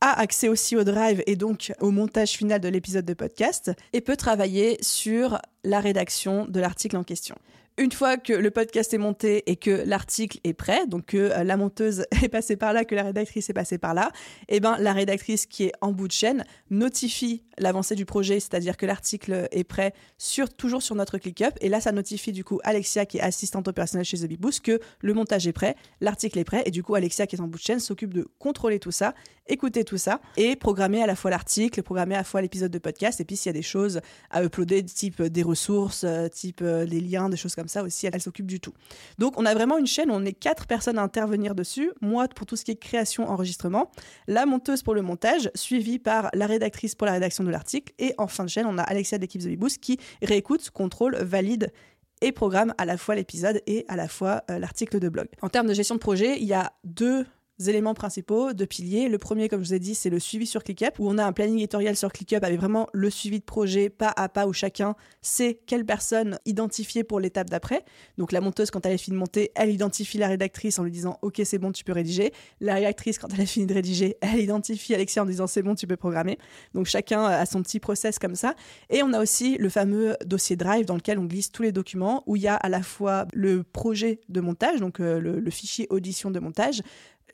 a 0.00 0.18
accès 0.18 0.48
aussi 0.48 0.76
au 0.76 0.82
drive 0.82 1.22
et 1.26 1.36
donc 1.36 1.74
au 1.80 1.90
montage 1.90 2.30
final 2.30 2.58
de 2.58 2.68
l'épisode 2.68 3.04
de 3.04 3.12
podcast 3.12 3.70
et 3.92 4.00
peut 4.00 4.16
travailler 4.16 4.78
sur 4.80 5.38
la 5.62 5.78
rédaction 5.78 6.46
de 6.46 6.58
l'article 6.58 6.96
en 6.96 7.04
question 7.04 7.36
une 7.80 7.92
fois 7.92 8.18
que 8.18 8.34
le 8.34 8.50
podcast 8.50 8.92
est 8.92 8.98
monté 8.98 9.50
et 9.50 9.56
que 9.56 9.70
l'article 9.86 10.38
est 10.44 10.52
prêt, 10.52 10.86
donc 10.86 11.06
que 11.06 11.16
euh, 11.16 11.44
la 11.44 11.56
monteuse 11.56 12.04
est 12.22 12.28
passée 12.28 12.56
par 12.56 12.74
là, 12.74 12.84
que 12.84 12.94
la 12.94 13.04
rédactrice 13.04 13.48
est 13.48 13.54
passée 13.54 13.78
par 13.78 13.94
là, 13.94 14.12
eh 14.48 14.60
ben 14.60 14.76
la 14.78 14.92
rédactrice 14.92 15.46
qui 15.46 15.64
est 15.64 15.72
en 15.80 15.90
bout 15.90 16.06
de 16.06 16.12
chaîne 16.12 16.44
notifie 16.68 17.42
l'avancée 17.56 17.94
du 17.94 18.04
projet, 18.04 18.38
c'est-à-dire 18.38 18.76
que 18.76 18.84
l'article 18.84 19.48
est 19.50 19.64
prêt 19.64 19.94
sur 20.18 20.50
toujours 20.50 20.82
sur 20.82 20.94
notre 20.94 21.16
ClickUp. 21.16 21.54
Et 21.62 21.70
là 21.70 21.80
ça 21.80 21.90
notifie 21.90 22.32
du 22.32 22.44
coup 22.44 22.60
Alexia 22.64 23.06
qui 23.06 23.16
est 23.16 23.22
assistante 23.22 23.66
opérationnelle 23.66 24.04
chez 24.04 24.18
The 24.18 24.26
Big 24.26 24.38
Boost 24.38 24.62
que 24.62 24.78
le 25.00 25.14
montage 25.14 25.46
est 25.46 25.52
prêt, 25.52 25.74
l'article 26.02 26.38
est 26.38 26.44
prêt. 26.44 26.62
Et 26.66 26.70
du 26.70 26.82
coup 26.82 26.94
Alexia 26.94 27.26
qui 27.26 27.36
est 27.36 27.40
en 27.40 27.48
bout 27.48 27.58
de 27.58 27.64
chaîne 27.64 27.80
s'occupe 27.80 28.12
de 28.12 28.28
contrôler 28.38 28.78
tout 28.78 28.90
ça, 28.90 29.14
écouter 29.50 29.84
tout 29.84 29.98
ça 29.98 30.20
et 30.36 30.56
programmer 30.56 31.02
à 31.02 31.06
la 31.06 31.16
fois 31.16 31.30
l'article, 31.30 31.82
programmer 31.82 32.14
à 32.14 32.18
la 32.18 32.24
fois 32.24 32.40
l'épisode 32.40 32.70
de 32.70 32.78
podcast 32.78 33.20
et 33.20 33.24
puis 33.24 33.36
s'il 33.36 33.50
y 33.50 33.50
a 33.50 33.52
des 33.52 33.62
choses 33.62 34.00
à 34.30 34.42
uploader 34.42 34.84
type 34.84 35.22
des 35.22 35.42
ressources, 35.42 36.04
euh, 36.04 36.28
type 36.28 36.60
euh, 36.62 36.86
des 36.86 37.00
liens, 37.00 37.28
des 37.28 37.36
choses 37.36 37.54
comme 37.54 37.68
ça 37.68 37.82
aussi, 37.82 38.06
elle, 38.06 38.20
s'occupe 38.20 38.46
du 38.46 38.60
tout. 38.60 38.72
Donc 39.18 39.38
on 39.38 39.46
a 39.46 39.54
vraiment 39.54 39.78
une 39.78 39.86
chaîne 39.86 40.10
où 40.10 40.14
on 40.14 40.24
est 40.24 40.32
quatre 40.32 40.66
personnes 40.66 40.98
à 40.98 41.02
intervenir 41.02 41.54
dessus. 41.54 41.92
Moi 42.00 42.28
pour 42.28 42.46
tout 42.46 42.56
ce 42.56 42.64
qui 42.64 42.70
est 42.70 42.76
création, 42.76 43.28
enregistrement, 43.28 43.90
la 44.28 44.46
monteuse 44.46 44.82
pour 44.82 44.94
le 44.94 45.02
montage, 45.02 45.50
suivie 45.54 45.98
par 45.98 46.30
la 46.34 46.46
rédactrice 46.46 46.94
pour 46.94 47.06
la 47.06 47.12
rédaction 47.12 47.44
de 47.44 47.50
l'article. 47.50 47.92
Et 47.98 48.14
en 48.18 48.26
fin 48.26 48.44
de 48.44 48.50
chaîne, 48.50 48.66
on 48.66 48.78
a 48.78 48.82
Alexia 48.82 49.18
de 49.18 49.22
l'équipe 49.22 49.42
The 49.42 49.78
qui 49.80 49.98
réécoute, 50.22 50.70
contrôle, 50.70 51.16
valide 51.16 51.72
et 52.20 52.32
programme 52.32 52.74
à 52.78 52.84
la 52.84 52.96
fois 52.96 53.14
l'épisode 53.14 53.62
et 53.66 53.84
à 53.88 53.96
la 53.96 54.08
fois 54.08 54.44
euh, 54.50 54.58
l'article 54.58 54.98
de 54.98 55.08
blog. 55.08 55.28
En 55.42 55.48
termes 55.48 55.66
de 55.66 55.74
gestion 55.74 55.94
de 55.94 56.00
projet, 56.00 56.38
il 56.38 56.46
y 56.46 56.52
a 56.52 56.72
deux 56.84 57.26
éléments 57.68 57.94
principaux, 57.94 58.52
de 58.52 58.64
piliers. 58.64 59.08
Le 59.08 59.18
premier, 59.18 59.48
comme 59.48 59.62
je 59.62 59.68
vous 59.68 59.74
ai 59.74 59.78
dit, 59.78 59.94
c'est 59.94 60.10
le 60.10 60.18
suivi 60.18 60.46
sur 60.46 60.64
ClickUp, 60.64 60.98
où 60.98 61.08
on 61.08 61.18
a 61.18 61.24
un 61.24 61.32
planning 61.32 61.56
éditorial 61.56 61.96
sur 61.96 62.12
ClickUp 62.12 62.42
avec 62.42 62.58
vraiment 62.58 62.86
le 62.92 63.10
suivi 63.10 63.40
de 63.40 63.44
projet 63.44 63.90
pas 63.90 64.12
à 64.16 64.28
pas, 64.28 64.46
où 64.46 64.52
chacun 64.52 64.94
sait 65.20 65.60
quelle 65.66 65.84
personne 65.84 66.38
identifier 66.46 67.04
pour 67.04 67.20
l'étape 67.20 67.50
d'après. 67.50 67.84
Donc 68.18 68.32
la 68.32 68.40
monteuse, 68.40 68.70
quand 68.70 68.86
elle 68.86 68.94
a 68.94 68.98
fini 68.98 69.14
de 69.16 69.20
monter, 69.20 69.52
elle 69.54 69.70
identifie 69.70 70.18
la 70.18 70.28
rédactrice 70.28 70.78
en 70.78 70.84
lui 70.84 70.90
disant 70.90 71.18
Ok, 71.22 71.40
c'est 71.44 71.58
bon, 71.58 71.72
tu 71.72 71.84
peux 71.84 71.92
rédiger. 71.92 72.32
La 72.60 72.74
rédactrice, 72.74 73.18
quand 73.18 73.28
elle 73.34 73.42
a 73.42 73.46
fini 73.46 73.66
de 73.66 73.74
rédiger, 73.74 74.16
elle 74.20 74.40
identifie 74.40 74.94
Alexia 74.94 75.22
en 75.22 75.26
disant 75.26 75.46
C'est 75.46 75.62
bon, 75.62 75.74
tu 75.74 75.86
peux 75.86 75.96
programmer. 75.96 76.38
Donc 76.74 76.86
chacun 76.86 77.24
a 77.24 77.44
son 77.46 77.62
petit 77.62 77.80
process 77.80 78.18
comme 78.18 78.34
ça. 78.34 78.54
Et 78.88 79.02
on 79.02 79.12
a 79.12 79.20
aussi 79.20 79.56
le 79.58 79.68
fameux 79.68 80.16
dossier 80.24 80.56
Drive 80.56 80.86
dans 80.86 80.96
lequel 80.96 81.18
on 81.18 81.24
glisse 81.24 81.52
tous 81.52 81.62
les 81.62 81.72
documents, 81.72 82.22
où 82.26 82.36
il 82.36 82.42
y 82.42 82.48
a 82.48 82.54
à 82.54 82.68
la 82.68 82.82
fois 82.82 83.26
le 83.32 83.62
projet 83.62 84.20
de 84.28 84.40
montage, 84.40 84.80
donc 84.80 85.00
euh, 85.00 85.20
le 85.20 85.50
fichier 85.50 85.86
audition 85.90 86.30
de 86.30 86.38
montage, 86.38 86.82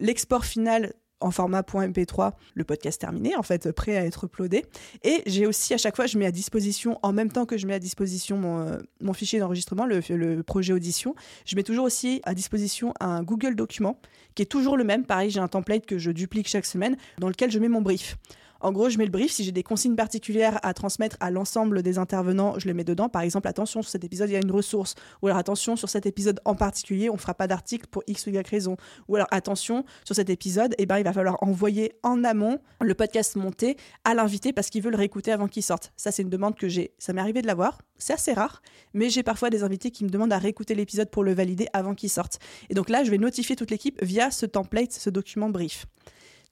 l'export 0.01 0.45
final 0.45 0.93
en 1.21 1.31
format 1.31 1.63
.mp3, 1.63 2.33
le 2.55 2.65
podcast 2.65 3.01
terminé, 3.01 3.37
en 3.37 3.43
fait, 3.43 3.73
prêt 3.73 3.97
à 3.97 4.05
être 4.05 4.25
uploadé. 4.25 4.65
Et 5.03 5.23
j'ai 5.27 5.47
aussi, 5.47 5.73
à 5.73 5.79
chaque 5.79 5.97
fois, 5.97 6.07
je 6.07 6.19
mets 6.19 6.27
à 6.27 6.31
disposition, 6.31 6.99
en 7.03 7.13
même 7.13 7.33
temps 7.33 7.47
que 7.47 7.57
je 7.57 7.67
mets 7.67 7.75
à 7.75 7.79
disposition 7.79 8.37
mon, 8.37 8.61
euh, 8.61 9.13
fichier 9.15 9.39
d'enregistrement, 9.39 9.87
le, 9.87 10.01
le, 10.11 10.43
projet 10.43 10.73
audition, 10.73 11.15
je 11.47 11.57
mets 11.57 11.63
toujours 11.63 11.87
aussi 11.87 12.21
à 12.25 12.35
disposition 12.35 12.93
un 13.01 13.23
Google 13.23 13.55
document, 13.55 13.99
qui 14.35 14.43
est 14.43 14.47
toujours 14.47 14.77
le 14.77 14.85
même. 14.85 15.07
Pareil, 15.07 15.31
j'ai 15.31 15.41
un 15.41 15.49
template 15.49 15.87
que 15.87 15.99
je 15.99 16.11
duplique 16.11 16.49
chaque 16.49 16.67
semaine, 16.67 16.97
dans 17.19 17.29
lequel 17.29 17.51
je 17.51 17.59
mets 17.59 17.69
mon 17.69 17.81
brief. 17.81 18.19
En 18.61 18.73
gros, 18.73 18.88
je 18.88 18.99
mets 18.99 19.05
le 19.05 19.11
brief. 19.11 19.33
Si 19.33 19.45
j'ai 19.45 19.53
des 19.53 19.62
consignes 19.62 19.97
particulières 19.97 20.59
à 20.62 20.75
transmettre 20.75 21.16
à 21.21 21.31
l'ensemble 21.31 21.83
des 21.83 21.99
intervenants, 21.99 22.59
je 22.59 22.66
les 22.66 22.75
mets 22.75 22.85
dedans. 22.85 23.09
Par 23.09 23.23
exemple, 23.23 23.49
attention, 23.49 23.83
sur 23.83 23.90
cet 23.90 24.05
épisode, 24.05 24.31
il 24.31 24.33
y 24.33 24.37
a 24.37 24.40
une 24.40 24.51
ressource. 24.51 24.95
Ou 25.23 25.27
alors, 25.27 25.38
attention, 25.38 25.77
sur 25.77 25.88
cet 25.88 26.07
épisode 26.07 26.40
en 26.45 26.55
particulier, 26.55 27.11
on 27.11 27.14
ne 27.14 27.19
fera 27.19 27.35
pas 27.35 27.47
d'article 27.47 27.87
pour 27.90 28.03
X 28.07 28.27
ou 28.27 28.31
Y 28.31 28.49
raison. 28.49 28.77
Ou 29.09 29.16
alors, 29.16 29.29
attention, 29.31 29.85
sur 30.05 30.14
cet 30.14 30.31
épisode, 30.31 30.75
eh 30.79 30.87
ben, 30.87 30.99
il 30.99 31.05
va 31.05 31.12
falloir 31.12 31.42
envoyer 31.42 31.92
en 32.03 32.25
amont 32.25 32.59
le 32.81 32.95
podcast 32.95 33.37
monté 33.37 33.77
à 34.05 34.14
l'invité 34.14 34.53
parce 34.53 34.71
qu'il 34.71 34.83
veut 34.83 34.90
le 34.90 34.97
réécouter 34.97 35.33
avant 35.33 35.49
qu'il 35.49 35.62
sorte. 35.62 35.92
Ça, 35.97 36.11
c'est 36.11 36.23
une 36.23 36.31
demande 36.31 36.57
que 36.57 36.69
j'ai. 36.69 36.92
Ça 36.99 37.12
m'est 37.12 37.21
arrivé 37.21 37.42
de 37.42 37.47
l'avoir. 37.47 37.83
C'est 37.99 38.12
assez 38.12 38.33
rare, 38.33 38.62
mais 38.92 39.09
j'ai 39.09 39.23
parfois 39.23 39.51
des 39.51 39.62
invités 39.62 39.90
qui 39.90 40.05
me 40.05 40.11
demandent 40.11 40.33
à 40.33 40.38
réécouter 40.38 40.75
l'épisode 40.75 41.11
pour 41.11 41.25
le 41.25 41.35
valider 41.35 41.66
avant 41.73 41.95
qu'il 41.95 42.11
sorte. 42.11 42.38
Et 42.69 42.75
donc 42.75 42.90
là, 42.90 43.05
je 43.05 43.11
vais 43.11 43.19
notifier 43.19 43.57
toute 43.57 43.71
l'équipe 43.71 44.03
via 44.03 44.31
ce 44.31 44.47
template, 44.47 44.92
ce 44.92 45.11
document 45.11 45.49
brief. 45.49 45.87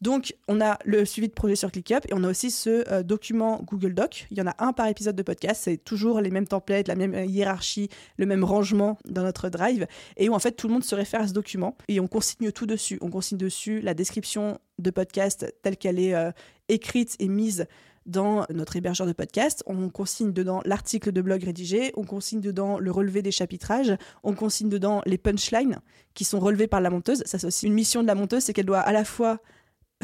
Donc, 0.00 0.34
on 0.48 0.60
a 0.60 0.78
le 0.84 1.04
suivi 1.04 1.28
de 1.28 1.32
projet 1.32 1.56
sur 1.56 1.70
ClickUp 1.70 2.06
et 2.08 2.14
on 2.14 2.24
a 2.24 2.28
aussi 2.28 2.50
ce 2.50 2.84
euh, 2.90 3.02
document 3.02 3.62
Google 3.64 3.94
Doc. 3.94 4.26
Il 4.30 4.38
y 4.38 4.42
en 4.42 4.46
a 4.46 4.54
un 4.58 4.72
par 4.72 4.86
épisode 4.88 5.16
de 5.16 5.22
podcast. 5.22 5.62
C'est 5.64 5.78
toujours 5.78 6.20
les 6.20 6.30
mêmes 6.30 6.46
templates, 6.46 6.88
la 6.88 6.94
même 6.94 7.14
euh, 7.14 7.24
hiérarchie, 7.24 7.88
le 8.16 8.26
même 8.26 8.44
rangement 8.44 8.98
dans 9.08 9.22
notre 9.22 9.48
drive 9.48 9.86
et 10.16 10.28
où 10.28 10.34
en 10.34 10.38
fait 10.38 10.52
tout 10.52 10.68
le 10.68 10.74
monde 10.74 10.84
se 10.84 10.94
réfère 10.94 11.22
à 11.22 11.28
ce 11.28 11.32
document 11.32 11.76
et 11.88 12.00
on 12.00 12.06
consigne 12.06 12.52
tout 12.52 12.66
dessus. 12.66 12.98
On 13.00 13.10
consigne 13.10 13.38
dessus 13.38 13.80
la 13.80 13.94
description 13.94 14.58
de 14.78 14.90
podcast 14.90 15.54
telle 15.62 15.76
qu'elle 15.76 15.98
est 15.98 16.14
euh, 16.14 16.30
écrite 16.68 17.16
et 17.18 17.28
mise 17.28 17.66
dans 18.06 18.44
notre 18.50 18.76
hébergeur 18.76 19.06
de 19.06 19.12
podcast. 19.12 19.62
On 19.66 19.88
consigne 19.88 20.32
dedans 20.32 20.60
l'article 20.64 21.12
de 21.12 21.22
blog 21.22 21.44
rédigé, 21.44 21.92
on 21.96 22.04
consigne 22.04 22.40
dedans 22.40 22.78
le 22.78 22.90
relevé 22.90 23.22
des 23.22 23.30
chapitrages, 23.30 23.96
on 24.22 24.34
consigne 24.34 24.68
dedans 24.68 25.00
les 25.06 25.18
punchlines 25.18 25.80
qui 26.12 26.24
sont 26.24 26.40
relevés 26.40 26.66
par 26.66 26.80
la 26.80 26.90
monteuse. 26.90 27.22
Ça, 27.24 27.38
c'est 27.38 27.46
aussi 27.46 27.66
une 27.66 27.72
mission 27.72 28.02
de 28.02 28.06
la 28.06 28.14
monteuse, 28.14 28.44
c'est 28.44 28.52
qu'elle 28.52 28.66
doit 28.66 28.80
à 28.80 28.92
la 28.92 29.04
fois 29.04 29.40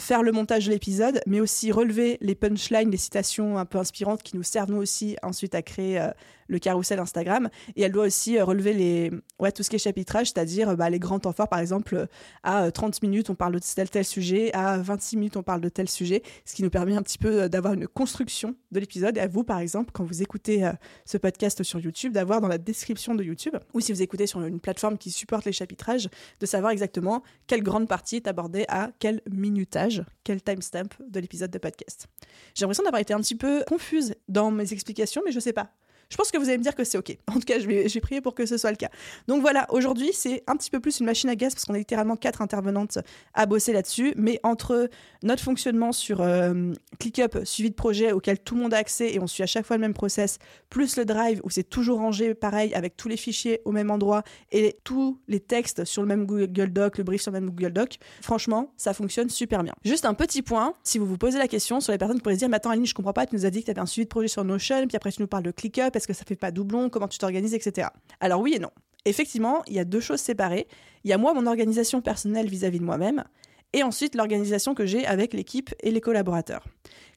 faire 0.01 0.23
le 0.23 0.33
montage 0.33 0.67
de 0.67 0.71
l'épisode, 0.71 1.21
mais 1.27 1.41
aussi 1.41 1.73
relever 1.73 2.19
les 2.21 2.35
punchlines, 2.35 2.91
les 2.91 2.97
citations 2.97 3.59
un 3.59 3.65
peu 3.65 3.79
inspirantes 3.79 4.23
qui 4.23 4.37
nous 4.37 4.43
servent 4.43 4.71
nous 4.71 4.81
aussi 4.81 5.17
ensuite 5.23 5.55
à 5.55 5.63
créer 5.63 6.01
euh, 6.01 6.09
le 6.49 6.59
carrousel 6.59 6.99
Instagram. 6.99 7.49
Et 7.77 7.83
elle 7.83 7.93
doit 7.93 8.07
aussi 8.07 8.39
euh, 8.39 8.45
relever 8.45 8.73
les, 8.73 9.11
ouais, 9.39 9.53
tout 9.53 9.63
ce 9.63 9.71
qui 9.71 9.77
est 9.77 9.81
chapitrage, 9.81 10.29
c'est-à-dire 10.29 10.77
bah, 10.77 10.91
les 10.91 10.99
grands 10.99 11.19
temps 11.19 11.33
forts. 11.33 11.49
Par 11.49 11.61
exemple, 11.61 12.07
à 12.43 12.71
30 12.71 13.03
minutes, 13.03 13.31
on 13.31 13.35
parle 13.35 13.55
de 13.55 13.61
tel 13.61 13.89
tel 13.89 14.05
sujet, 14.05 14.53
à 14.55 14.79
26 14.79 15.17
minutes, 15.17 15.37
on 15.37 15.43
parle 15.43 15.61
de 15.61 15.69
tel 15.69 15.89
sujet, 15.89 16.23
ce 16.45 16.55
qui 16.55 16.63
nous 16.63 16.71
permet 16.71 16.97
un 16.97 17.03
petit 17.03 17.19
peu 17.19 17.49
d'avoir 17.49 17.75
une 17.75 17.87
construction 17.87 18.57
de 18.73 18.81
l'épisode. 18.81 19.17
Et 19.17 19.21
à 19.21 19.29
vous, 19.29 19.45
par 19.45 19.59
exemple, 19.59 19.91
quand 19.93 20.05
vous 20.05 20.23
écoutez 20.23 20.69
ce 21.05 21.19
podcast 21.19 21.63
sur 21.63 21.79
YouTube, 21.79 22.13
d'avoir 22.13 22.41
dans 22.41 22.49
la 22.49 22.59
description 22.59 23.15
de 23.15 23.23
YouTube, 23.23 23.57
ou 23.75 23.81
si 23.81 23.93
vous 23.93 24.03
écoutez 24.03 24.27
sur 24.27 24.43
une 24.43 24.61
plateforme 24.61 24.99
qui 24.99 25.11
supporte 25.11 25.45
les 25.45 25.53
chapitrages, 25.53 26.09
de 26.41 26.47
savoir 26.47 26.73
exactement 26.73 27.23
quelle 27.47 27.63
grande 27.63 27.89
partie 27.89 28.17
est 28.17 28.27
abordée 28.27 28.65
à 28.69 28.91
quel 28.99 29.21
minutage, 29.31 29.90
quel 30.25 30.43
timestamp 30.43 30.89
de 31.01 31.21
l'épisode 31.21 31.51
de 31.51 31.59
podcast. 31.59 32.07
J'ai 32.55 32.65
l'impression 32.65 32.85
d'avoir 32.85 33.01
été 33.01 33.15
un 33.15 33.21
petit 33.21 33.35
peu 33.35 33.65
confuse 33.67 34.15
dans 34.29 34.51
mes 34.51 34.73
explications, 34.73 35.23
mais 35.25 35.33
je 35.33 35.41
sais 35.41 35.53
pas. 35.53 35.73
Je 36.11 36.17
pense 36.17 36.31
que 36.31 36.39
vous 36.39 36.49
allez 36.49 36.59
me 36.59 36.63
dire 36.63 36.75
que 36.75 36.85
c'est 36.85 36.99
OK. 36.99 37.17
En 37.31 37.35
tout 37.35 37.41
cas, 37.41 37.59
je 37.61 37.67
vais, 37.67 38.01
prier 38.01 38.21
pour 38.21 38.35
que 38.35 38.45
ce 38.45 38.57
soit 38.57 38.71
le 38.71 38.77
cas. 38.77 38.91
Donc 39.29 39.41
voilà, 39.41 39.67
aujourd'hui, 39.71 40.11
c'est 40.13 40.43
un 40.47 40.57
petit 40.57 40.71
peu 40.71 40.81
plus 40.81 41.01
une 41.01 41.07
machine 41.07 41.31
à 41.31 41.37
gaz 41.37 41.55
parce 41.55 41.65
qu'on 41.65 41.75
a 41.75 41.79
littéralement 41.79 42.17
quatre 42.17 42.43
intervenantes 42.43 42.99
à 43.35 43.47
bosser 43.47 43.73
là-dessus. 43.73 44.13
Mais 44.17 44.41
entre 44.43 44.91
notre 45.23 45.43
fonctionnement 45.43 45.93
sur 45.93 46.21
euh, 46.21 46.73
ClickUp, 46.99 47.39
suivi 47.45 47.71
de 47.71 47.75
projet 47.75 48.13
auquel 48.13 48.41
tout 48.41 48.57
le 48.57 48.63
monde 48.63 48.75
a 48.75 48.79
accès 48.79 49.15
et 49.15 49.21
on 49.21 49.27
suit 49.27 49.43
à 49.43 49.47
chaque 49.47 49.65
fois 49.65 49.77
le 49.77 49.81
même 49.81 49.95
process, 49.95 50.39
plus 50.69 50.97
le 50.97 51.05
Drive 51.05 51.41
où 51.45 51.51
c'est 51.51 51.65
toujours 51.65 51.99
rangé 51.99 52.35
pareil 52.35 52.75
avec 52.75 52.97
tous 52.97 53.09
les 53.09 53.17
fichiers 53.17 53.61
au 53.65 53.73
même 53.73 53.91
endroit 53.91 54.23
et 54.51 54.77
tous 54.85 55.21
les 55.29 55.41
textes 55.41 55.85
sur 55.85 56.03
le 56.03 56.09
même 56.09 56.27
Google 56.27 56.73
Doc, 56.73 56.99
le 56.99 57.05
brief 57.05 57.23
sur 57.23 57.31
le 57.31 57.41
même 57.41 57.51
Google 57.51 57.73
Doc, 57.73 57.99
franchement, 58.23 58.73
ça 58.77 58.95
fonctionne 58.95 59.29
super 59.29 59.63
bien. 59.63 59.75
Juste 59.85 60.05
un 60.05 60.15
petit 60.15 60.43
point, 60.43 60.75
si 60.83 60.99
vous 60.99 61.07
vous 61.07 61.19
posez 61.19 61.39
la 61.39 61.49
question 61.49 61.81
sur 61.81 61.93
les 61.93 61.99
personnes 61.99 62.17
qui 62.17 62.23
pourraient 62.23 62.35
se 62.35 62.41
dire, 62.41 62.49
mais 62.49 62.57
attends 62.57 62.71
Aline, 62.71 62.87
je 62.87 62.95
comprends 62.95 63.13
pas, 63.13 63.27
tu 63.27 63.35
nous 63.35 63.47
as 63.47 63.51
dit 63.51 63.61
que 63.61 63.67
tu 63.67 63.71
avais 63.71 63.81
un 63.81 63.87
suivi 63.87 64.05
de 64.05 64.11
projet 64.11 64.29
sur 64.29 64.45
Notion, 64.45 64.87
puis 64.87 64.97
après 64.97 65.13
tu 65.13 65.21
nous 65.21 65.29
parles 65.29 65.45
de 65.45 65.51
ClickUp, 65.51 65.97
est-ce 66.01 66.09
que 66.09 66.15
ça 66.15 66.25
fait 66.25 66.37
pas 66.37 66.51
doublon, 66.51 66.89
comment 66.89 67.09
tu 67.09 67.19
t'organises, 67.19 67.55
etc. 67.55 67.89
Alors 68.21 68.41
oui 68.41 68.55
et 68.55 68.59
non. 68.59 68.71
Effectivement, 69.05 69.63
il 69.67 69.75
y 69.75 69.79
a 69.79 69.85
deux 69.85 70.01
choses 70.01 70.21
séparées. 70.21 70.67
Il 71.05 71.11
y 71.11 71.13
a 71.13 71.19
moi, 71.19 71.33
mon 71.35 71.47
organisation 71.47 72.01
personnelle 72.01 72.49
vis-à-vis 72.49 72.81
de 72.81 72.85
moi-même, 72.85 73.25
et 73.73 73.83
ensuite 73.83 74.15
l'organisation 74.15 74.75
que 74.75 74.87
j'ai 74.87 75.07
avec 75.07 75.33
l'équipe 75.33 75.75
et 75.83 75.91
les 75.91 76.01
collaborateurs. 76.01 76.65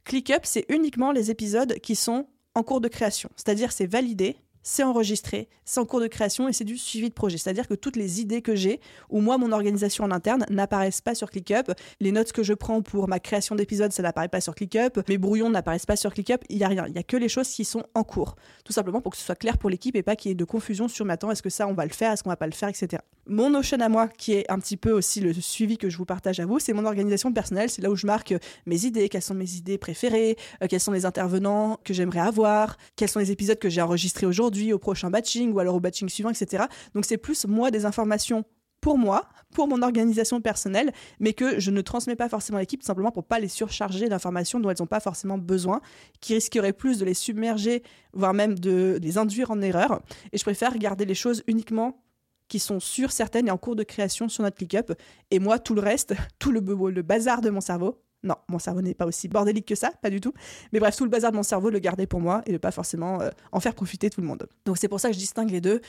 ClickUp, 0.05 0.41
c'est 0.43 0.65
uniquement 0.69 1.11
les 1.11 1.31
épisodes 1.31 1.79
qui 1.79 1.95
sont 1.95 2.27
en 2.55 2.63
cours 2.63 2.81
de 2.81 2.87
création, 2.87 3.29
c'est-à-dire 3.35 3.71
c'est 3.71 3.87
validé, 3.87 4.35
c'est 4.63 4.83
enregistré, 4.83 5.49
c'est 5.65 5.79
en 5.79 5.85
cours 5.85 5.99
de 5.99 6.07
création 6.07 6.47
et 6.47 6.53
c'est 6.53 6.63
du 6.63 6.77
suivi 6.77 7.09
de 7.09 7.13
projet. 7.13 7.37
C'est-à-dire 7.37 7.67
que 7.67 7.73
toutes 7.73 7.95
les 7.95 8.21
idées 8.21 8.41
que 8.41 8.55
j'ai 8.55 8.79
ou 9.09 9.21
moi, 9.21 9.37
mon 9.37 9.51
organisation 9.51 10.05
en 10.05 10.11
interne 10.11 10.45
n'apparaissent 10.49 11.01
pas 11.01 11.15
sur 11.15 11.29
ClickUp. 11.29 11.71
Les 11.99 12.11
notes 12.11 12.31
que 12.31 12.43
je 12.43 12.53
prends 12.53 12.81
pour 12.81 13.07
ma 13.07 13.19
création 13.19 13.55
d'épisodes, 13.55 13.91
ça 13.91 14.01
n'apparaît 14.01 14.29
pas 14.29 14.41
sur 14.41 14.55
ClickUp. 14.55 15.01
Mes 15.07 15.17
brouillons 15.17 15.49
n'apparaissent 15.49 15.85
pas 15.85 15.95
sur 15.95 16.13
ClickUp. 16.13 16.43
Il 16.49 16.57
n'y 16.57 16.63
a 16.63 16.67
rien. 16.69 16.85
Il 16.87 16.93
n'y 16.93 16.99
a 16.99 17.03
que 17.03 17.17
les 17.17 17.29
choses 17.29 17.49
qui 17.49 17.65
sont 17.65 17.83
en 17.93 18.03
cours. 18.03 18.35
Tout 18.63 18.73
simplement 18.73 19.01
pour 19.01 19.11
que 19.11 19.17
ce 19.17 19.23
soit 19.23 19.35
clair 19.35 19.57
pour 19.57 19.69
l'équipe 19.69 19.95
et 19.95 20.03
pas 20.03 20.15
qu'il 20.15 20.29
y 20.29 20.31
ait 20.31 20.35
de 20.35 20.45
confusion 20.45 20.87
sur 20.87 21.05
maintenant, 21.05 21.31
est-ce 21.31 21.43
que 21.43 21.49
ça, 21.49 21.67
on 21.67 21.73
va 21.73 21.85
le 21.85 21.91
faire, 21.91 22.11
est-ce 22.11 22.23
qu'on 22.23 22.29
va 22.29 22.37
pas 22.37 22.47
le 22.47 22.53
faire, 22.53 22.69
etc. 22.69 23.01
Mon 23.25 23.49
Notion 23.49 23.79
à 23.79 23.89
moi, 23.89 24.07
qui 24.09 24.33
est 24.33 24.51
un 24.51 24.59
petit 24.59 24.77
peu 24.77 24.91
aussi 24.91 25.21
le 25.21 25.33
suivi 25.33 25.77
que 25.77 25.89
je 25.89 25.97
vous 25.97 26.05
partage 26.05 26.39
à 26.39 26.45
vous, 26.45 26.59
c'est 26.59 26.73
mon 26.73 26.85
organisation 26.85 27.31
personnelle. 27.31 27.69
C'est 27.69 27.81
là 27.81 27.89
où 27.89 27.95
je 27.95 28.05
marque 28.05 28.33
mes 28.65 28.85
idées, 28.85 29.09
quelles 29.09 29.21
sont 29.21 29.33
mes 29.33 29.55
idées 29.55 29.77
préférées, 29.77 30.37
euh, 30.61 30.67
quels 30.69 30.79
sont 30.79 30.91
les 30.91 31.05
intervenants 31.05 31.79
que 31.83 31.93
j'aimerais 31.93 32.19
avoir, 32.19 32.77
quels 32.95 33.09
sont 33.09 33.19
les 33.19 33.31
épisodes 33.31 33.59
que 33.59 33.69
j'ai 33.69 33.81
enregistrés 33.81 34.25
aujourd'hui, 34.25 34.52
au 34.73 34.79
prochain 34.79 35.09
batching 35.09 35.51
ou 35.53 35.59
alors 35.59 35.75
au 35.75 35.79
batching 35.79 36.09
suivant, 36.09 36.29
etc. 36.29 36.65
Donc 36.93 37.05
c'est 37.05 37.17
plus 37.17 37.45
moi 37.45 37.71
des 37.71 37.85
informations 37.85 38.45
pour 38.83 38.97
moi, 38.97 39.29
pour 39.55 39.69
mon 39.69 39.81
organisation 39.81 40.41
personnelle, 40.41 40.91
mais 41.21 41.31
que 41.31 41.57
je 41.57 41.71
ne 41.71 41.79
transmets 41.79 42.17
pas 42.17 42.27
forcément 42.27 42.57
à 42.57 42.61
l'équipe, 42.61 42.83
simplement 42.83 43.11
pour 43.11 43.23
pas 43.23 43.39
les 43.39 43.47
surcharger 43.47 44.09
d'informations 44.09 44.59
dont 44.59 44.69
elles 44.69 44.75
n'ont 44.81 44.87
pas 44.87 44.99
forcément 44.99 45.37
besoin, 45.37 45.79
qui 46.19 46.33
risqueraient 46.33 46.73
plus 46.73 46.99
de 46.99 47.05
les 47.05 47.13
submerger, 47.13 47.81
voire 48.11 48.33
même 48.33 48.59
de 48.59 48.99
les 49.01 49.17
induire 49.17 49.51
en 49.51 49.61
erreur. 49.61 50.01
Et 50.33 50.37
je 50.37 50.43
préfère 50.43 50.77
garder 50.77 51.05
les 51.05 51.15
choses 51.15 51.43
uniquement 51.47 52.03
qui 52.49 52.59
sont 52.59 52.81
sûres, 52.81 53.13
certaines 53.13 53.47
et 53.47 53.51
en 53.51 53.57
cours 53.57 53.77
de 53.77 53.83
création 53.83 54.27
sur 54.27 54.43
notre 54.43 54.57
ClickUp. 54.57 54.93
Et 55.31 55.39
moi, 55.39 55.59
tout 55.59 55.75
le 55.75 55.81
reste, 55.81 56.13
tout 56.39 56.51
le, 56.51 56.59
le 56.59 57.01
bazar 57.03 57.39
de 57.39 57.49
mon 57.49 57.61
cerveau, 57.61 58.03
mon 58.47 58.59
cerveau 58.59 58.81
n'est 58.81 58.93
pas 58.93 59.05
aussi 59.05 59.27
bordélique 59.27 59.67
que 59.67 59.75
ça, 59.75 59.91
pas 60.01 60.09
du 60.09 60.21
tout. 60.21 60.33
Mais 60.71 60.79
bref, 60.79 60.95
tout 60.95 61.03
le 61.03 61.09
bazar 61.09 61.31
de 61.31 61.37
mon 61.37 61.43
cerveau, 61.43 61.69
le 61.69 61.79
garder 61.79 62.07
pour 62.07 62.21
moi 62.21 62.41
et 62.45 62.51
ne 62.51 62.57
pas 62.57 62.71
forcément 62.71 63.21
euh, 63.21 63.29
en 63.51 63.59
faire 63.59 63.75
profiter 63.75 64.09
tout 64.09 64.21
le 64.21 64.27
monde. 64.27 64.47
Donc 64.65 64.77
c'est 64.77 64.87
pour 64.87 64.99
ça 64.99 65.09
que 65.09 65.13
je 65.13 65.19
distingue 65.19 65.49
les 65.49 65.61
deux. 65.61 65.81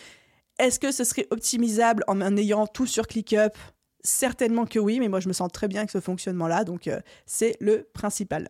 Est-ce 0.59 0.79
que 0.79 0.93
ce 0.93 1.05
serait 1.05 1.27
optimisable 1.31 2.05
en 2.07 2.37
ayant 2.37 2.67
tout 2.67 2.87
sur 2.87 3.07
ClickUp? 3.07 3.57
Certainement 4.03 4.67
que 4.67 4.79
oui, 4.79 5.01
mais 5.01 5.09
moi 5.09 5.21
je 5.21 5.29
me 5.29 5.33
sens 5.33 5.51
très 5.51 5.67
bien 5.67 5.81
avec 5.81 5.91
ce 5.91 6.01
fonctionnement-là, 6.01 6.65
donc 6.65 6.89
euh, 6.89 7.01
c'est 7.27 7.57
le 7.61 7.89
principal. 7.95 8.49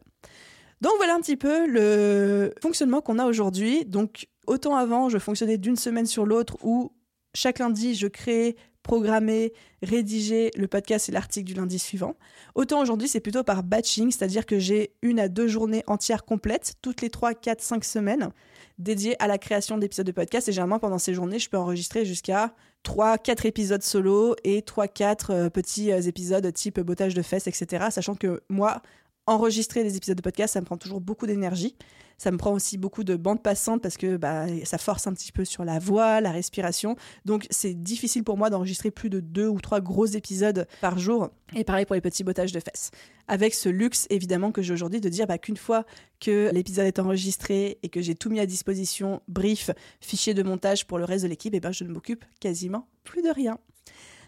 Donc 0.81 0.93
voilà 0.97 1.15
un 1.15 1.21
petit 1.21 1.37
peu 1.37 1.67
le 1.67 2.53
fonctionnement 2.61 3.01
qu'on 3.01 3.19
a 3.19 3.27
aujourd'hui. 3.27 3.85
Donc 3.87 4.27
autant 4.47 4.77
avant, 4.77 5.09
je 5.09 5.19
fonctionnais 5.19 5.57
d'une 5.57 5.77
semaine 5.77 6.07
sur 6.07 6.27
l'autre 6.27 6.57
où 6.63 6.93
chaque 7.35 7.59
lundi, 7.59 7.95
je 7.95 8.07
crée, 8.07 8.57
programmer, 8.85 9.53
rédiger 9.83 10.53
le 10.57 10.69
podcast 10.69 11.09
et 11.09 11.13
l'article 11.13 11.47
du 11.47 11.55
lundi 11.55 11.81
suivant. 11.81 12.15
Autant 12.55 12.81
aujourd'hui, 12.81 13.09
c'est 13.09 13.19
plutôt 13.19 13.43
par 13.43 13.65
batching, 13.65 14.13
c'est-à-dire 14.13 14.47
que 14.47 14.61
j'ai 14.61 14.93
une 15.03 15.19
à 15.19 15.29
deux 15.29 15.49
journées 15.49 15.83
entières 15.89 16.25
complètes, 16.25 16.75
toutes 16.83 17.01
les 17.01 17.11
trois, 17.11 17.35
quatre, 17.35 17.63
cinq 17.63 17.85
semaines, 17.85 18.31
dédiées 18.79 19.21
à 19.21 19.27
la 19.27 19.39
création 19.39 19.79
d'épisodes 19.79 20.07
de 20.07 20.13
podcast. 20.13 20.49
Et 20.49 20.53
généralement, 20.53 20.79
pendant 20.79 20.99
ces 20.99 21.15
journées, 21.15 21.41
je 21.41 21.51
peux 21.51 21.59
enregistrer 21.59 22.05
jusqu'à 22.05 22.55
3, 22.85 23.17
4 23.17 23.47
épisodes 23.47 23.83
solo 23.83 24.37
et 24.45 24.61
3, 24.61 24.89
4 24.89 25.31
euh, 25.31 25.49
petits 25.49 25.91
euh, 25.91 26.03
épisodes 26.03 26.53
type 26.53 26.79
bottage 26.81 27.15
de 27.15 27.23
fesses, 27.23 27.47
etc. 27.47 27.87
Sachant 27.91 28.15
que 28.15 28.43
moi, 28.51 28.83
enregistrer 29.27 29.83
des 29.83 29.97
épisodes 29.97 30.17
de 30.17 30.23
podcast, 30.23 30.55
ça 30.55 30.61
me 30.61 30.67
prend 30.67 30.77
toujours 30.77 31.01
beaucoup 31.01 31.27
d'énergie. 31.27 31.77
Ça 32.17 32.31
me 32.31 32.37
prend 32.37 32.53
aussi 32.53 32.79
beaucoup 32.79 33.05
de 33.05 33.17
bandes 33.17 33.43
passantes 33.43 33.83
parce 33.83 33.97
que 33.97 34.17
bah, 34.17 34.47
ça 34.65 34.79
force 34.79 35.07
un 35.07 35.13
petit 35.13 35.33
peu 35.33 35.45
sur 35.45 35.65
la 35.65 35.79
voix, 35.79 36.21
la 36.21 36.31
respiration. 36.31 36.97
Donc 37.25 37.47
c'est 37.51 37.75
difficile 37.75 38.23
pour 38.23 38.37
moi 38.37 38.51
d'enregistrer 38.51 38.91
plus 38.91 39.11
de 39.11 39.21
deux 39.21 39.49
ou 39.49 39.61
trois 39.61 39.81
gros 39.81 40.07
épisodes 40.07 40.67
par 40.81 40.99
jour. 40.99 41.31
Et 41.57 41.65
pareil 41.65 41.87
pour 41.87 41.95
les 41.95 42.01
petits 42.01 42.25
bottages 42.25 42.53
de 42.53 42.61
fesses. 42.61 42.91
Avec 43.27 43.55
ce 43.55 43.69
luxe 43.69 44.07
évidemment 44.11 44.53
que 44.53 44.63
j'ai 44.63 44.73
aujourd'hui 44.73 45.01
de 45.01 45.09
dire 45.09 45.27
bah, 45.27 45.39
qu'une 45.39 45.57
fois 45.57 45.85
que 46.21 46.51
l'épisode 46.53 46.87
est 46.87 46.99
enregistré 46.99 47.79
et 47.83 47.89
que 47.89 48.01
j'ai 48.01 48.15
tout 48.15 48.31
mis 48.31 48.41
à 48.41 48.47
disposition, 48.47 49.21
brief, 49.29 49.71
fichier 50.01 50.35
de 50.35 50.43
montage 50.43 50.87
pour 50.87 50.99
le 50.99 51.05
reste 51.05 51.25
de 51.25 51.29
l'équipe, 51.29 51.55
et 51.55 51.61
ben 51.61 51.73
je 51.73 51.85
ne 51.85 51.91
m'occupe 51.91 52.25
quasiment 52.41 52.87
plus 53.03 53.23
de 53.23 53.31
rien. 53.31 53.59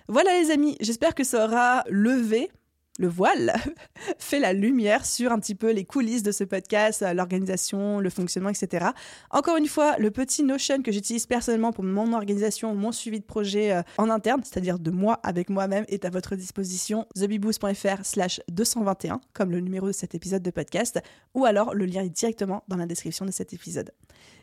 Voilà 0.09 0.41
les 0.41 0.51
amis, 0.51 0.77
j'espère 0.81 1.15
que 1.15 1.25
ça 1.25 1.47
aura 1.47 1.85
levé 1.89 2.51
le 2.99 3.09
voile 3.09 3.55
fait 4.19 4.41
la 4.41 4.53
lumière 4.53 5.05
sur 5.05 5.33
un 5.33 5.39
petit 5.39 5.55
peu 5.55 5.73
les 5.73 5.85
coulisses 5.85 6.23
de 6.23 6.33
ce 6.33 6.45
podcast, 6.45 7.03
euh, 7.03 7.13
l'organisation, 7.13 8.01
le 8.01 8.11
fonctionnement, 8.11 8.51
etc. 8.51 8.87
Encore 9.31 9.57
une 9.57 9.67
fois, 9.67 9.97
le 9.99 10.11
petit 10.11 10.43
Notion 10.43 10.83
que 10.83 10.93
j'utilise 10.93 11.27
personnellement 11.27 11.73
pour 11.73 11.85
mon 11.85 12.13
organisation, 12.13 12.75
mon 12.75 12.93
suivi 12.93 13.21
de 13.21 13.25
projet 13.25 13.73
euh, 13.73 13.83
en 13.99 14.11
interne, 14.11 14.43
c'est-à-dire 14.45 14.79
de 14.79 14.91
moi 14.91 15.21
avec 15.23 15.51
moi-même, 15.51 15.85
est 15.89 16.05
à 16.05 16.11
votre 16.11 16.37
disposition 16.37 17.07
thebiboost.fr 17.15 18.05
slash 18.05 18.41
221, 18.51 19.21
comme 19.33 19.51
le 19.51 19.61
numéro 19.61 19.87
de 19.87 19.93
cet 19.93 20.15
épisode 20.15 20.43
de 20.43 20.51
podcast, 20.51 21.01
ou 21.35 21.45
alors 21.45 21.75
le 21.75 21.85
lien 21.85 22.03
est 22.03 22.11
directement 22.11 22.63
dans 22.69 22.77
la 22.77 22.87
description 22.87 23.25
de 23.25 23.31
cet 23.31 23.53
épisode. 23.53 23.93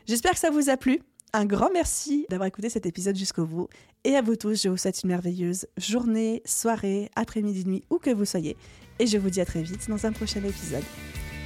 J'espère 0.06 0.32
que 0.32 0.38
ça 0.38 0.50
vous 0.50 0.68
a 0.68 0.76
plu. 0.76 1.00
Un 1.32 1.46
grand 1.46 1.70
merci 1.72 2.26
d'avoir 2.30 2.46
écouté 2.46 2.68
cet 2.68 2.86
épisode 2.86 3.16
jusqu'au 3.16 3.44
bout. 3.44 3.68
Et 4.04 4.16
à 4.16 4.22
vous 4.22 4.36
tous, 4.36 4.62
je 4.62 4.68
vous 4.68 4.76
souhaite 4.76 5.02
une 5.02 5.08
merveilleuse 5.08 5.66
journée, 5.76 6.42
soirée, 6.44 7.10
après-midi, 7.16 7.64
nuit, 7.66 7.82
où 7.90 7.98
que 7.98 8.10
vous 8.10 8.24
soyez. 8.24 8.56
Et 8.98 9.06
je 9.06 9.18
vous 9.18 9.30
dis 9.30 9.40
à 9.40 9.44
très 9.44 9.62
vite 9.62 9.88
dans 9.88 10.06
un 10.06 10.12
prochain 10.12 10.44
épisode. 10.44 10.84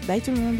Bye 0.06 0.20
tout 0.20 0.32
le 0.32 0.40
monde 0.40 0.58